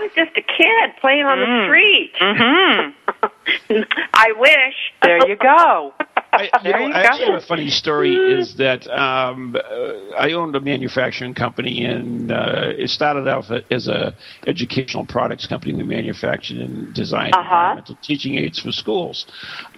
was 0.00 0.10
just 0.14 0.36
a 0.36 0.42
kid 0.42 0.96
playing 1.00 1.24
on 1.24 1.38
the 1.38 1.64
street. 1.66 2.12
Mm-hmm. 2.20 3.82
I 4.14 4.32
wish. 4.36 4.92
There 5.02 5.28
you 5.28 5.36
go. 5.36 5.92
I, 6.32 6.42
you 6.44 6.50
There 6.62 6.72
know, 6.72 6.86
you 6.86 6.92
I 6.92 7.02
actually 7.02 7.26
go. 7.26 7.32
have 7.32 7.42
a 7.42 7.46
funny 7.46 7.70
story. 7.70 8.14
Is 8.14 8.56
that 8.56 8.86
um, 8.88 9.56
uh, 9.56 10.14
I 10.16 10.32
owned 10.32 10.54
a 10.56 10.60
manufacturing 10.60 11.34
company, 11.34 11.84
and 11.84 12.30
uh, 12.30 12.72
it 12.76 12.90
started 12.90 13.26
out 13.28 13.50
as 13.70 13.88
a 13.88 14.14
educational 14.46 15.06
products 15.06 15.46
company. 15.46 15.72
We 15.74 15.84
manufactured 15.84 16.58
and 16.58 16.92
designed 16.94 17.34
Uh-huh. 17.34 17.44
environmental 17.44 17.96
teaching 18.02 18.34
aids 18.36 18.58
for 18.60 18.72
schools. 18.72 19.26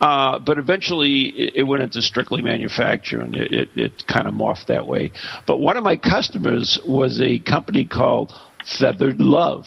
Uh, 0.00 0.38
but 0.40 0.58
eventually, 0.58 1.28
it, 1.38 1.56
it 1.56 1.62
went 1.64 1.82
into 1.82 2.02
strictly 2.02 2.42
manufacturing. 2.42 3.34
It, 3.34 3.52
it, 3.52 3.68
it 3.76 4.06
kind 4.08 4.26
of 4.26 4.34
morphed 4.34 4.66
that 4.66 4.86
way. 4.86 5.12
But 5.46 5.58
one 5.58 5.76
of 5.76 5.84
my 5.84 5.96
customers 5.96 6.78
was 6.86 7.20
a 7.20 7.38
company 7.40 7.84
called 7.84 8.32
Feathered 8.78 9.20
Love. 9.20 9.66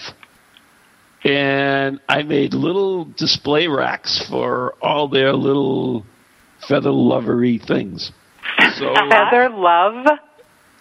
And 1.23 2.01
I 2.09 2.23
made 2.23 2.53
little 2.53 3.05
display 3.05 3.67
racks 3.67 4.25
for 4.29 4.75
all 4.81 5.07
their 5.07 5.31
little 5.33 6.05
feather 6.67 6.91
lovery 6.91 7.57
things. 7.57 8.11
So 8.77 8.93
Feather 9.09 9.49
love. 9.49 10.05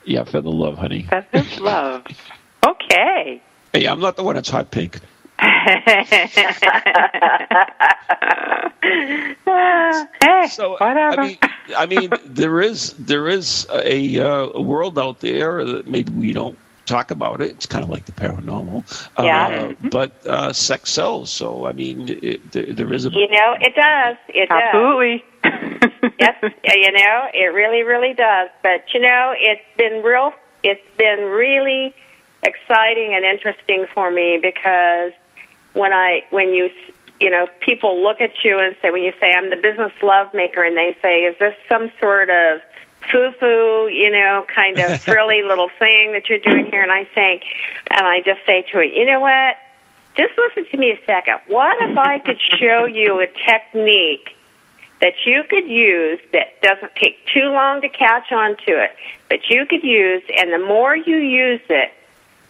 yeah, 0.05 0.25
feather 0.25 0.51
love, 0.51 0.79
honey. 0.79 1.03
Feather 1.09 1.45
love. 1.63 2.05
Okay. 2.67 3.43
Hey, 3.73 3.87
I'm 3.87 4.01
not 4.01 4.17
the 4.17 4.23
one 4.23 4.35
that's 4.35 4.51
hot 4.51 4.71
pink. 4.71 4.99
hey, 8.83 10.47
So 10.49 10.77
whatever. 10.79 11.21
I 11.21 11.27
mean, 11.27 11.39
I 11.77 11.87
mean, 11.87 12.11
there 12.25 12.61
is 12.61 12.93
there 12.99 13.29
is 13.29 13.67
a, 13.73 14.19
uh, 14.21 14.49
a 14.55 14.61
world 14.61 14.99
out 14.99 15.21
there 15.21 15.65
that 15.65 15.87
maybe 15.89 16.13
we 16.13 16.33
don't 16.33 16.59
talk 16.87 17.11
about 17.11 17.41
it. 17.41 17.51
It's 17.51 17.67
kind 17.67 17.85
of 17.85 17.91
like 17.91 18.07
the 18.07 18.13
paranormal. 18.13 18.85
Yeah. 19.19 19.75
Uh, 19.83 19.89
but 19.89 20.27
uh, 20.27 20.53
sex 20.53 20.91
sells, 20.91 21.31
so 21.31 21.67
I 21.67 21.73
mean, 21.73 22.09
it, 22.09 22.53
there, 22.53 22.73
there 22.73 22.93
is 22.93 23.07
a 23.07 23.11
You 23.11 23.29
know, 23.29 23.57
it 23.61 23.75
does. 23.75 24.17
It 24.29 24.49
does. 24.49 24.63
Absolutely. 24.63 25.25
yes, 26.19 26.37
you 26.43 26.93
know, 26.93 27.29
it 27.33 27.53
really, 27.55 27.83
really 27.83 28.15
does. 28.15 28.49
But 28.63 28.93
you 28.95 29.01
know, 29.01 29.35
it's 29.37 29.63
been 29.77 30.03
real. 30.03 30.33
It's 30.63 30.81
been 30.97 31.21
really 31.31 31.95
exciting 32.43 33.15
and 33.15 33.25
interesting 33.25 33.87
for 33.95 34.11
me 34.11 34.39
because 34.41 35.13
when 35.75 35.93
I, 35.93 36.25
when 36.31 36.53
you, 36.53 36.71
you 37.21 37.31
know, 37.31 37.47
people 37.61 38.03
look 38.03 38.21
at 38.21 38.45
you 38.45 38.59
and 38.59 38.77
say, 38.83 38.91
when 38.91 39.03
you 39.03 39.13
say 39.21 39.33
I'm 39.33 39.51
the 39.51 39.57
business 39.57 39.93
love 40.03 40.33
maker, 40.35 40.63
and 40.63 40.77
they 40.77 40.97
say, 41.03 41.21
is 41.21 41.39
this 41.39 41.55
some 41.69 41.91
sort 42.01 42.31
of 42.31 42.61
foo-foo, 43.11 43.89
you 43.89 44.11
know, 44.11 44.45
kind 44.53 44.79
of 44.79 45.01
frilly 45.03 45.43
little 45.43 45.71
thing 45.79 46.13
that 46.13 46.29
you're 46.29 46.39
doing 46.39 46.67
here? 46.67 46.83
And 46.83 46.93
I 46.93 47.09
say, 47.15 47.41
and 47.91 48.07
I 48.07 48.21
just 48.21 48.41
say 48.47 48.63
to 48.73 48.81
it, 48.81 48.95
you 48.95 49.07
know 49.07 49.21
what? 49.21 49.57
Just 50.17 50.33
listen 50.37 50.71
to 50.71 50.77
me 50.77 50.91
a 50.91 51.01
second. 51.07 51.41
What 51.47 51.77
if 51.81 51.97
I 51.97 52.19
could 52.19 52.39
show 52.59 52.85
you 52.85 53.21
a 53.21 53.27
technique 53.27 54.37
that 55.01 55.15
you 55.27 55.43
could 55.49 55.67
use 55.67 56.21
that 56.33 56.61
doesn't 56.63 56.95
take 56.95 57.27
too 57.27 57.51
long 57.51 57.81
to 57.81 57.89
catch 57.89 58.31
on 58.31 58.57
to 58.67 58.83
it, 58.85 58.91
but 59.29 59.41
you 59.49 59.67
could 59.67 59.83
use, 59.83 60.23
and 60.37 60.53
the 60.53 60.65
more 60.65 60.95
you 60.95 61.17
use 61.17 61.63
it, 61.69 61.93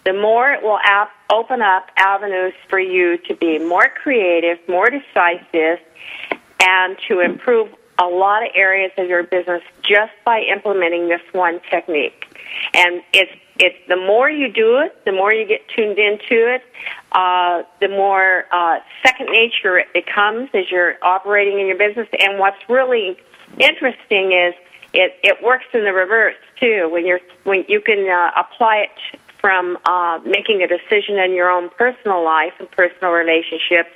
the 0.04 0.12
more 0.12 0.52
it 0.52 0.62
will 0.62 0.80
ap- 0.84 1.12
open 1.30 1.62
up 1.62 1.88
avenues 1.96 2.52
for 2.68 2.78
you 2.78 3.16
to 3.28 3.34
be 3.34 3.58
more 3.58 3.88
creative, 4.02 4.58
more 4.68 4.90
decisive, 4.90 5.78
and 6.60 6.96
to 7.08 7.20
improve 7.20 7.68
a 7.98 8.06
lot 8.06 8.42
of 8.42 8.50
areas 8.54 8.92
of 8.98 9.08
your 9.08 9.22
business 9.22 9.62
just 9.82 10.12
by 10.24 10.40
implementing 10.40 11.08
this 11.08 11.20
one 11.32 11.60
technique. 11.70 12.24
And 12.74 13.02
it's 13.12 13.32
it's 13.58 13.76
the 13.86 13.96
more 13.96 14.30
you 14.30 14.50
do 14.50 14.78
it, 14.78 15.04
the 15.04 15.12
more 15.12 15.32
you 15.32 15.46
get 15.46 15.68
tuned 15.68 15.98
into 15.98 16.52
it, 16.54 16.62
uh, 17.12 17.62
the 17.80 17.88
more 17.88 18.46
uh, 18.50 18.80
second 19.02 19.28
nature 19.30 19.78
it 19.78 19.92
becomes 19.92 20.48
as 20.54 20.70
you're 20.70 20.96
operating 21.02 21.60
in 21.60 21.66
your 21.66 21.76
business. 21.76 22.08
And 22.18 22.38
what's 22.38 22.58
really 22.68 23.18
interesting 23.58 24.32
is 24.32 24.54
it 24.94 25.16
it 25.22 25.42
works 25.42 25.66
in 25.74 25.84
the 25.84 25.92
reverse 25.92 26.36
too. 26.58 26.88
When 26.90 27.06
you're 27.06 27.20
when 27.44 27.64
you 27.68 27.80
can 27.80 28.08
uh, 28.08 28.30
apply 28.40 28.86
it 28.88 29.18
from 29.42 29.76
uh, 29.84 30.20
making 30.24 30.62
a 30.62 30.68
decision 30.68 31.18
in 31.18 31.34
your 31.34 31.50
own 31.50 31.68
personal 31.76 32.24
life 32.24 32.54
and 32.60 32.70
personal 32.70 33.10
relationships, 33.10 33.90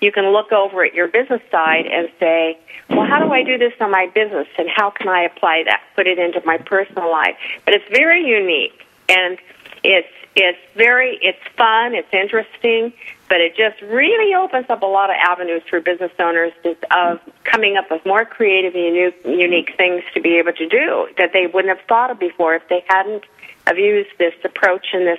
you 0.00 0.12
can 0.12 0.32
look 0.32 0.52
over 0.52 0.84
at 0.84 0.92
your 0.92 1.06
business 1.06 1.40
side 1.50 1.86
and 1.86 2.10
say, 2.18 2.58
well, 2.90 3.06
how 3.06 3.20
do 3.20 3.32
I 3.32 3.44
do 3.44 3.56
this 3.56 3.72
on 3.80 3.92
my 3.92 4.08
business 4.12 4.48
and 4.58 4.68
how 4.68 4.90
can 4.90 5.08
I 5.08 5.22
apply 5.22 5.62
that, 5.64 5.82
put 5.94 6.06
it 6.08 6.18
into 6.18 6.42
my 6.44 6.58
personal 6.58 7.10
life? 7.10 7.36
But 7.64 7.74
it's 7.74 7.88
very 7.96 8.26
unique 8.26 8.84
and 9.08 9.38
it's, 9.84 10.08
it's 10.34 10.58
very, 10.76 11.18
it's 11.22 11.38
fun, 11.56 11.94
it's 11.94 12.12
interesting, 12.12 12.92
but 13.28 13.40
it 13.40 13.56
just 13.56 13.80
really 13.82 14.34
opens 14.34 14.66
up 14.68 14.82
a 14.82 14.86
lot 14.86 15.10
of 15.10 15.16
avenues 15.22 15.62
for 15.70 15.80
business 15.80 16.12
owners 16.18 16.52
of 16.90 17.20
coming 17.44 17.76
up 17.76 17.88
with 17.88 18.04
more 18.04 18.24
creative 18.24 18.74
and 18.74 18.96
unique, 18.96 19.20
unique 19.24 19.76
things 19.76 20.02
to 20.14 20.20
be 20.20 20.38
able 20.38 20.52
to 20.54 20.68
do 20.68 21.08
that 21.18 21.32
they 21.32 21.46
wouldn't 21.46 21.76
have 21.76 21.86
thought 21.86 22.10
of 22.10 22.18
before 22.18 22.54
if 22.56 22.68
they 22.68 22.84
hadn't 22.88 23.24
have 23.68 23.78
used 23.78 24.10
this 24.18 24.34
approach 24.44 24.86
and 24.92 25.06
this, 25.06 25.18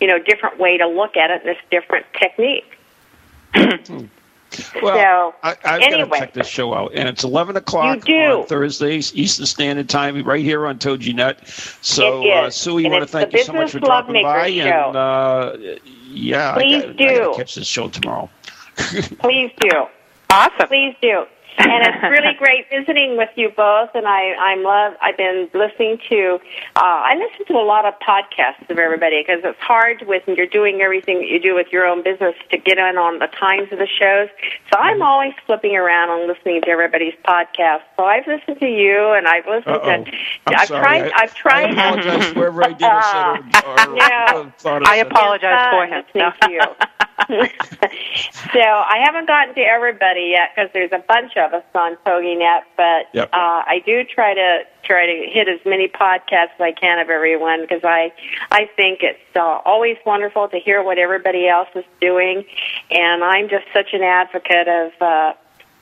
you 0.00 0.06
know, 0.06 0.18
different 0.18 0.58
way 0.58 0.76
to 0.76 0.86
look 0.86 1.16
at 1.16 1.30
it 1.30 1.42
and 1.44 1.48
this 1.48 1.62
different 1.70 2.06
technique. 2.12 2.64
Well, 4.82 5.32
so, 5.32 5.34
I, 5.42 5.56
I've 5.64 5.82
anyway. 5.82 6.08
got 6.08 6.14
to 6.14 6.20
check 6.20 6.32
this 6.34 6.46
show 6.46 6.72
out, 6.72 6.92
and 6.94 7.08
it's 7.08 7.24
11 7.24 7.56
o'clock 7.56 8.04
do. 8.04 8.14
on 8.14 8.46
Thursdays, 8.46 9.14
Eastern 9.14 9.44
Standard 9.44 9.88
Time, 9.88 10.22
right 10.24 10.42
here 10.42 10.66
on 10.66 10.78
TogiNet. 10.78 11.84
So, 11.84 12.26
uh. 12.30 12.48
Sue, 12.48 12.78
you 12.78 12.88
want 12.88 13.02
to 13.02 13.08
thank 13.08 13.32
you 13.32 13.44
so 13.44 13.52
much 13.52 13.72
for 13.72 13.80
dropping 13.80 14.22
by, 14.22 14.50
Show. 14.50 14.60
and 14.62 14.96
uh, 14.96 15.56
yeah, 16.08 16.54
Please 16.54 16.84
I 16.84 16.86
got, 16.86 16.88
I 16.88 16.92
got 16.92 16.96
do. 16.96 17.32
to 17.32 17.34
catch 17.36 17.54
this 17.56 17.66
show 17.66 17.88
tomorrow. 17.88 18.30
Please 18.76 19.50
do. 19.60 19.86
Awesome. 20.30 20.68
Please 20.68 20.94
do. 21.02 21.26
And 21.58 21.86
it's 21.86 22.02
really 22.10 22.34
great 22.38 22.68
visiting 22.70 23.16
with 23.16 23.30
you 23.36 23.50
both. 23.56 23.90
And 23.94 24.06
I, 24.06 24.34
I'm 24.34 24.62
love. 24.62 24.94
I've 25.02 25.16
been 25.16 25.48
listening 25.54 25.98
to. 26.08 26.38
Uh, 26.76 26.80
I 26.82 27.14
listen 27.16 27.46
to 27.46 27.54
a 27.60 27.64
lot 27.64 27.84
of 27.84 27.94
podcasts 28.00 28.68
of 28.70 28.78
everybody 28.78 29.22
because 29.22 29.40
it's 29.44 29.58
hard 29.60 30.02
with 30.06 30.26
when 30.26 30.36
you're 30.36 30.46
doing 30.46 30.80
everything 30.80 31.18
that 31.18 31.28
you 31.28 31.40
do 31.40 31.54
with 31.54 31.68
your 31.72 31.86
own 31.86 32.02
business 32.02 32.34
to 32.50 32.58
get 32.58 32.78
in 32.78 32.96
on 32.96 33.18
the 33.18 33.26
times 33.28 33.68
of 33.72 33.78
the 33.78 33.86
shows. 33.86 34.28
So 34.72 34.78
I'm 34.78 35.02
always 35.02 35.32
flipping 35.46 35.76
around 35.76 36.10
and 36.18 36.28
listening 36.28 36.60
to 36.62 36.68
everybody's 36.68 37.14
podcasts. 37.24 37.82
So 37.96 38.04
I've 38.04 38.26
listened 38.26 38.60
to 38.60 38.66
you, 38.68 39.12
and 39.12 39.26
I've 39.26 39.46
listened 39.46 39.76
Uh-oh. 39.76 40.04
to. 40.04 40.10
I'm 40.46 40.56
I've 40.56 40.68
sorry. 40.68 40.80
tried. 40.82 41.12
I- 41.12 41.22
I've 41.22 41.34
tried. 41.34 41.74
I 41.78 41.88
apologize 41.94 42.34
wherever 42.34 42.64
I 42.64 42.72
did 42.72 42.82
or 42.82 43.02
said 43.02 43.64
or, 43.64 43.90
or, 43.92 43.96
Yeah. 43.96 44.34
or 44.36 44.52
thought 44.58 44.86
I 44.86 44.92
I 44.92 44.96
said. 44.98 45.06
apologize 45.06 45.70
for 45.70 45.86
him. 45.86 46.04
listening 46.14 46.32
to 46.42 46.50
you. 46.50 46.60
so 48.52 48.60
I 48.60 49.02
haven't 49.04 49.26
gotten 49.26 49.54
to 49.54 49.60
everybody 49.60 50.32
yet 50.34 50.50
because 50.54 50.70
there's 50.72 50.92
a 50.92 51.02
bunch 51.06 51.32
of 51.36 51.52
us 51.52 51.64
on 51.74 51.96
TogiNet, 52.06 52.62
but 52.76 53.06
Yep. 53.12 53.30
uh, 53.32 53.62
I 53.66 53.82
do 53.84 54.04
try 54.04 54.34
to 54.34 54.60
try 54.84 55.06
to 55.06 55.26
hit 55.30 55.48
as 55.48 55.58
many 55.66 55.88
podcasts 55.88 56.54
as 56.54 56.60
I 56.60 56.72
can 56.72 56.98
of 57.00 57.10
everyone 57.10 57.62
because 57.62 57.82
I 57.82 58.12
I 58.50 58.70
think 58.76 59.00
it's 59.02 59.18
uh, 59.34 59.40
always 59.64 59.96
wonderful 60.06 60.48
to 60.48 60.58
hear 60.58 60.82
what 60.82 60.98
everybody 60.98 61.48
else 61.48 61.68
is 61.74 61.84
doing, 62.00 62.44
and 62.90 63.24
I'm 63.24 63.48
just 63.48 63.64
such 63.72 63.92
an 63.92 64.02
advocate 64.02 64.68
of. 64.68 64.92
Uh, 65.00 65.32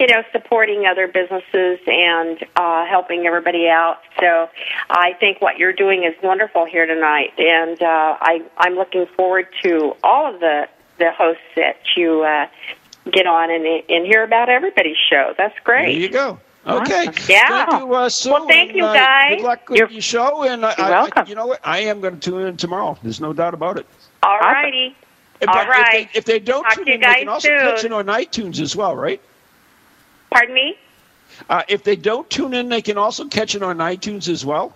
you 0.01 0.09
know, 0.09 0.25
supporting 0.33 0.87
other 0.91 1.07
businesses 1.07 1.79
and 1.87 2.45
uh, 2.57 2.85
helping 2.85 3.27
everybody 3.27 3.69
out. 3.69 3.99
So 4.19 4.49
I 4.91 5.13
think 5.21 5.41
what 5.41 5.57
you're 5.59 5.73
doing 5.73 6.03
is 6.03 6.15
wonderful 6.21 6.67
here 6.67 6.85
tonight, 6.85 7.33
and 7.39 7.81
uh, 7.81 8.17
I, 8.21 8.43
I'm 8.59 8.75
looking 8.75 9.07
forward 9.17 9.47
to 9.63 9.95
all 10.03 10.35
of 10.35 10.41
the 10.41 10.67
the 10.99 11.11
hosts 11.13 11.43
that 11.57 11.77
you 11.97 12.23
uh, 12.23 12.47
get 13.11 13.27
on 13.27 13.51
and, 13.51 13.65
and 13.67 14.07
hear 14.07 14.23
about 14.25 14.49
everybody's 14.49 14.97
show. 15.11 15.35
That's 15.37 15.55
There 15.55 15.63
great. 15.65 15.99
you 15.99 16.09
go. 16.09 16.39
Okay. 16.67 17.05
Yeah. 17.29 17.67
Thank 17.67 17.83
you, 17.83 17.95
uh, 17.95 18.09
Sue. 18.09 18.33
Well, 18.33 18.47
thank 18.49 18.71
and, 18.71 18.79
you, 18.79 18.85
uh, 18.85 18.95
guys. 18.95 19.37
Good 19.37 19.45
luck 19.45 19.69
with 19.69 19.91
your 19.91 20.01
show, 20.01 20.45
and 20.45 20.65
I, 20.65 20.75
You're 20.79 20.87
I- 20.87 20.91
welcome. 20.91 21.27
you 21.29 21.35
know 21.35 21.47
what? 21.47 21.61
I 21.63 21.81
am 21.81 22.01
going 22.01 22.19
to 22.19 22.21
tune 22.21 22.47
in 22.47 22.57
tomorrow. 22.57 22.97
There's 23.03 23.21
no 23.21 23.33
doubt 23.35 23.53
about 23.55 23.79
it. 23.79 23.87
All 24.23 24.39
righty. 24.39 24.97
If, 25.41 25.49
All 25.51 25.61
if 25.61 25.69
right. 25.69 26.09
they, 26.13 26.19
if 26.19 26.25
they 26.25 26.39
don't 26.39 26.63
Talk 26.63 26.75
tune 26.75 26.85
to 26.87 26.91
you 26.93 26.95
in, 26.95 27.01
they 27.03 27.15
can 27.17 27.29
also 27.29 27.49
soon. 27.49 27.59
catch 27.59 27.85
it 27.85 27.93
on 27.93 28.07
iTunes 28.07 28.61
as 28.61 28.75
well, 28.75 28.97
right? 28.97 29.21
Pardon 30.31 30.55
me? 30.55 30.79
Uh, 31.51 31.63
if 31.69 31.83
they 31.85 31.97
don't 31.97 32.31
tune 32.31 32.55
in, 32.55 32.69
they 32.71 32.81
can 32.81 32.97
also 32.97 33.27
catch 33.27 33.55
it 33.55 33.63
on 33.63 33.79
iTunes 33.79 34.29
as 34.29 34.45
well. 34.47 34.75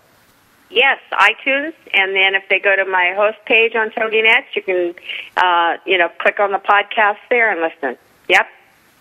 Yes, 0.71 0.99
iTunes, 1.13 1.73
and 1.95 2.15
then 2.15 2.35
if 2.35 2.47
they 2.51 2.59
go 2.59 2.77
to 2.77 2.85
my 2.85 3.15
host 3.17 3.39
page 3.47 3.75
on 3.75 3.89
TogiNet, 3.91 4.45
you 4.55 4.63
can, 4.63 4.95
uh, 5.37 5.79
you 5.87 5.97
know, 5.97 6.09
click 6.21 6.39
on 6.41 6.53
the 6.53 6.59
podcast 6.59 7.17
there 7.31 7.51
and 7.51 7.61
listen. 7.61 7.97
Yep, 8.29 8.47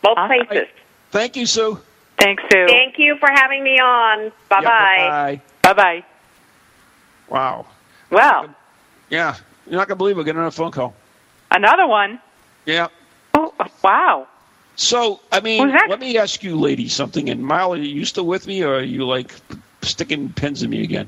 both 0.01 0.17
places. 0.27 0.67
Thank 1.11 1.35
you, 1.35 1.45
Sue. 1.45 1.79
Thanks, 2.17 2.41
Sue. 2.49 2.67
Thank 2.67 2.97
you 2.97 3.17
for 3.17 3.27
having 3.31 3.63
me 3.63 3.79
on. 3.79 4.31
Bye 4.49 4.61
bye. 4.61 4.63
bye. 4.63 5.41
Bye 5.61 5.73
bye. 5.73 6.05
Wow. 7.29 7.65
Well, 8.09 8.55
Yeah. 9.09 9.35
You're 9.65 9.75
not 9.75 9.89
going 9.89 9.97
to 9.97 9.99
believe 9.99 10.15
we're 10.15 10.23
getting 10.23 10.39
another 10.39 10.55
phone 10.55 10.71
call. 10.71 10.95
another 11.51 11.85
one. 11.87 12.21
Yeah. 12.65 12.87
Oh, 13.33 13.53
wow. 13.83 14.27
So, 14.77 15.19
I 15.31 15.41
mean, 15.41 15.69
let 15.89 15.99
me 15.99 16.17
ask 16.17 16.41
you 16.43 16.57
ladies 16.57 16.93
something. 16.93 17.29
And 17.29 17.43
Molly, 17.43 17.81
are 17.81 17.83
you 17.83 18.05
still 18.05 18.25
with 18.25 18.47
me, 18.47 18.63
or 18.63 18.75
are 18.75 18.81
you 18.83 19.05
like 19.05 19.33
sticking 19.81 20.29
pins 20.33 20.63
in 20.63 20.69
me 20.69 20.83
again? 20.83 21.07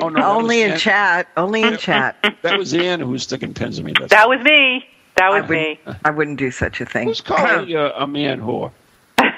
Oh 0.00 0.08
no, 0.08 0.24
Only 0.24 0.62
in 0.62 0.72
Ann- 0.72 0.78
chat. 0.78 1.28
Only 1.36 1.62
in 1.62 1.76
chat. 1.78 2.16
That 2.42 2.58
was 2.58 2.74
Ann 2.74 3.00
who 3.00 3.08
was 3.10 3.22
sticking 3.24 3.54
pins 3.54 3.78
in 3.78 3.84
me. 3.84 3.92
That's 3.98 4.10
That 4.12 4.28
was 4.28 4.40
me. 4.40 4.84
That 5.16 5.30
was 5.30 5.42
would, 5.42 5.50
me. 5.50 5.80
I 6.04 6.10
wouldn't 6.10 6.38
do 6.38 6.50
such 6.50 6.80
a 6.80 6.86
thing. 6.86 7.08
Who's 7.08 7.20
calling 7.20 7.68
you 7.72 7.80
a 7.80 8.06
man 8.06 8.40
whore? 8.40 8.70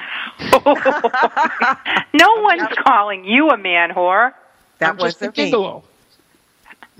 No 2.14 2.34
one's 2.42 2.68
calling 2.84 3.24
you 3.24 3.50
a 3.50 3.56
man 3.56 3.90
whore. 3.90 4.32
That 4.78 4.90
I'm 4.90 4.98
just 4.98 5.20
a 5.22 5.26
wasn't 5.26 5.36
me. 5.36 5.52
gigolo. 5.52 5.82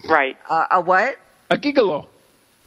Right. 0.09 0.37
Uh, 0.49 0.66
a 0.70 0.81
what? 0.81 1.16
A 1.51 1.57
gigolo. 1.57 2.07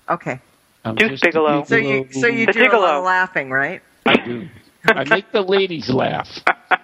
Okay. 0.09 0.39
I'm 0.83 0.95
Deuce 0.95 1.11
just 1.11 1.23
a 1.23 1.27
Bigelow. 1.27 1.63
So 1.65 1.75
you 1.75 2.07
so 2.11 2.27
you 2.27 2.45
The 2.45 2.53
do 2.53 2.61
a 2.61 2.63
lot 2.63 2.71
gigolo. 2.73 2.97
of 2.99 3.03
laughing, 3.05 3.49
right? 3.51 3.81
I 4.05 4.15
do. 4.17 4.47
I 4.85 5.03
make 5.05 5.31
the 5.31 5.41
ladies 5.41 5.89
laugh. 5.89 6.27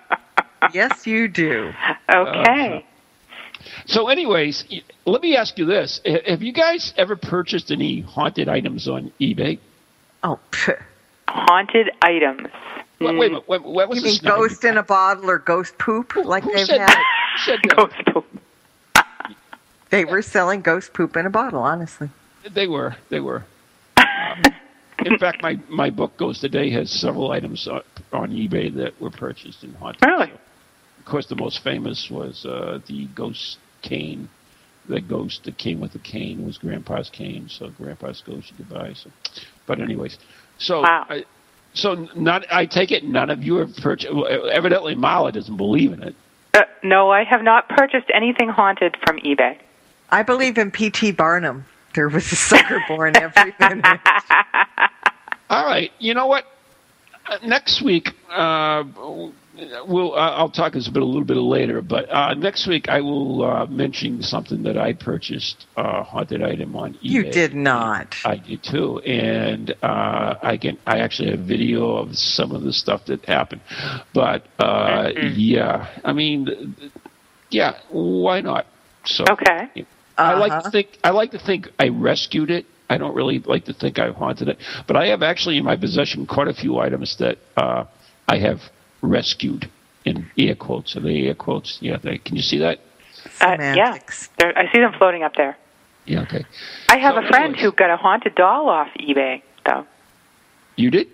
yes, 0.73 1.05
you 1.07 1.27
do. 1.27 1.71
Okay. 2.13 2.85
So, 3.85 4.07
anyways, 4.07 4.63
let 5.05 5.21
me 5.21 5.35
ask 5.35 5.57
you 5.57 5.65
this: 5.65 5.99
Have 6.05 6.41
you 6.41 6.53
guys 6.53 6.93
ever 6.95 7.15
purchased 7.17 7.69
any 7.69 7.99
haunted 8.01 8.47
items 8.47 8.87
on 8.87 9.11
eBay? 9.19 9.59
Oh, 10.23 10.39
pff. 10.51 10.81
Haunted 11.27 11.89
items. 12.01 12.47
Wait, 12.99 13.17
wait, 13.17 13.27
a 13.27 13.29
minute, 13.31 13.47
wait, 13.49 13.63
what 13.63 13.89
was 13.89 13.99
you 13.99 14.05
mean 14.05 14.13
sniper? 14.15 14.37
ghost 14.37 14.63
in 14.63 14.77
a 14.77 14.83
bottle 14.83 15.29
or 15.29 15.37
ghost 15.37 15.77
poop 15.77 16.15
like 16.15 16.43
Who 16.43 16.53
they've 16.53 16.65
said 16.65 16.79
had? 16.79 16.89
that? 16.89 17.03
Said? 17.45 17.59
Ghost 17.75 17.95
poop. 18.13 18.25
They 19.89 20.03
were 20.03 20.21
selling 20.21 20.61
ghost 20.61 20.93
poop 20.93 21.15
in 21.15 21.25
a 21.25 21.29
bottle, 21.29 21.61
honestly. 21.61 22.09
They 22.51 22.67
were. 22.67 22.97
They 23.07 23.21
were. 23.21 23.45
Um, 23.95 24.43
in 25.05 25.17
fact, 25.17 25.41
my, 25.41 25.57
my 25.69 25.89
book 25.91 26.17
Ghost 26.17 26.41
Today 26.41 26.69
has 26.71 26.91
several 26.91 27.31
items 27.31 27.67
on, 27.69 27.81
on 28.11 28.31
eBay 28.31 28.73
that 28.75 28.99
were 28.99 29.11
purchased 29.11 29.63
in 29.63 29.73
haunted. 29.75 30.01
Really? 30.05 30.31
Of 30.31 30.39
course, 31.07 31.25
the 31.27 31.35
most 31.35 31.63
famous 31.63 32.09
was 32.09 32.45
uh, 32.45 32.79
the 32.87 33.05
ghost 33.15 33.57
cane. 33.81 34.29
The 34.87 35.01
ghost 35.01 35.43
that 35.43 35.57
came 35.57 35.79
with 35.81 35.91
the 35.93 35.99
cane 35.99 36.45
was 36.45 36.57
Grandpa's 36.57 37.09
cane, 37.09 37.49
so 37.49 37.69
Grandpa's 37.69 38.21
ghost 38.25 38.51
you 38.51 38.57
could 38.57 38.69
buy. 38.69 38.93
So, 38.93 39.09
but 39.65 39.81
anyways, 39.81 40.17
so 40.57 40.81
Wow. 40.81 41.05
I, 41.09 41.25
so 41.73 42.07
not 42.15 42.45
I 42.51 42.65
take 42.65 42.91
it 42.91 43.03
none 43.03 43.29
of 43.29 43.43
you 43.43 43.57
have 43.57 43.75
purchased. 43.75 44.13
Evidently, 44.51 44.95
Marla 44.95 45.33
doesn't 45.33 45.57
believe 45.57 45.91
in 45.91 46.03
it. 46.03 46.15
Uh, 46.53 46.61
no, 46.83 47.11
I 47.11 47.23
have 47.23 47.43
not 47.43 47.67
purchased 47.69 48.07
anything 48.13 48.49
haunted 48.49 48.95
from 49.05 49.19
eBay. 49.19 49.57
I 50.09 50.23
believe 50.23 50.57
in 50.57 50.71
P.T. 50.71 51.11
Barnum. 51.11 51.65
There 51.93 52.07
was 52.09 52.31
a 52.31 52.35
sucker 52.35 52.81
born 52.87 53.15
every 53.17 53.53
minute. 53.59 53.99
All 55.49 55.65
right. 55.65 55.91
You 55.99 56.13
know 56.13 56.27
what? 56.27 56.45
Uh, 57.27 57.37
next 57.43 57.81
week, 57.81 58.13
uh, 58.29 58.83
we'll. 59.87 60.13
Uh, 60.13 60.31
I'll 60.31 60.49
talk 60.49 60.73
this 60.73 60.87
a 60.87 60.91
bit 60.91 61.01
a 61.01 61.05
little 61.05 61.23
bit 61.25 61.37
later, 61.37 61.81
but 61.81 62.09
uh, 62.11 62.33
next 62.33 62.67
week 62.67 62.89
I 62.89 63.01
will 63.01 63.43
uh, 63.43 63.65
mention 63.67 64.21
something 64.21 64.63
that 64.63 64.77
I 64.77 64.93
purchased 64.93 65.65
uh, 65.75 66.03
haunted 66.03 66.41
item 66.43 66.75
on 66.75 66.93
eBay. 66.95 66.99
You 67.01 67.23
did 67.23 67.53
not. 67.53 68.15
I 68.25 68.37
did 68.37 68.63
too, 68.63 68.99
and 68.99 69.71
uh, 69.83 70.35
I 70.41 70.57
can. 70.57 70.77
I 70.85 70.99
actually 70.99 71.31
have 71.31 71.39
video 71.41 71.95
of 71.97 72.17
some 72.17 72.51
of 72.51 72.63
the 72.63 72.73
stuff 72.73 73.05
that 73.05 73.25
happened, 73.25 73.61
but 74.13 74.47
uh, 74.59 75.09
yeah, 75.15 75.87
I 76.03 76.13
mean, 76.13 76.45
th- 76.45 76.59
th- 76.79 76.91
yeah, 77.49 77.73
why 77.89 78.41
not? 78.41 78.65
So 79.05 79.23
Okay. 79.29 79.69
I 80.17 80.33
like 80.33 80.51
to 80.51 80.57
Uh-huh. 80.57 80.71
think 80.71 80.97
I 81.03 81.11
like 81.11 81.31
to 81.31 81.39
think 81.39 81.69
I 81.79 81.89
rescued 81.89 82.51
it. 82.51 82.65
I 82.89 82.97
don't 82.97 83.15
really 83.15 83.39
like 83.39 83.65
to 83.65 83.73
think 83.73 83.99
I 83.99 84.11
haunted 84.11 84.47
it, 84.49 84.57
but 84.87 84.95
I 84.95 85.07
have 85.07 85.21
actually 85.21 85.57
in 85.57 85.63
my 85.65 85.75
possession 85.75 86.25
quite 86.25 86.47
a 86.47 86.53
few 86.53 86.79
items 86.79 87.17
that 87.17 87.37
uh, 87.57 87.83
I 88.27 88.37
have 88.39 88.61
rescued 89.01 89.69
in 90.05 90.27
air 90.37 90.55
quotes. 90.55 90.95
Are 90.95 90.99
they 91.01 91.27
air 91.27 91.33
quotes? 91.35 91.77
Yeah. 91.81 91.97
They, 91.97 92.17
can 92.17 92.35
you 92.35 92.41
see 92.41 92.57
that? 92.59 92.79
Uh, 93.41 93.55
yeah. 93.59 93.73
Semantics. 93.73 94.29
There, 94.37 94.57
I 94.57 94.71
see 94.71 94.79
them 94.79 94.93
floating 94.97 95.23
up 95.23 95.35
there. 95.35 95.57
Yeah. 96.05 96.21
Okay. 96.21 96.45
I 96.89 96.97
have 96.97 97.15
So 97.15 97.25
a 97.25 97.27
friend 97.27 97.45
anyways. 97.55 97.61
who 97.61 97.71
got 97.73 97.89
a 97.89 97.97
haunted 97.97 98.35
doll 98.35 98.69
off 98.69 98.87
eBay, 98.99 99.41
though. 99.65 99.85
You 100.75 100.89
did. 100.91 101.07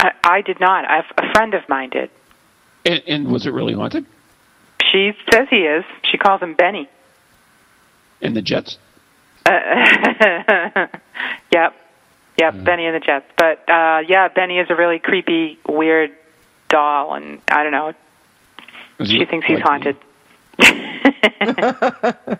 I, 0.00 0.12
I 0.24 0.40
did 0.40 0.60
not. 0.60 0.84
I, 0.86 1.00
a 1.18 1.32
friend 1.32 1.52
of 1.54 1.68
mine 1.68 1.90
did. 1.90 2.10
And, 2.86 3.02
and 3.06 3.28
was 3.32 3.46
it 3.46 3.50
really 3.50 3.74
haunted? 3.74 4.06
She 4.92 5.12
says 5.32 5.48
he 5.50 5.56
is. 5.58 5.84
She 6.10 6.16
calls 6.18 6.40
him 6.40 6.54
Benny. 6.54 6.88
And 8.22 8.34
the 8.36 8.42
Jets? 8.42 8.78
Uh, 9.44 9.50
yep. 11.52 11.74
Yep, 12.38 12.64
Benny 12.64 12.86
and 12.86 12.94
the 12.96 13.00
Jets. 13.04 13.26
But 13.36 13.68
uh 13.68 14.00
yeah, 14.08 14.28
Benny 14.28 14.58
is 14.58 14.68
a 14.70 14.74
really 14.74 14.98
creepy, 14.98 15.58
weird 15.68 16.10
doll 16.74 17.14
and 17.14 17.40
I 17.48 17.62
don't 17.62 17.72
know. 17.72 17.92
Was 18.98 19.08
She 19.10 19.24
thinks 19.24 19.46
he's 19.46 19.60
like- 19.60 19.64
haunted. 19.64 19.96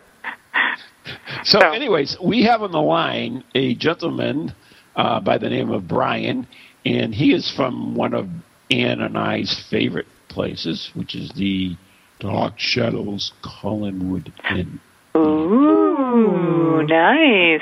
So, 1.45 1.59
So- 1.61 1.71
anyways, 1.73 2.17
we 2.23 2.45
have 2.45 2.63
on 2.63 2.73
the 2.73 2.81
line 2.81 3.45
a 3.55 3.75
gentleman 3.75 4.55
uh, 4.97 5.21
by 5.21 5.37
the 5.39 5.51
name 5.51 5.71
of 5.71 5.87
Brian, 5.87 6.47
and 6.87 7.15
he 7.15 7.35
is 7.35 7.51
from 7.55 7.95
one 7.95 8.15
of 8.15 8.29
Ann 8.71 9.01
and 9.03 9.19
I's 9.19 9.63
favorite 9.71 10.07
places, 10.29 10.91
which 10.95 11.15
is 11.15 11.31
the 11.37 11.77
Dark 12.21 12.55
Shadows 12.59 13.33
Collinwood 13.43 14.33
Inn. 14.51 14.81
Ooh, 15.17 16.83
nice. 16.89 17.61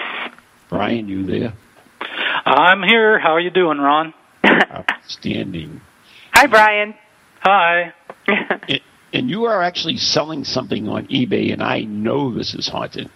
Brian, 0.68 1.08
you 1.08 1.24
there? 1.26 1.52
I'm 2.46 2.82
here. 2.84 3.18
How 3.18 3.32
are 3.32 3.40
you 3.40 3.50
doing, 3.50 3.78
Ron? 3.78 4.14
Outstanding. 4.44 5.80
Hi 6.32 6.46
Brian. 6.46 6.94
Hi. 7.40 7.92
And- 8.68 8.80
And 9.14 9.28
you 9.28 9.44
are 9.44 9.62
actually 9.62 9.98
selling 9.98 10.42
something 10.42 10.88
on 10.88 11.06
eBay, 11.08 11.52
and 11.52 11.62
I 11.62 11.82
know 11.82 12.32
this 12.32 12.54
is 12.54 12.66
haunted. 12.66 13.10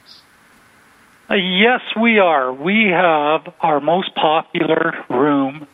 Uh, 1.30 1.36
yes, 1.36 1.80
we 1.98 2.18
are. 2.18 2.52
We 2.52 2.88
have 2.92 3.50
our 3.62 3.80
most 3.80 4.14
popular 4.14 4.92
room 5.08 5.66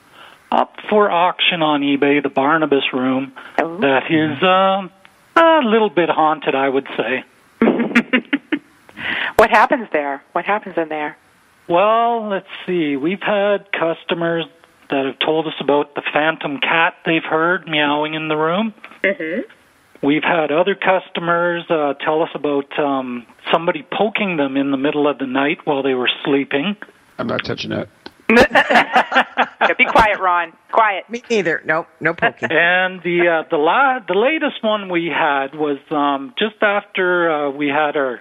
up 0.53 0.77
for 0.89 1.11
auction 1.11 1.61
on 1.63 1.81
eBay, 1.81 2.23
the 2.23 2.29
Barnabas 2.29 2.85
room, 2.93 3.33
that 3.59 4.05
is 4.11 4.41
um, 4.45 4.93
a 5.35 5.67
little 5.67 5.91
bit 5.91 6.09
haunted, 6.09 6.55
I 6.55 6.69
would 6.69 6.87
say. 6.97 7.25
What 9.37 9.51
happens 9.51 9.89
there? 9.93 10.23
What 10.33 10.45
happens 10.45 10.77
in 10.79 10.89
there? 10.89 11.17
Well, 11.69 12.29
let's 12.29 12.47
see. 12.65 12.97
We've 12.97 13.21
had 13.23 13.73
customers 13.73 14.45
that 14.93 15.07
have 15.07 15.19
told 15.19 15.47
us 15.47 15.55
about 15.59 15.95
the 15.95 16.03
phantom 16.13 16.59
cat 16.61 16.95
they've 17.05 17.25
heard 17.25 17.67
meowing 17.67 18.15
in 18.15 18.29
the 18.29 18.37
room. 18.37 18.75
Mm-hmm. 19.03 19.41
We've 20.07 20.23
had 20.23 20.53
other 20.53 20.75
customers 20.75 21.65
uh, 21.71 21.95
tell 22.05 22.23
us 22.23 22.29
about 22.35 22.79
um, 22.79 23.27
somebody 23.53 23.87
poking 23.91 24.37
them 24.37 24.57
in 24.57 24.71
the 24.71 24.77
middle 24.77 25.09
of 25.09 25.19
the 25.19 25.27
night 25.27 25.59
while 25.65 25.83
they 25.83 25.95
were 25.95 26.11
sleeping. 26.25 26.77
I'm 27.19 27.27
not 27.27 27.45
touching 27.45 27.71
that. 27.71 27.89
Yeah, 28.29 29.75
be 29.79 29.85
quiet, 29.85 30.19
Ron. 30.21 30.53
Quiet. 30.71 31.09
Me 31.09 31.23
neither. 31.31 31.63
Nope, 31.65 31.87
no 32.01 32.15
poking. 32.15 32.49
And 32.53 33.03
the 33.03 33.29
uh, 33.29 33.49
the 33.51 33.57
la- 33.57 34.01
the 34.07 34.15
latest 34.15 34.63
one 34.63 34.91
we 34.91 35.07
had 35.07 35.55
was 35.55 35.79
um, 35.91 36.35
just 36.39 36.63
after 36.63 37.31
uh, 37.31 37.51
we 37.51 37.69
had 37.69 37.97
our 37.97 38.21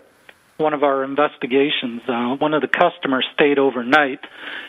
one 0.62 0.74
of 0.74 0.84
our 0.84 1.04
investigations. 1.04 2.02
Uh, 2.08 2.36
one 2.36 2.54
of 2.54 2.62
the 2.62 2.68
customers 2.68 3.26
stayed 3.34 3.60
overnight, 3.60 4.20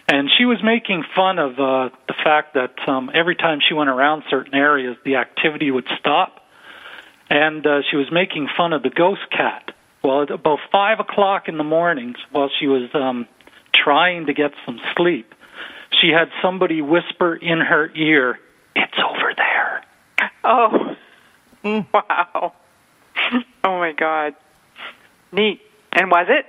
and 0.09 0.31
she 0.37 0.45
was 0.45 0.59
making 0.63 1.05
fun 1.15 1.39
of 1.39 1.53
uh, 1.53 1.91
the 2.09 2.15
fact 2.25 2.55
that 2.55 2.75
um, 2.89 3.11
every 3.15 3.37
time 3.37 3.61
she 3.67 3.75
went 3.75 3.91
around 3.91 4.25
certain 4.31 4.55
areas, 4.55 4.97
the 5.05 5.17
activity 5.17 5.71
would 5.71 5.87
stop, 5.99 6.41
and 7.31 7.67
uh, 7.67 7.83
she 7.91 7.97
was 7.97 8.11
making 8.11 8.49
fun 8.57 8.73
of 8.73 8.83
the 8.83 8.91
ghost 8.91 9.23
cat. 9.31 9.75
Well, 10.03 10.23
at 10.23 10.31
about 10.31 10.59
five 10.73 10.99
o'clock 10.99 11.49
in 11.49 11.59
the 11.59 11.65
mornings, 11.65 12.17
while 12.33 12.51
she 12.59 12.67
was 12.67 12.91
um, 12.95 13.29
trying 13.73 14.27
to 14.27 14.33
get 14.35 14.51
some 14.67 14.81
sleep, 14.97 15.33
she 16.01 16.09
had 16.09 16.29
somebody 16.43 16.83
whisper 16.83 17.37
in 17.37 17.61
her 17.61 17.91
ear, 17.95 18.41
"It's 18.75 18.99
over 18.99 19.33
there." 19.37 19.85
Oh, 20.45 20.97
wow. 21.93 22.53
Oh 23.65 23.79
my 23.79 23.93
God. 23.93 24.35
Neat. 25.31 25.61
And 25.93 26.11
was 26.11 26.27
it? 26.29 26.47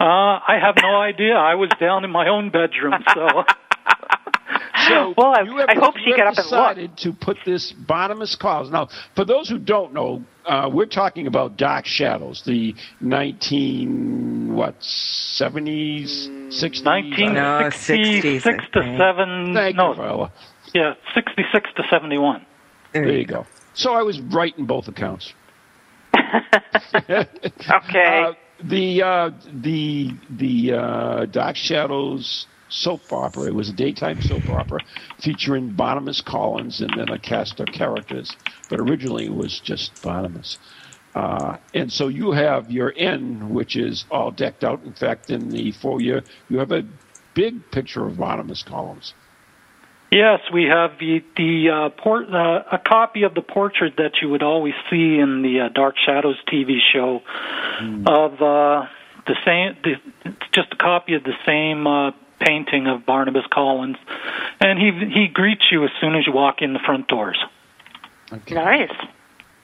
Uh, 0.00 0.04
I 0.04 0.58
have 0.60 0.76
no 0.82 0.96
idea. 1.00 1.34
I 1.34 1.54
was 1.54 1.70
down 1.80 2.04
in 2.04 2.10
my 2.10 2.28
own 2.28 2.50
bedroom, 2.50 2.94
so. 3.14 3.28
So 4.86 5.12
well, 5.18 5.34
I, 5.34 5.44
have, 5.44 5.68
I 5.68 5.74
hope 5.74 5.96
she 5.98 6.10
have 6.10 6.16
got 6.18 6.26
up 6.28 6.38
and 6.38 6.46
looked. 6.46 6.48
decided 6.48 6.96
to 6.98 7.12
put 7.12 7.36
this 7.44 7.72
Barnabas 7.72 8.36
Collins. 8.36 8.70
Now, 8.70 8.88
for 9.14 9.24
those 9.26 9.46
who 9.46 9.58
don't 9.58 9.92
know, 9.92 10.22
uh, 10.46 10.70
we're 10.72 10.86
talking 10.86 11.26
about 11.26 11.58
Dark 11.58 11.84
Shadows, 11.84 12.42
the 12.46 12.74
19 13.00 14.54
what 14.54 14.78
70s, 14.80 16.28
60s, 16.48 16.84
Nineteen 16.84 17.34
No, 17.34 17.68
sixty 17.70 18.22
60s, 18.22 18.42
six 18.42 18.64
I 18.64 18.78
to 18.78 18.82
think. 18.82 18.98
seven. 18.98 19.54
Thank 19.54 19.76
no, 19.76 19.90
you, 19.90 19.96
Viola. 19.96 20.32
yeah, 20.72 20.94
sixty-six 21.14 21.68
to 21.76 21.82
seventy-one. 21.90 22.46
There 22.92 23.10
you 23.10 23.26
go. 23.26 23.46
So 23.74 23.92
I 23.92 24.02
was 24.02 24.20
right 24.20 24.56
in 24.56 24.64
both 24.64 24.88
accounts. 24.88 25.34
Okay. 27.70 28.28
Uh, 28.28 28.32
the 28.62 29.02
uh, 29.02 29.30
the 29.52 30.18
the 30.30 30.72
uh, 30.72 31.26
Dark 31.26 31.56
Shadows 31.56 32.46
soap 32.68 33.12
opera. 33.12 33.48
It 33.48 33.54
was 33.54 33.68
a 33.70 33.72
daytime 33.74 34.20
soap 34.20 34.48
opera 34.50 34.80
featuring 35.22 35.74
Barnabas 35.74 36.20
Collins 36.20 36.80
and 36.80 36.90
then 36.96 37.08
a 37.10 37.18
cast 37.18 37.60
of 37.60 37.68
characters. 37.72 38.36
But 38.68 38.80
originally 38.80 39.26
it 39.26 39.34
was 39.34 39.60
just 39.60 40.00
Barnabas. 40.02 40.58
Uh, 41.14 41.56
and 41.74 41.92
so 41.92 42.08
you 42.08 42.32
have 42.32 42.70
your 42.70 42.90
inn, 42.90 43.50
which 43.50 43.76
is 43.76 44.04
all 44.10 44.30
decked 44.30 44.64
out. 44.64 44.84
In 44.84 44.94
fact, 44.94 45.30
in 45.30 45.50
the 45.50 45.72
foyer, 45.72 46.22
you 46.48 46.58
have 46.58 46.72
a 46.72 46.84
big 47.34 47.70
picture 47.70 48.06
of 48.06 48.18
Barnabas 48.18 48.62
Collins. 48.62 49.14
Yes, 50.10 50.40
we 50.52 50.64
have 50.64 50.92
the 50.98 51.22
the 51.36 51.68
uh, 51.68 51.88
port, 51.90 52.32
uh, 52.32 52.62
a 52.72 52.78
copy 52.78 53.24
of 53.24 53.34
the 53.34 53.42
portrait 53.42 53.94
that 53.98 54.12
you 54.22 54.30
would 54.30 54.42
always 54.42 54.72
see 54.88 55.18
in 55.18 55.42
the 55.42 55.66
uh, 55.66 55.68
Dark 55.68 55.96
Shadows 55.98 56.36
TV 56.50 56.78
show 56.92 57.20
of 58.06 58.32
uh, 58.40 58.86
the 59.26 59.36
same. 59.44 59.76
The, 59.84 59.96
it's 60.24 60.48
just 60.52 60.72
a 60.72 60.76
copy 60.76 61.14
of 61.14 61.24
the 61.24 61.34
same 61.44 61.86
uh, 61.86 62.12
painting 62.40 62.86
of 62.86 63.04
Barnabas 63.04 63.44
Collins, 63.52 63.96
and 64.60 64.78
he 64.78 64.92
he 65.12 65.28
greets 65.28 65.64
you 65.70 65.84
as 65.84 65.90
soon 66.00 66.14
as 66.14 66.26
you 66.26 66.32
walk 66.32 66.62
in 66.62 66.72
the 66.72 66.80
front 66.84 67.06
doors. 67.08 67.38
nice. 68.50 68.90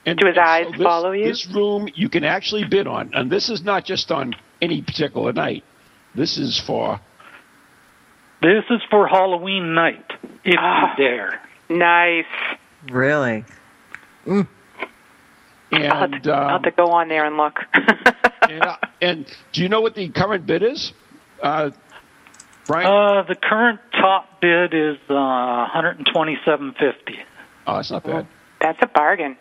And, 0.05 0.19
Do 0.19 0.27
his 0.27 0.37
and 0.37 0.45
eyes 0.45 0.65
so 0.65 0.71
this, 0.73 0.83
follow 0.83 1.11
you? 1.11 1.25
This 1.25 1.47
room 1.47 1.89
you 1.95 2.09
can 2.09 2.23
actually 2.23 2.65
bid 2.65 2.85
on, 2.85 3.09
and 3.15 3.31
this 3.31 3.49
is 3.49 3.63
not 3.63 3.83
just 3.83 4.11
on 4.11 4.35
any 4.61 4.83
particular 4.83 5.33
night. 5.33 5.63
This 6.13 6.37
is 6.37 6.59
for 6.59 6.99
This 8.45 8.63
is 8.69 8.79
for 8.91 9.07
Halloween 9.07 9.73
night, 9.73 10.05
if 10.43 10.53
Ah. 10.59 10.91
you 10.91 11.03
dare. 11.03 11.41
Nice. 11.67 12.25
Really? 12.91 13.43
and 14.27 14.47
I'll 15.71 15.99
have, 15.99 16.21
to, 16.21 16.31
I'll 16.31 16.47
have 16.49 16.55
um, 16.57 16.61
to 16.63 16.69
go 16.71 16.91
on 16.91 17.07
there 17.07 17.25
and 17.25 17.37
look. 17.37 17.57
yeah, 18.49 18.75
and 19.01 19.25
do 19.51 19.63
you 19.63 19.69
know 19.69 19.81
what 19.81 19.95
the 19.95 20.09
current 20.09 20.45
bid 20.45 20.61
is, 20.61 20.93
uh, 21.41 21.71
Brian? 22.67 22.85
Uh, 22.85 23.23
the 23.27 23.33
current 23.33 23.79
top 23.93 24.39
bid 24.41 24.75
is 24.75 24.97
uh, 25.09 25.13
one 25.15 25.69
hundred 25.71 25.97
and 25.97 26.07
twenty-seven 26.13 26.73
fifty. 26.73 27.17
oh, 27.65 27.79
it's 27.79 27.89
not 27.89 28.03
bad 28.03 28.27
That's 28.61 28.77
a 28.83 28.87
bargain. 28.87 29.37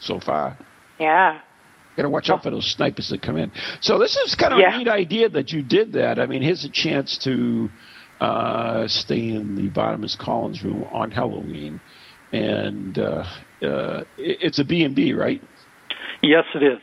so 0.00 0.20
far. 0.20 0.58
Yeah. 1.00 1.40
Got 1.96 2.02
to 2.02 2.10
watch 2.10 2.28
out 2.28 2.42
for 2.42 2.50
those 2.50 2.70
snipers 2.70 3.08
that 3.08 3.22
come 3.22 3.38
in. 3.38 3.52
So 3.80 3.98
this 3.98 4.16
is 4.18 4.34
kind 4.34 4.52
of 4.52 4.58
Yeah. 4.58 4.74
a 4.74 4.78
neat 4.78 4.88
idea 4.88 5.30
that 5.30 5.50
you 5.52 5.62
did 5.62 5.92
that. 5.94 6.18
I 6.18 6.26
mean, 6.26 6.42
here's 6.42 6.64
a 6.64 6.68
chance 6.68 7.16
to 7.18 7.70
uh, 8.24 8.88
stay 8.88 9.28
in 9.30 9.54
the 9.56 9.68
Barnabas 9.68 10.16
Collins 10.16 10.62
room 10.64 10.84
on 10.92 11.10
Halloween, 11.10 11.80
and 12.32 12.98
uh, 12.98 13.24
uh, 13.62 14.04
it- 14.16 14.38
it's 14.40 14.58
a 14.58 14.64
B 14.64 14.82
and 14.84 14.94
B, 14.94 15.12
right? 15.12 15.42
Yes, 16.22 16.44
it 16.54 16.62
is. 16.62 16.80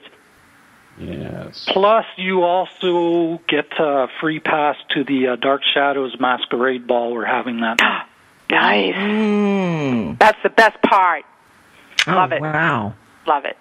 Yes. 1.00 1.66
Plus, 1.72 2.06
you 2.18 2.44
also 2.44 3.42
get 3.48 3.66
a 3.80 4.08
free 4.20 4.40
pass 4.40 4.76
to 4.94 5.04
the 5.04 5.30
uh, 5.30 5.36
Dark 5.38 5.62
Shadows 5.74 6.16
Masquerade 6.20 6.86
Ball 6.86 7.12
we're 7.14 7.26
having 7.26 7.62
that. 7.62 7.78
Nice. 8.52 8.94
Mm. 8.96 10.20
That's 10.20 10.38
the 10.44 10.50
best 10.50 10.76
part. 10.82 11.24
Oh, 12.06 12.12
Love 12.12 12.34
it. 12.34 12.42
Wow. 12.42 12.96
Love 13.28 13.44
it. 13.46 13.58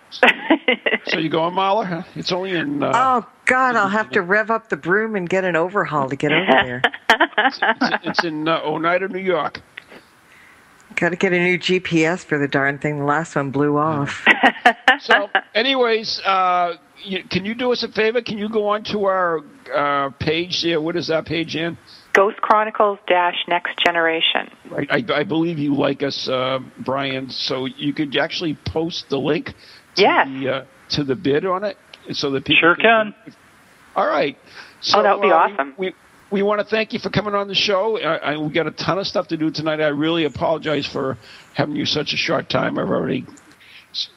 So 1.07 1.19
you 1.19 1.29
going, 1.29 1.55
Marla? 1.55 1.87
Huh? 1.87 2.03
It's 2.15 2.33
only 2.33 2.53
in. 2.53 2.83
Uh, 2.83 2.93
Oh 2.95 3.27
God, 3.47 3.77
I'll 3.77 3.89
have 3.89 4.11
to 4.11 4.23
rev 4.23 4.51
up 4.51 4.69
the 4.69 4.77
broom 4.77 5.17
and 5.17 5.29
get 5.29 5.45
an 5.45 5.57
overhaul 5.57 6.09
to 6.09 6.17
get 6.17 6.33
over 6.33 6.47
there. 6.47 6.83
it's, 7.39 7.61
it's 8.05 8.25
in 8.25 8.49
uh, 8.49 8.61
Oneida, 8.63 9.09
New 9.09 9.19
York. 9.19 9.61
Got 10.97 11.11
to 11.11 11.17
get 11.17 11.33
a 11.33 11.39
new 11.39 11.59
GPS 11.59 12.25
for 12.25 12.39
the 12.39 12.49
darn 12.49 12.79
thing. 12.79 12.99
The 13.01 13.05
last 13.05 13.37
one 13.37 13.51
blew 13.51 13.77
off. 13.77 14.27
So, 15.01 15.31
anyways, 15.55 16.21
uh, 16.27 16.75
you, 17.03 17.25
can 17.25 17.47
you 17.47 17.55
do 17.55 17.73
us 17.73 17.83
a 17.83 17.89
favor? 17.89 18.21
Can 18.21 18.37
you 18.37 18.51
go 18.51 18.69
on 18.69 18.85
to 18.85 19.07
our 19.07 19.41
uh, 19.75 20.11
page 20.11 20.63
there? 20.63 20.79
What 20.79 20.95
is 20.95 21.07
that 21.07 21.25
page 21.25 21.57
in? 21.57 21.79
Ghost 22.13 22.37
Chronicles 22.41 22.99
dash 23.07 23.37
Next 23.49 23.79
Generation. 23.85 24.51
Right. 24.71 24.89
I, 24.91 25.05
I 25.21 25.25
believe 25.25 25.59
you 25.59 25.75
like 25.75 26.03
us, 26.03 26.29
uh, 26.29 26.59
Brian. 26.79 27.31
So 27.31 27.67
you 27.67 27.93
could 27.93 28.17
actually 28.17 28.59
post 28.67 29.09
the 29.09 29.19
link 29.19 29.47
to 29.97 30.03
Yes. 30.03 30.29
the 30.29 30.49
uh, 30.49 30.65
to 30.91 31.05
the 31.05 31.15
bid 31.15 31.45
on 31.47 31.65
it, 31.65 31.77
so 32.13 32.31
that 32.33 32.45
people 32.45 32.61
Sure 32.61 32.77
can. 32.77 33.15
All 33.95 34.07
right. 34.07 34.37
So, 34.81 34.99
Oh, 34.99 35.03
that 35.03 35.19
would 35.19 35.23
be 35.23 35.31
uh, 35.33 35.37
awesome. 35.37 35.75
We 35.79 35.95
we 36.31 36.43
want 36.43 36.61
to 36.61 36.65
thank 36.67 36.93
you 36.93 36.99
for 36.99 37.11
coming 37.11 37.35
on 37.35 37.49
the 37.49 37.55
show. 37.55 37.99
I, 37.99 38.33
I, 38.33 38.37
we 38.39 38.53
got 38.53 38.67
a 38.67 38.71
ton 38.71 38.99
of 38.99 39.07
stuff 39.07 39.29
to 39.29 39.37
do 39.37 39.51
tonight. 39.51 39.81
I 39.81 39.89
really 39.89 40.25
apologize 40.25 40.87
for 40.87 41.19
having 41.55 41.77
you 41.77 41.85
such 41.87 42.13
a 42.13 42.17
short 42.17 42.49
time. 42.49 42.79
I've 42.79 42.89
already. 42.89 43.27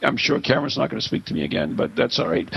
I'm 0.04 0.18
sure 0.18 0.40
Cameron's 0.40 0.78
not 0.78 0.92
going 0.92 1.02
to 1.02 1.06
speak 1.08 1.26
to 1.26 1.34
me 1.34 1.44
again, 1.44 1.76
but 1.76 1.96
that's 1.96 2.20
all 2.20 2.28
right. 2.30 2.48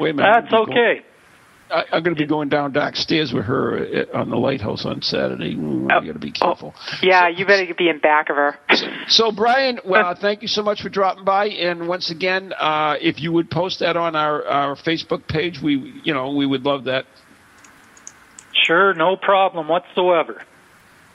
Wait 0.00 0.10
a 0.10 0.14
minute. 0.14 0.18
That's 0.18 0.52
okay. 0.52 1.02
I, 1.70 1.84
I'm 1.92 2.02
going 2.02 2.14
to 2.14 2.20
be 2.20 2.26
going 2.26 2.48
down 2.48 2.72
downstairs 2.72 3.32
with 3.32 3.44
her 3.44 4.06
uh, 4.12 4.18
on 4.18 4.30
the 4.30 4.36
lighthouse 4.36 4.84
on 4.84 5.02
Saturday. 5.02 5.54
Mm, 5.54 5.90
I 5.90 6.04
got 6.04 6.12
to 6.12 6.18
be 6.18 6.32
careful. 6.32 6.74
Yeah, 7.02 7.28
you 7.28 7.46
better 7.46 7.72
be 7.74 7.88
in 7.88 7.98
back 7.98 8.30
of 8.30 8.36
her. 8.36 8.58
So, 9.08 9.32
Brian, 9.32 9.80
well, 9.84 10.14
thank 10.20 10.42
you 10.42 10.48
so 10.48 10.62
much 10.62 10.82
for 10.82 10.88
dropping 10.88 11.24
by. 11.24 11.48
And 11.48 11.88
once 11.88 12.10
again, 12.10 12.52
uh, 12.58 12.96
if 13.00 13.20
you 13.20 13.32
would 13.32 13.50
post 13.50 13.80
that 13.80 13.96
on 13.96 14.16
our, 14.16 14.44
our 14.46 14.76
Facebook 14.76 15.26
page, 15.26 15.60
we 15.62 16.00
you 16.04 16.14
know 16.14 16.34
we 16.34 16.46
would 16.46 16.64
love 16.64 16.84
that. 16.84 17.06
Sure, 18.52 18.94
no 18.94 19.16
problem 19.16 19.68
whatsoever. 19.68 20.42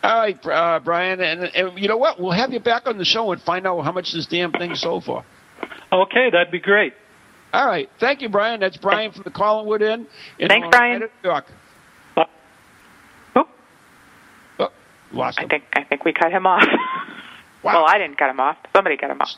All 0.04 0.20
right, 0.20 0.46
uh, 0.46 0.80
Brian, 0.84 1.20
and, 1.20 1.44
and 1.56 1.80
you 1.80 1.88
know 1.88 1.98
what? 1.98 2.20
We'll 2.20 2.32
have 2.32 2.54
you 2.54 2.60
back 2.60 2.88
on 2.88 2.98
the 2.98 3.06
show 3.06 3.32
and 3.32 3.42
find 3.42 3.66
out 3.66 3.82
how 3.82 3.92
much 3.92 4.14
this 4.14 4.28
damn 4.28 4.52
thing 4.52 4.76
sold 4.76 5.04
for. 5.04 5.26
Okay, 5.92 6.30
that'd 6.32 6.52
be 6.52 6.60
great. 6.60 6.94
All 7.56 7.66
right, 7.66 7.90
thank 8.02 8.22
you, 8.22 8.28
Brian. 8.28 8.60
That's 8.60 8.76
Brian 8.76 9.14
from 9.14 9.24
the 9.24 9.32
Collinwood 9.32 9.82
Inn. 9.82 10.06
in 10.40 10.50
Thanks, 10.50 10.68
Brian. 10.72 11.00
New 11.00 11.10
York. 11.24 11.46
Oop. 12.18 13.48
Oh, 14.60 14.70
lost 15.14 15.40
I 15.40 15.48
think 15.48 15.64
I 15.74 15.86
think 15.86 16.04
we 16.04 16.12
cut 16.12 16.34
him 16.34 16.46
off. 16.46 16.64
Wow. 17.64 17.76
Well, 17.76 17.86
I 17.88 17.98
didn't 17.98 18.18
cut 18.18 18.30
him 18.30 18.40
off. 18.40 18.58
Somebody 18.76 18.98
cut 18.98 19.10
him 19.10 19.22
off. 19.22 19.30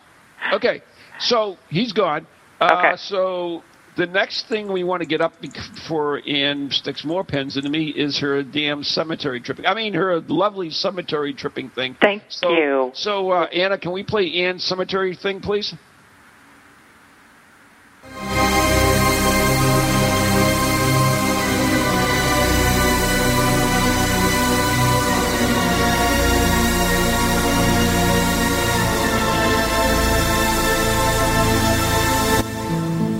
Okay, 0.51 0.81
so 1.19 1.57
he's 1.69 1.93
gone. 1.93 2.27
Uh, 2.59 2.75
Okay. 2.77 2.97
So 2.97 3.63
the 3.95 4.07
next 4.07 4.49
thing 4.49 4.71
we 4.71 4.83
want 4.83 5.01
to 5.01 5.07
get 5.07 5.21
up 5.21 5.39
before 5.39 6.21
Ann 6.27 6.69
sticks 6.71 7.05
more 7.05 7.23
pens 7.23 7.55
into 7.55 7.69
me 7.69 7.85
is 7.89 8.19
her 8.19 8.43
damn 8.43 8.83
cemetery 8.83 9.39
tripping. 9.39 9.65
I 9.65 9.73
mean, 9.75 9.93
her 9.93 10.19
lovely 10.21 10.71
cemetery 10.71 11.33
tripping 11.33 11.69
thing. 11.69 11.95
Thank 12.01 12.23
so, 12.29 12.49
you. 12.51 12.91
So, 12.95 13.31
uh, 13.31 13.43
Anna, 13.45 13.77
can 13.77 13.91
we 13.91 14.03
play 14.03 14.29
Ann's 14.43 14.63
cemetery 14.63 15.15
thing, 15.15 15.39
please? 15.39 15.73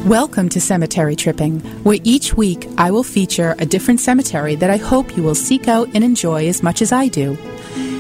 Welcome 0.08 0.48
to 0.50 0.62
Cemetery 0.62 1.18
Tripping, 1.18 1.60
where 1.84 2.00
each 2.06 2.34
week 2.34 2.66
I 2.78 2.92
will 2.92 3.04
feature 3.04 3.58
a 3.60 3.66
different 3.66 4.00
cemetery 4.00 4.56
that 4.56 4.70
I 4.70 4.78
hope 4.78 5.18
you 5.18 5.22
will 5.22 5.36
seek 5.36 5.68
out 5.68 5.90
and 5.94 6.02
enjoy 6.02 6.48
as 6.48 6.64
much 6.64 6.82
as 6.82 6.94
I 6.94 7.10
do. 7.10 7.38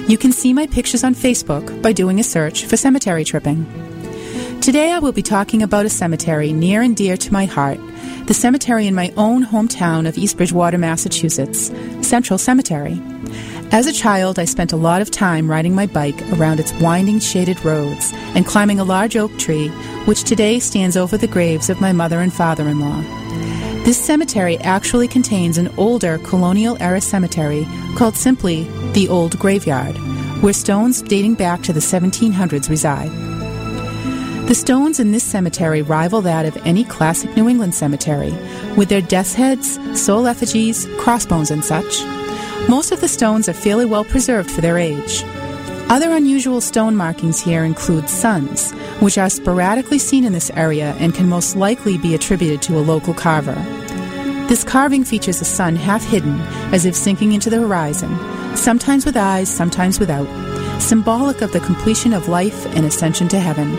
You 0.07 0.17
can 0.17 0.31
see 0.31 0.53
my 0.53 0.67
pictures 0.67 1.03
on 1.03 1.15
Facebook 1.15 1.81
by 1.81 1.91
doing 1.91 2.21
a 2.21 2.23
search 2.23 2.63
for 2.63 2.77
Cemetery 2.77 3.25
Tripping. 3.25 3.65
Today 4.61 4.93
I 4.93 4.99
will 4.99 5.11
be 5.11 5.21
talking 5.21 5.61
about 5.61 5.85
a 5.85 5.89
cemetery 5.89 6.53
near 6.53 6.81
and 6.81 6.95
dear 6.95 7.17
to 7.17 7.33
my 7.33 7.43
heart, 7.43 7.77
the 8.27 8.33
cemetery 8.33 8.87
in 8.87 8.95
my 8.95 9.11
own 9.17 9.43
hometown 9.43 10.07
of 10.07 10.17
East 10.17 10.37
Bridgewater, 10.37 10.77
Massachusetts, 10.77 11.73
Central 12.07 12.39
Cemetery. 12.39 13.01
As 13.69 13.85
a 13.85 13.91
child, 13.91 14.39
I 14.39 14.45
spent 14.45 14.71
a 14.71 14.77
lot 14.77 15.01
of 15.01 15.11
time 15.11 15.51
riding 15.51 15.75
my 15.75 15.87
bike 15.87 16.19
around 16.33 16.61
its 16.61 16.71
winding 16.73 17.19
shaded 17.19 17.63
roads 17.65 18.13
and 18.33 18.45
climbing 18.45 18.79
a 18.79 18.85
large 18.85 19.17
oak 19.17 19.37
tree, 19.37 19.67
which 20.05 20.23
today 20.23 20.59
stands 20.59 20.95
over 20.95 21.17
the 21.17 21.27
graves 21.27 21.69
of 21.69 21.81
my 21.81 21.91
mother 21.91 22.21
and 22.21 22.33
father 22.33 22.69
in 22.69 22.79
law. 22.79 23.01
This 23.83 23.97
cemetery 24.03 24.57
actually 24.59 25.09
contains 25.09 25.57
an 25.57 25.67
older 25.77 26.17
colonial 26.19 26.77
era 26.81 27.01
cemetery 27.01 27.67
called 27.97 28.15
simply 28.15 28.63
the 28.93 29.09
Old 29.09 29.37
Graveyard, 29.37 29.97
where 30.41 30.53
stones 30.53 31.01
dating 31.01 31.35
back 31.35 31.61
to 31.63 31.73
the 31.73 31.81
1700s 31.81 32.69
reside. 32.69 33.11
The 34.47 34.55
stones 34.55 35.01
in 35.01 35.11
this 35.11 35.25
cemetery 35.25 35.81
rival 35.81 36.21
that 36.21 36.45
of 36.45 36.55
any 36.65 36.85
classic 36.85 37.35
New 37.35 37.49
England 37.49 37.75
cemetery, 37.75 38.31
with 38.77 38.87
their 38.87 39.01
death's 39.01 39.33
heads, 39.33 39.77
soul 40.01 40.25
effigies, 40.25 40.87
crossbones, 40.99 41.51
and 41.51 41.65
such. 41.65 42.16
Most 42.69 42.91
of 42.91 42.99
the 42.99 43.07
stones 43.07 43.47
are 43.47 43.53
fairly 43.53 43.85
well 43.85 44.03
preserved 44.03 44.51
for 44.51 44.59
their 44.59 44.77
age. 44.77 45.23
Other 45.89 46.11
unusual 46.11 46.59
stone 46.59 46.97
markings 46.97 47.39
here 47.39 47.63
include 47.63 48.09
suns, 48.09 48.71
which 48.99 49.17
are 49.17 49.29
sporadically 49.29 49.99
seen 49.99 50.25
in 50.25 50.33
this 50.33 50.49
area 50.49 50.93
and 50.99 51.15
can 51.15 51.29
most 51.29 51.55
likely 51.55 51.97
be 51.97 52.13
attributed 52.13 52.61
to 52.63 52.77
a 52.77 52.83
local 52.83 53.13
carver. 53.13 53.55
This 54.49 54.65
carving 54.65 55.05
features 55.05 55.39
a 55.39 55.45
sun 55.45 55.77
half 55.77 56.03
hidden, 56.03 56.41
as 56.73 56.83
if 56.83 56.93
sinking 56.93 57.31
into 57.31 57.49
the 57.49 57.61
horizon, 57.61 58.17
sometimes 58.57 59.05
with 59.05 59.15
eyes, 59.15 59.49
sometimes 59.49 59.97
without, 59.97 60.27
symbolic 60.81 61.41
of 61.41 61.53
the 61.53 61.61
completion 61.61 62.11
of 62.11 62.27
life 62.27 62.65
and 62.75 62.85
ascension 62.85 63.29
to 63.29 63.39
heaven. 63.39 63.71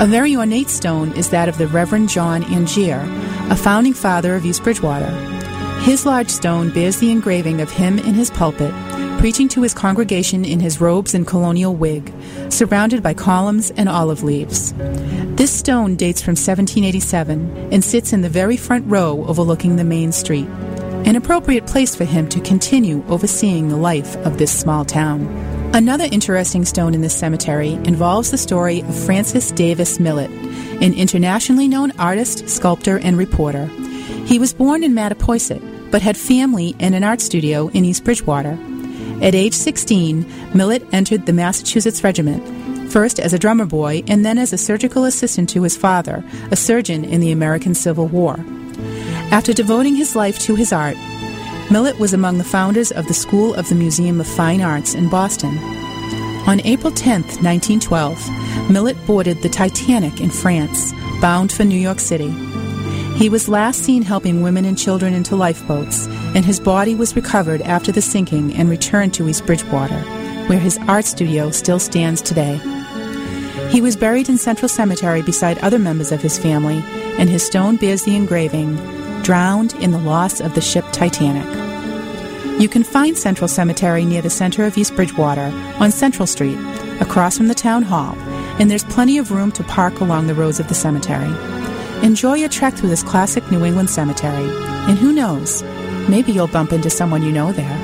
A 0.00 0.06
very 0.06 0.36
ornate 0.36 0.70
stone 0.70 1.10
is 1.16 1.30
that 1.30 1.48
of 1.48 1.58
the 1.58 1.66
Reverend 1.66 2.08
John 2.08 2.44
Angier, 2.44 3.02
a 3.50 3.56
founding 3.56 3.92
father 3.92 4.36
of 4.36 4.44
East 4.46 4.62
Bridgewater. 4.62 5.10
His 5.82 6.06
large 6.06 6.30
stone 6.30 6.70
bears 6.70 6.98
the 6.98 7.10
engraving 7.10 7.60
of 7.60 7.68
him 7.68 7.98
in 7.98 8.14
his 8.14 8.30
pulpit, 8.30 8.72
preaching 9.18 9.48
to 9.48 9.62
his 9.62 9.74
congregation 9.74 10.44
in 10.44 10.60
his 10.60 10.80
robes 10.80 11.12
and 11.12 11.26
colonial 11.26 11.74
wig, 11.74 12.14
surrounded 12.50 13.02
by 13.02 13.14
columns 13.14 13.72
and 13.72 13.88
olive 13.88 14.22
leaves. 14.22 14.72
This 15.34 15.50
stone 15.50 15.96
dates 15.96 16.22
from 16.22 16.36
1787 16.36 17.72
and 17.72 17.82
sits 17.82 18.12
in 18.12 18.20
the 18.22 18.28
very 18.28 18.56
front 18.56 18.88
row 18.88 19.24
overlooking 19.26 19.74
the 19.74 19.82
main 19.82 20.12
street, 20.12 20.46
an 21.04 21.16
appropriate 21.16 21.66
place 21.66 21.96
for 21.96 22.04
him 22.04 22.28
to 22.28 22.40
continue 22.40 23.04
overseeing 23.08 23.68
the 23.68 23.76
life 23.76 24.14
of 24.18 24.38
this 24.38 24.56
small 24.56 24.84
town. 24.84 25.26
Another 25.74 26.06
interesting 26.12 26.64
stone 26.64 26.94
in 26.94 27.00
this 27.00 27.18
cemetery 27.18 27.72
involves 27.72 28.30
the 28.30 28.38
story 28.38 28.82
of 28.82 29.04
Francis 29.04 29.50
Davis 29.50 29.98
Millet, 29.98 30.30
an 30.80 30.94
internationally 30.94 31.66
known 31.66 31.90
artist, 31.98 32.48
sculptor, 32.48 32.98
and 32.98 33.18
reporter. 33.18 33.66
He 34.26 34.38
was 34.38 34.54
born 34.54 34.84
in 34.84 34.92
Mattapoisett, 34.92 35.71
but 35.92 36.02
had 36.02 36.16
family 36.16 36.74
and 36.80 36.96
an 36.96 37.04
art 37.04 37.20
studio 37.20 37.68
in 37.68 37.84
East 37.84 38.02
Bridgewater. 38.02 38.58
At 39.22 39.36
age 39.36 39.54
16, 39.54 40.26
Millet 40.52 40.84
entered 40.90 41.26
the 41.26 41.32
Massachusetts 41.32 42.02
Regiment, 42.02 42.90
first 42.90 43.20
as 43.20 43.32
a 43.32 43.38
drummer 43.38 43.66
boy 43.66 44.02
and 44.08 44.24
then 44.24 44.38
as 44.38 44.52
a 44.52 44.58
surgical 44.58 45.04
assistant 45.04 45.48
to 45.50 45.62
his 45.62 45.76
father, 45.76 46.24
a 46.50 46.56
surgeon 46.56 47.04
in 47.04 47.20
the 47.20 47.30
American 47.30 47.74
Civil 47.74 48.08
War. 48.08 48.36
After 49.30 49.52
devoting 49.52 49.94
his 49.94 50.16
life 50.16 50.38
to 50.40 50.56
his 50.56 50.72
art, 50.72 50.96
Millet 51.70 51.98
was 51.98 52.12
among 52.12 52.38
the 52.38 52.44
founders 52.44 52.90
of 52.90 53.06
the 53.06 53.14
School 53.14 53.54
of 53.54 53.68
the 53.68 53.74
Museum 53.74 54.20
of 54.20 54.26
Fine 54.26 54.60
Arts 54.60 54.94
in 54.94 55.08
Boston. 55.08 55.56
On 56.46 56.60
April 56.64 56.92
10, 56.92 57.22
1912, 57.22 58.70
Millet 58.70 59.06
boarded 59.06 59.40
the 59.42 59.48
Titanic 59.48 60.20
in 60.20 60.30
France, 60.30 60.92
bound 61.20 61.52
for 61.52 61.64
New 61.64 61.78
York 61.78 62.00
City. 62.00 62.51
He 63.16 63.28
was 63.28 63.48
last 63.48 63.82
seen 63.82 64.02
helping 64.02 64.42
women 64.42 64.64
and 64.64 64.76
children 64.76 65.14
into 65.14 65.36
lifeboats, 65.36 66.06
and 66.34 66.44
his 66.44 66.58
body 66.58 66.94
was 66.94 67.14
recovered 67.14 67.62
after 67.62 67.92
the 67.92 68.02
sinking 68.02 68.54
and 68.54 68.68
returned 68.68 69.14
to 69.14 69.28
East 69.28 69.46
Bridgewater, 69.46 70.00
where 70.48 70.58
his 70.58 70.78
art 70.88 71.04
studio 71.04 71.50
still 71.50 71.78
stands 71.78 72.20
today. 72.20 72.60
He 73.70 73.80
was 73.80 73.96
buried 73.96 74.28
in 74.28 74.38
Central 74.38 74.68
Cemetery 74.68 75.22
beside 75.22 75.58
other 75.58 75.78
members 75.78 76.10
of 76.10 76.20
his 76.20 76.38
family, 76.38 76.82
and 77.18 77.30
his 77.30 77.46
stone 77.46 77.76
bears 77.76 78.02
the 78.02 78.16
engraving, 78.16 78.76
Drowned 79.22 79.74
in 79.74 79.92
the 79.92 79.98
Loss 79.98 80.40
of 80.40 80.54
the 80.54 80.60
Ship 80.60 80.84
Titanic. 80.92 81.46
You 82.60 82.68
can 82.68 82.82
find 82.82 83.16
Central 83.16 83.48
Cemetery 83.48 84.04
near 84.04 84.20
the 84.20 84.30
center 84.30 84.64
of 84.64 84.76
East 84.76 84.96
Bridgewater 84.96 85.52
on 85.78 85.90
Central 85.92 86.26
Street, 86.26 86.58
across 87.00 87.36
from 87.36 87.48
the 87.48 87.54
town 87.54 87.82
hall, 87.82 88.16
and 88.58 88.70
there's 88.70 88.84
plenty 88.84 89.16
of 89.16 89.30
room 89.30 89.52
to 89.52 89.64
park 89.64 90.00
along 90.00 90.26
the 90.26 90.34
roads 90.34 90.58
of 90.58 90.68
the 90.68 90.74
cemetery. 90.74 91.32
Enjoy 92.02 92.44
a 92.44 92.48
trek 92.48 92.74
through 92.74 92.88
this 92.88 93.02
classic 93.02 93.48
New 93.52 93.64
England 93.64 93.88
cemetery, 93.88 94.48
and 94.88 94.98
who 94.98 95.12
knows, 95.12 95.62
maybe 96.08 96.32
you'll 96.32 96.48
bump 96.48 96.72
into 96.72 96.90
someone 96.90 97.22
you 97.22 97.30
know 97.30 97.52
there. 97.52 97.78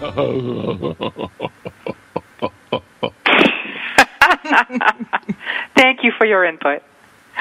Thank 5.74 6.04
you 6.04 6.12
for 6.18 6.26
your 6.26 6.44
input. 6.44 6.82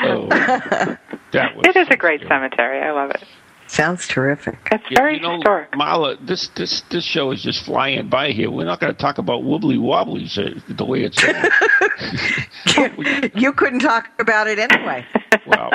Oh, 0.01 0.27
that 0.29 0.99
was 1.55 1.65
it 1.65 1.75
is 1.75 1.87
a 1.89 1.97
great 1.97 2.21
cemetery. 2.27 2.81
I 2.81 2.91
love 2.91 3.11
it. 3.11 3.23
Sounds 3.67 4.07
terrific. 4.07 4.57
It's 4.71 4.83
Yeah, 4.89 4.99
very 4.99 5.15
you 5.15 5.21
know, 5.21 5.35
historic. 5.35 5.71
Marla, 5.71 6.17
this 6.25 6.49
this 6.55 6.81
this 6.91 7.03
show 7.03 7.31
is 7.31 7.43
just 7.43 7.65
flying 7.65 8.07
by 8.07 8.31
here. 8.31 8.49
We're 8.51 8.65
not 8.65 8.79
going 8.79 8.93
to 8.93 8.99
talk 8.99 9.17
about 9.17 9.43
wobbly 9.43 9.77
wobblies 9.77 10.37
uh, 10.37 10.49
the 10.69 10.85
way 10.85 11.03
it's. 11.03 11.21
you 13.35 13.53
couldn't 13.53 13.79
talk 13.79 14.09
about 14.19 14.47
it 14.47 14.59
anyway. 14.59 15.05
Well, 15.47 15.71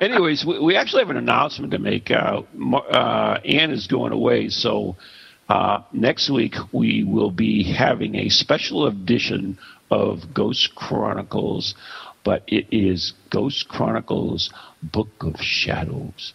anyways, 0.00 0.44
we, 0.44 0.58
we 0.60 0.76
actually 0.76 1.02
have 1.02 1.10
an 1.10 1.16
announcement 1.16 1.72
to 1.72 1.78
make. 1.78 2.10
Uh, 2.10 2.42
uh, 2.74 3.38
Ann 3.44 3.70
is 3.70 3.86
going 3.86 4.12
away, 4.12 4.48
so 4.48 4.96
uh, 5.48 5.82
next 5.92 6.30
week 6.30 6.54
we 6.72 7.04
will 7.04 7.30
be 7.30 7.62
having 7.62 8.14
a 8.16 8.28
special 8.28 8.86
edition 8.86 9.58
of 9.90 10.32
Ghost 10.34 10.74
Chronicles, 10.74 11.74
but 12.24 12.42
it 12.46 12.66
is 12.70 13.12
Ghost 13.30 13.68
Chronicles 13.68 14.50
Book 14.82 15.08
of 15.20 15.36
Shadows. 15.40 16.32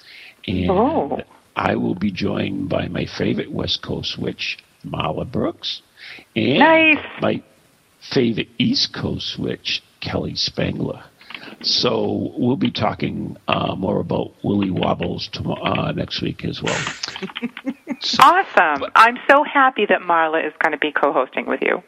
And 0.47 0.69
Oh. 0.71 1.21
I 1.55 1.75
will 1.75 1.95
be 1.95 2.11
joined 2.11 2.69
by 2.69 2.87
my 2.87 3.05
favorite 3.05 3.51
West 3.51 3.81
Coast 3.81 4.17
witch, 4.17 4.57
Marla 4.85 5.29
Brooks, 5.29 5.81
and 6.35 6.59
Nice. 6.59 7.05
my 7.21 7.43
favorite 8.13 8.47
East 8.57 8.93
Coast 8.93 9.37
witch, 9.37 9.83
Kelly 9.99 10.35
Spangler. 10.35 11.03
So 11.61 12.33
we'll 12.37 12.55
be 12.55 12.71
talking 12.71 13.37
uh, 13.47 13.75
more 13.75 13.99
about 13.99 14.33
Willy 14.43 14.71
Wobbles 14.71 15.27
tomorrow, 15.27 15.63
uh, 15.63 15.91
next 15.91 16.21
week 16.21 16.45
as 16.45 16.61
well. 16.61 16.79
Awesome. 18.19 18.85
I'm 18.95 19.17
so 19.29 19.43
happy 19.43 19.85
that 19.85 19.99
Marla 19.99 20.45
is 20.45 20.53
going 20.59 20.71
to 20.71 20.77
be 20.77 20.91
co-hosting 20.91 21.45
with 21.47 21.61
you. 21.61 21.83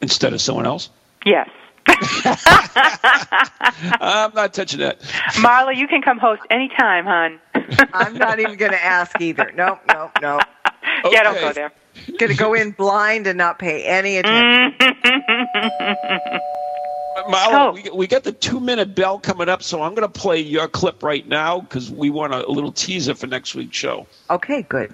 Instead 0.00 0.32
of 0.32 0.40
someone 0.40 0.64
else? 0.64 0.88
Yes. 1.26 1.50
I'm 4.00 4.32
not 4.34 4.54
touching 4.54 4.80
that. 4.80 5.00
Marla, 5.34 5.76
you 5.76 5.86
can 5.86 6.00
come 6.00 6.16
host 6.18 6.40
anytime, 6.48 7.04
hon. 7.04 7.38
I'm 7.92 8.16
not 8.16 8.40
even 8.40 8.56
going 8.56 8.72
to 8.72 8.82
ask 8.82 9.20
either. 9.20 9.52
No, 9.54 9.78
no, 9.88 10.10
nope. 10.22 10.42
Yeah, 11.10 11.22
don't 11.24 11.38
go 11.38 11.52
there. 11.52 11.72
Going 12.18 12.32
to 12.32 12.38
go 12.38 12.54
in 12.54 12.70
blind 12.70 13.26
and 13.26 13.36
not 13.36 13.58
pay 13.58 13.84
any 13.84 14.16
attention. 14.16 14.74
Marla, 17.16 17.52
oh, 17.52 17.68
oh. 17.68 17.72
we, 17.72 17.90
we 17.90 18.06
got 18.06 18.24
the 18.24 18.32
two 18.32 18.60
minute 18.60 18.94
bell 18.94 19.18
coming 19.18 19.48
up, 19.48 19.62
so 19.62 19.82
I'm 19.82 19.94
going 19.94 20.10
to 20.10 20.20
play 20.20 20.40
your 20.40 20.68
clip 20.68 21.02
right 21.02 21.26
now 21.26 21.60
because 21.60 21.90
we 21.90 22.10
want 22.10 22.34
a, 22.34 22.46
a 22.46 22.50
little 22.50 22.72
teaser 22.72 23.14
for 23.14 23.26
next 23.26 23.54
week's 23.54 23.76
show. 23.76 24.06
Okay, 24.30 24.62
good. 24.62 24.92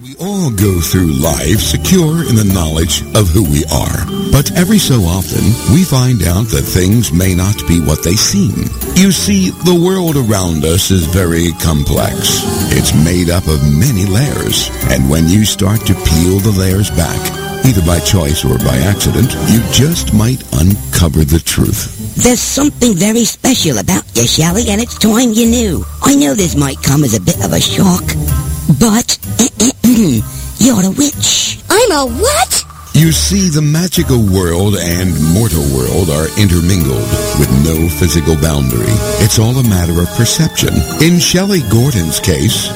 We 0.00 0.14
all 0.20 0.52
go 0.52 0.80
through 0.80 1.10
life 1.18 1.58
secure 1.58 2.22
in 2.22 2.36
the 2.36 2.48
knowledge 2.54 3.02
of 3.16 3.26
who 3.30 3.42
we 3.42 3.64
are. 3.64 4.06
But 4.30 4.56
every 4.56 4.78
so 4.78 5.00
often, 5.02 5.42
we 5.74 5.82
find 5.82 6.22
out 6.22 6.46
that 6.54 6.62
things 6.62 7.12
may 7.12 7.34
not 7.34 7.66
be 7.66 7.80
what 7.80 8.04
they 8.04 8.14
seem. 8.14 8.70
You 8.94 9.10
see, 9.10 9.50
the 9.50 9.74
world 9.74 10.14
around 10.14 10.64
us 10.64 10.92
is 10.92 11.06
very 11.06 11.50
complex. 11.58 12.46
It's 12.70 12.94
made 12.94 13.28
up 13.28 13.48
of 13.48 13.58
many 13.66 14.06
layers. 14.06 14.70
And 14.86 15.10
when 15.10 15.28
you 15.28 15.44
start 15.44 15.80
to 15.86 15.94
peel 15.94 16.38
the 16.38 16.54
layers 16.56 16.90
back, 16.90 17.47
either 17.64 17.82
by 17.86 17.98
choice 18.00 18.44
or 18.44 18.58
by 18.58 18.76
accident, 18.78 19.32
you 19.48 19.60
just 19.72 20.12
might 20.14 20.42
uncover 20.54 21.24
the 21.24 21.40
truth. 21.44 22.14
There's 22.16 22.40
something 22.40 22.94
very 22.94 23.24
special 23.24 23.78
about 23.78 24.04
you, 24.16 24.26
Shelley, 24.26 24.68
and 24.68 24.80
it's 24.80 24.98
time 24.98 25.32
you 25.32 25.46
knew. 25.46 25.84
I 26.02 26.14
know 26.14 26.34
this 26.34 26.56
might 26.56 26.82
come 26.82 27.04
as 27.04 27.14
a 27.14 27.20
bit 27.20 27.42
of 27.44 27.52
a 27.52 27.60
shock, 27.60 28.04
but 28.80 29.18
you're 30.58 30.84
a 30.84 30.90
witch. 30.90 31.60
I'm 31.70 31.92
a 31.92 32.06
what? 32.06 32.64
You 32.98 33.12
see, 33.12 33.48
the 33.48 33.62
magical 33.62 34.18
world 34.18 34.74
and 34.74 35.14
mortal 35.30 35.62
world 35.70 36.10
are 36.10 36.26
intermingled 36.34 37.06
with 37.38 37.46
no 37.62 37.86
physical 37.88 38.34
boundary. 38.34 38.90
It's 39.22 39.38
all 39.38 39.54
a 39.54 39.62
matter 39.62 40.02
of 40.02 40.10
perception. 40.18 40.74
In 40.98 41.20
Shelley 41.20 41.62
Gordon's 41.70 42.18
case, 42.18 42.66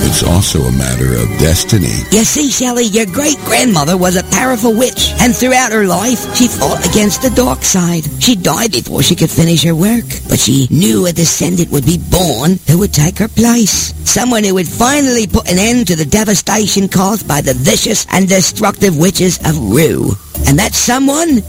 it's 0.00 0.22
also 0.22 0.60
a 0.62 0.72
matter 0.72 1.14
of 1.14 1.28
destiny. 1.38 2.04
You 2.12 2.24
see, 2.24 2.50
Shelley, 2.50 2.84
your 2.84 3.06
great-grandmother 3.06 3.96
was 3.96 4.16
a 4.16 4.24
powerful 4.24 4.76
witch, 4.76 5.12
and 5.20 5.34
throughout 5.34 5.72
her 5.72 5.86
life, 5.86 6.34
she 6.34 6.48
fought 6.48 6.86
against 6.88 7.22
the 7.22 7.30
dark 7.30 7.62
side. 7.62 8.04
She 8.22 8.36
died 8.36 8.72
before 8.72 9.02
she 9.02 9.16
could 9.16 9.30
finish 9.30 9.64
her 9.64 9.74
work, 9.74 10.04
but 10.28 10.38
she 10.38 10.68
knew 10.70 11.06
a 11.06 11.12
descendant 11.12 11.70
would 11.70 11.84
be 11.84 11.98
born 11.98 12.58
who 12.66 12.78
would 12.78 12.94
take 12.94 13.18
her 13.18 13.28
place. 13.28 13.92
Someone 14.08 14.44
who 14.44 14.54
would 14.54 14.68
finally 14.68 15.26
put 15.26 15.50
an 15.50 15.58
end 15.58 15.88
to 15.88 15.96
the 15.96 16.04
devastation 16.04 16.88
caused 16.88 17.26
by 17.26 17.40
the 17.40 17.54
vicious 17.54 18.06
and 18.10 18.28
destructive 18.28 18.96
witches 18.96 19.38
of 19.44 19.58
Rue. 19.58 20.12
And 20.46 20.58
that 20.58 20.74
someone 20.74 21.42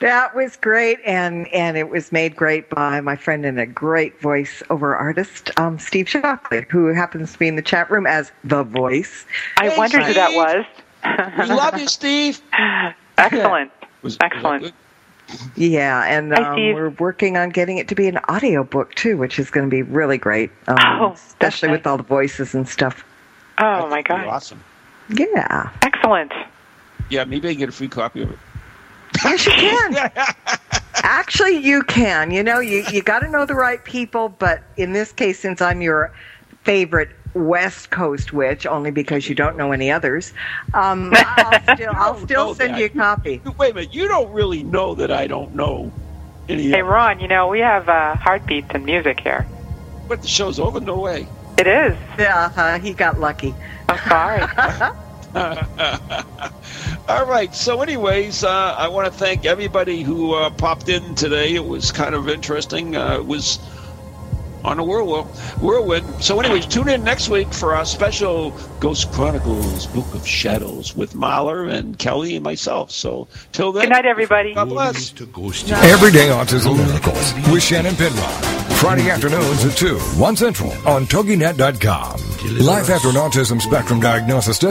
That 0.00 0.34
was 0.34 0.56
great, 0.56 0.98
and 1.06 1.48
and 1.48 1.78
it 1.78 1.88
was 1.88 2.12
made 2.12 2.36
great 2.36 2.68
by 2.68 3.00
my 3.00 3.16
friend 3.16 3.46
and 3.46 3.58
a 3.58 3.64
great 3.64 4.20
voiceover 4.20 4.98
artist, 4.98 5.50
um, 5.58 5.78
Steve 5.78 6.06
Shockley, 6.08 6.66
who 6.68 6.92
happens 6.92 7.32
to 7.32 7.38
be 7.38 7.48
in 7.48 7.56
the 7.56 7.62
chat 7.62 7.90
room 7.90 8.06
as 8.06 8.30
the 8.44 8.62
voice. 8.62 9.24
I 9.58 9.70
Hey, 9.70 9.78
wondered 9.78 10.02
who 10.02 10.12
that 10.14 10.32
was. 10.34 10.66
We 11.38 11.46
love 11.54 11.78
you, 11.78 11.88
Steve. 11.88 12.40
Excellent. 13.18 13.72
Was- 14.02 14.18
Excellent. 14.20 14.74
Yeah, 15.56 16.04
and 16.04 16.34
um, 16.34 16.52
Steve. 16.54 16.74
we're 16.76 16.90
working 16.90 17.36
on 17.38 17.48
getting 17.48 17.78
it 17.78 17.88
to 17.88 17.94
be 17.94 18.06
an 18.06 18.18
audio 18.28 18.62
book 18.64 18.94
too, 18.94 19.16
which 19.16 19.38
is 19.38 19.50
going 19.50 19.68
to 19.68 19.70
be 19.74 19.82
really 19.82 20.18
great, 20.18 20.50
um, 20.68 20.76
Oh, 20.78 21.12
especially 21.12 21.68
nice. 21.70 21.78
with 21.78 21.86
all 21.86 21.96
the 21.96 22.02
voices 22.02 22.54
and 22.54 22.68
stuff. 22.68 23.04
Oh 23.58 23.88
my 23.88 24.02
God. 24.02 24.26
Awesome. 24.26 24.60
Yeah, 25.08 25.70
Excellent. 25.82 26.32
Yeah, 27.08 27.24
maybe 27.24 27.48
I 27.48 27.52
can 27.52 27.60
get 27.60 27.68
a 27.70 27.72
free 27.72 27.88
copy 27.88 28.22
of 28.22 28.30
it. 28.32 28.38
Yes, 29.24 29.46
you 29.46 29.52
can. 29.52 30.12
Actually, 31.02 31.56
you 31.58 31.82
can. 31.82 32.30
You 32.30 32.42
know, 32.42 32.58
you 32.58 32.84
you 32.90 33.02
got 33.02 33.20
to 33.20 33.28
know 33.28 33.46
the 33.46 33.54
right 33.54 33.82
people, 33.84 34.28
but 34.28 34.62
in 34.76 34.92
this 34.92 35.12
case, 35.12 35.38
since 35.38 35.60
I'm 35.60 35.80
your 35.82 36.12
favorite 36.64 37.10
West 37.34 37.90
Coast 37.90 38.32
witch, 38.32 38.66
only 38.66 38.90
because 38.90 39.28
you 39.28 39.34
don't 39.34 39.56
know 39.56 39.72
any 39.72 39.90
others, 39.90 40.32
um, 40.74 41.12
I'll 41.14 41.76
still 41.76 41.92
I'll 41.94 42.18
still 42.18 42.54
send 42.54 42.74
that. 42.74 42.80
you 42.80 42.86
a 42.86 42.88
copy. 42.88 43.40
Wait 43.58 43.72
a 43.72 43.74
minute, 43.74 43.94
you 43.94 44.08
don't 44.08 44.32
really 44.32 44.62
know 44.62 44.94
that 44.94 45.10
I 45.10 45.26
don't 45.26 45.54
know 45.54 45.92
any 46.48 46.70
Hey 46.70 46.82
Ron, 46.82 47.20
you 47.20 47.28
know 47.28 47.48
we 47.48 47.60
have 47.60 47.88
uh, 47.88 48.16
heartbeats 48.16 48.68
and 48.70 48.84
music 48.84 49.20
here. 49.20 49.46
But 50.08 50.22
the 50.22 50.28
show's 50.28 50.58
over? 50.58 50.80
No 50.80 50.98
way. 50.98 51.26
It 51.58 51.66
is. 51.66 51.96
Yeah, 52.18 52.52
uh, 52.56 52.78
he 52.78 52.92
got 52.92 53.18
lucky. 53.18 53.54
I'm 53.88 54.08
sorry. 54.08 54.92
All 57.08 57.26
right. 57.26 57.54
So, 57.54 57.82
anyways, 57.82 58.42
uh, 58.42 58.74
I 58.78 58.88
want 58.88 59.06
to 59.06 59.12
thank 59.12 59.44
everybody 59.44 60.02
who 60.02 60.34
uh, 60.34 60.48
popped 60.50 60.88
in 60.88 61.14
today. 61.14 61.54
It 61.54 61.64
was 61.64 61.92
kind 61.92 62.14
of 62.14 62.28
interesting. 62.28 62.96
Uh, 62.96 63.16
it 63.16 63.26
was 63.26 63.58
on 64.64 64.78
a 64.78 64.84
whirlwind. 64.84 65.28
whirlwind. 65.60 66.24
So, 66.24 66.40
anyways, 66.40 66.66
tune 66.66 66.88
in 66.88 67.04
next 67.04 67.28
week 67.28 67.52
for 67.52 67.74
our 67.74 67.84
special 67.84 68.50
Ghost 68.80 69.12
Chronicles 69.12 69.86
Book 69.88 70.12
of 70.14 70.26
Shadows 70.26 70.96
with 70.96 71.12
Marla 71.12 71.70
and 71.70 71.98
Kelly 71.98 72.34
and 72.36 72.42
myself. 72.42 72.90
So, 72.90 73.28
till 73.52 73.72
then. 73.72 73.84
Good 73.84 73.90
night, 73.90 74.06
everybody. 74.06 74.54
God 74.54 74.70
bless. 74.70 75.12
Everyday 75.12 76.28
Autism 76.28 76.78
Miracles 76.78 77.52
with 77.52 77.62
Shannon 77.62 77.94
Penrod. 77.94 78.56
Friday 78.78 79.10
afternoons 79.10 79.64
at 79.64 79.76
2, 79.76 79.98
1 79.98 80.36
Central 80.36 80.70
on 80.86 81.06
TogiNet.com. 81.06 82.26
Life 82.58 82.90
after 82.90 83.08
an 83.08 83.14
autism 83.14 83.60
spectrum 83.60 84.00
diagnosis 84.00 84.58
does 84.58 84.64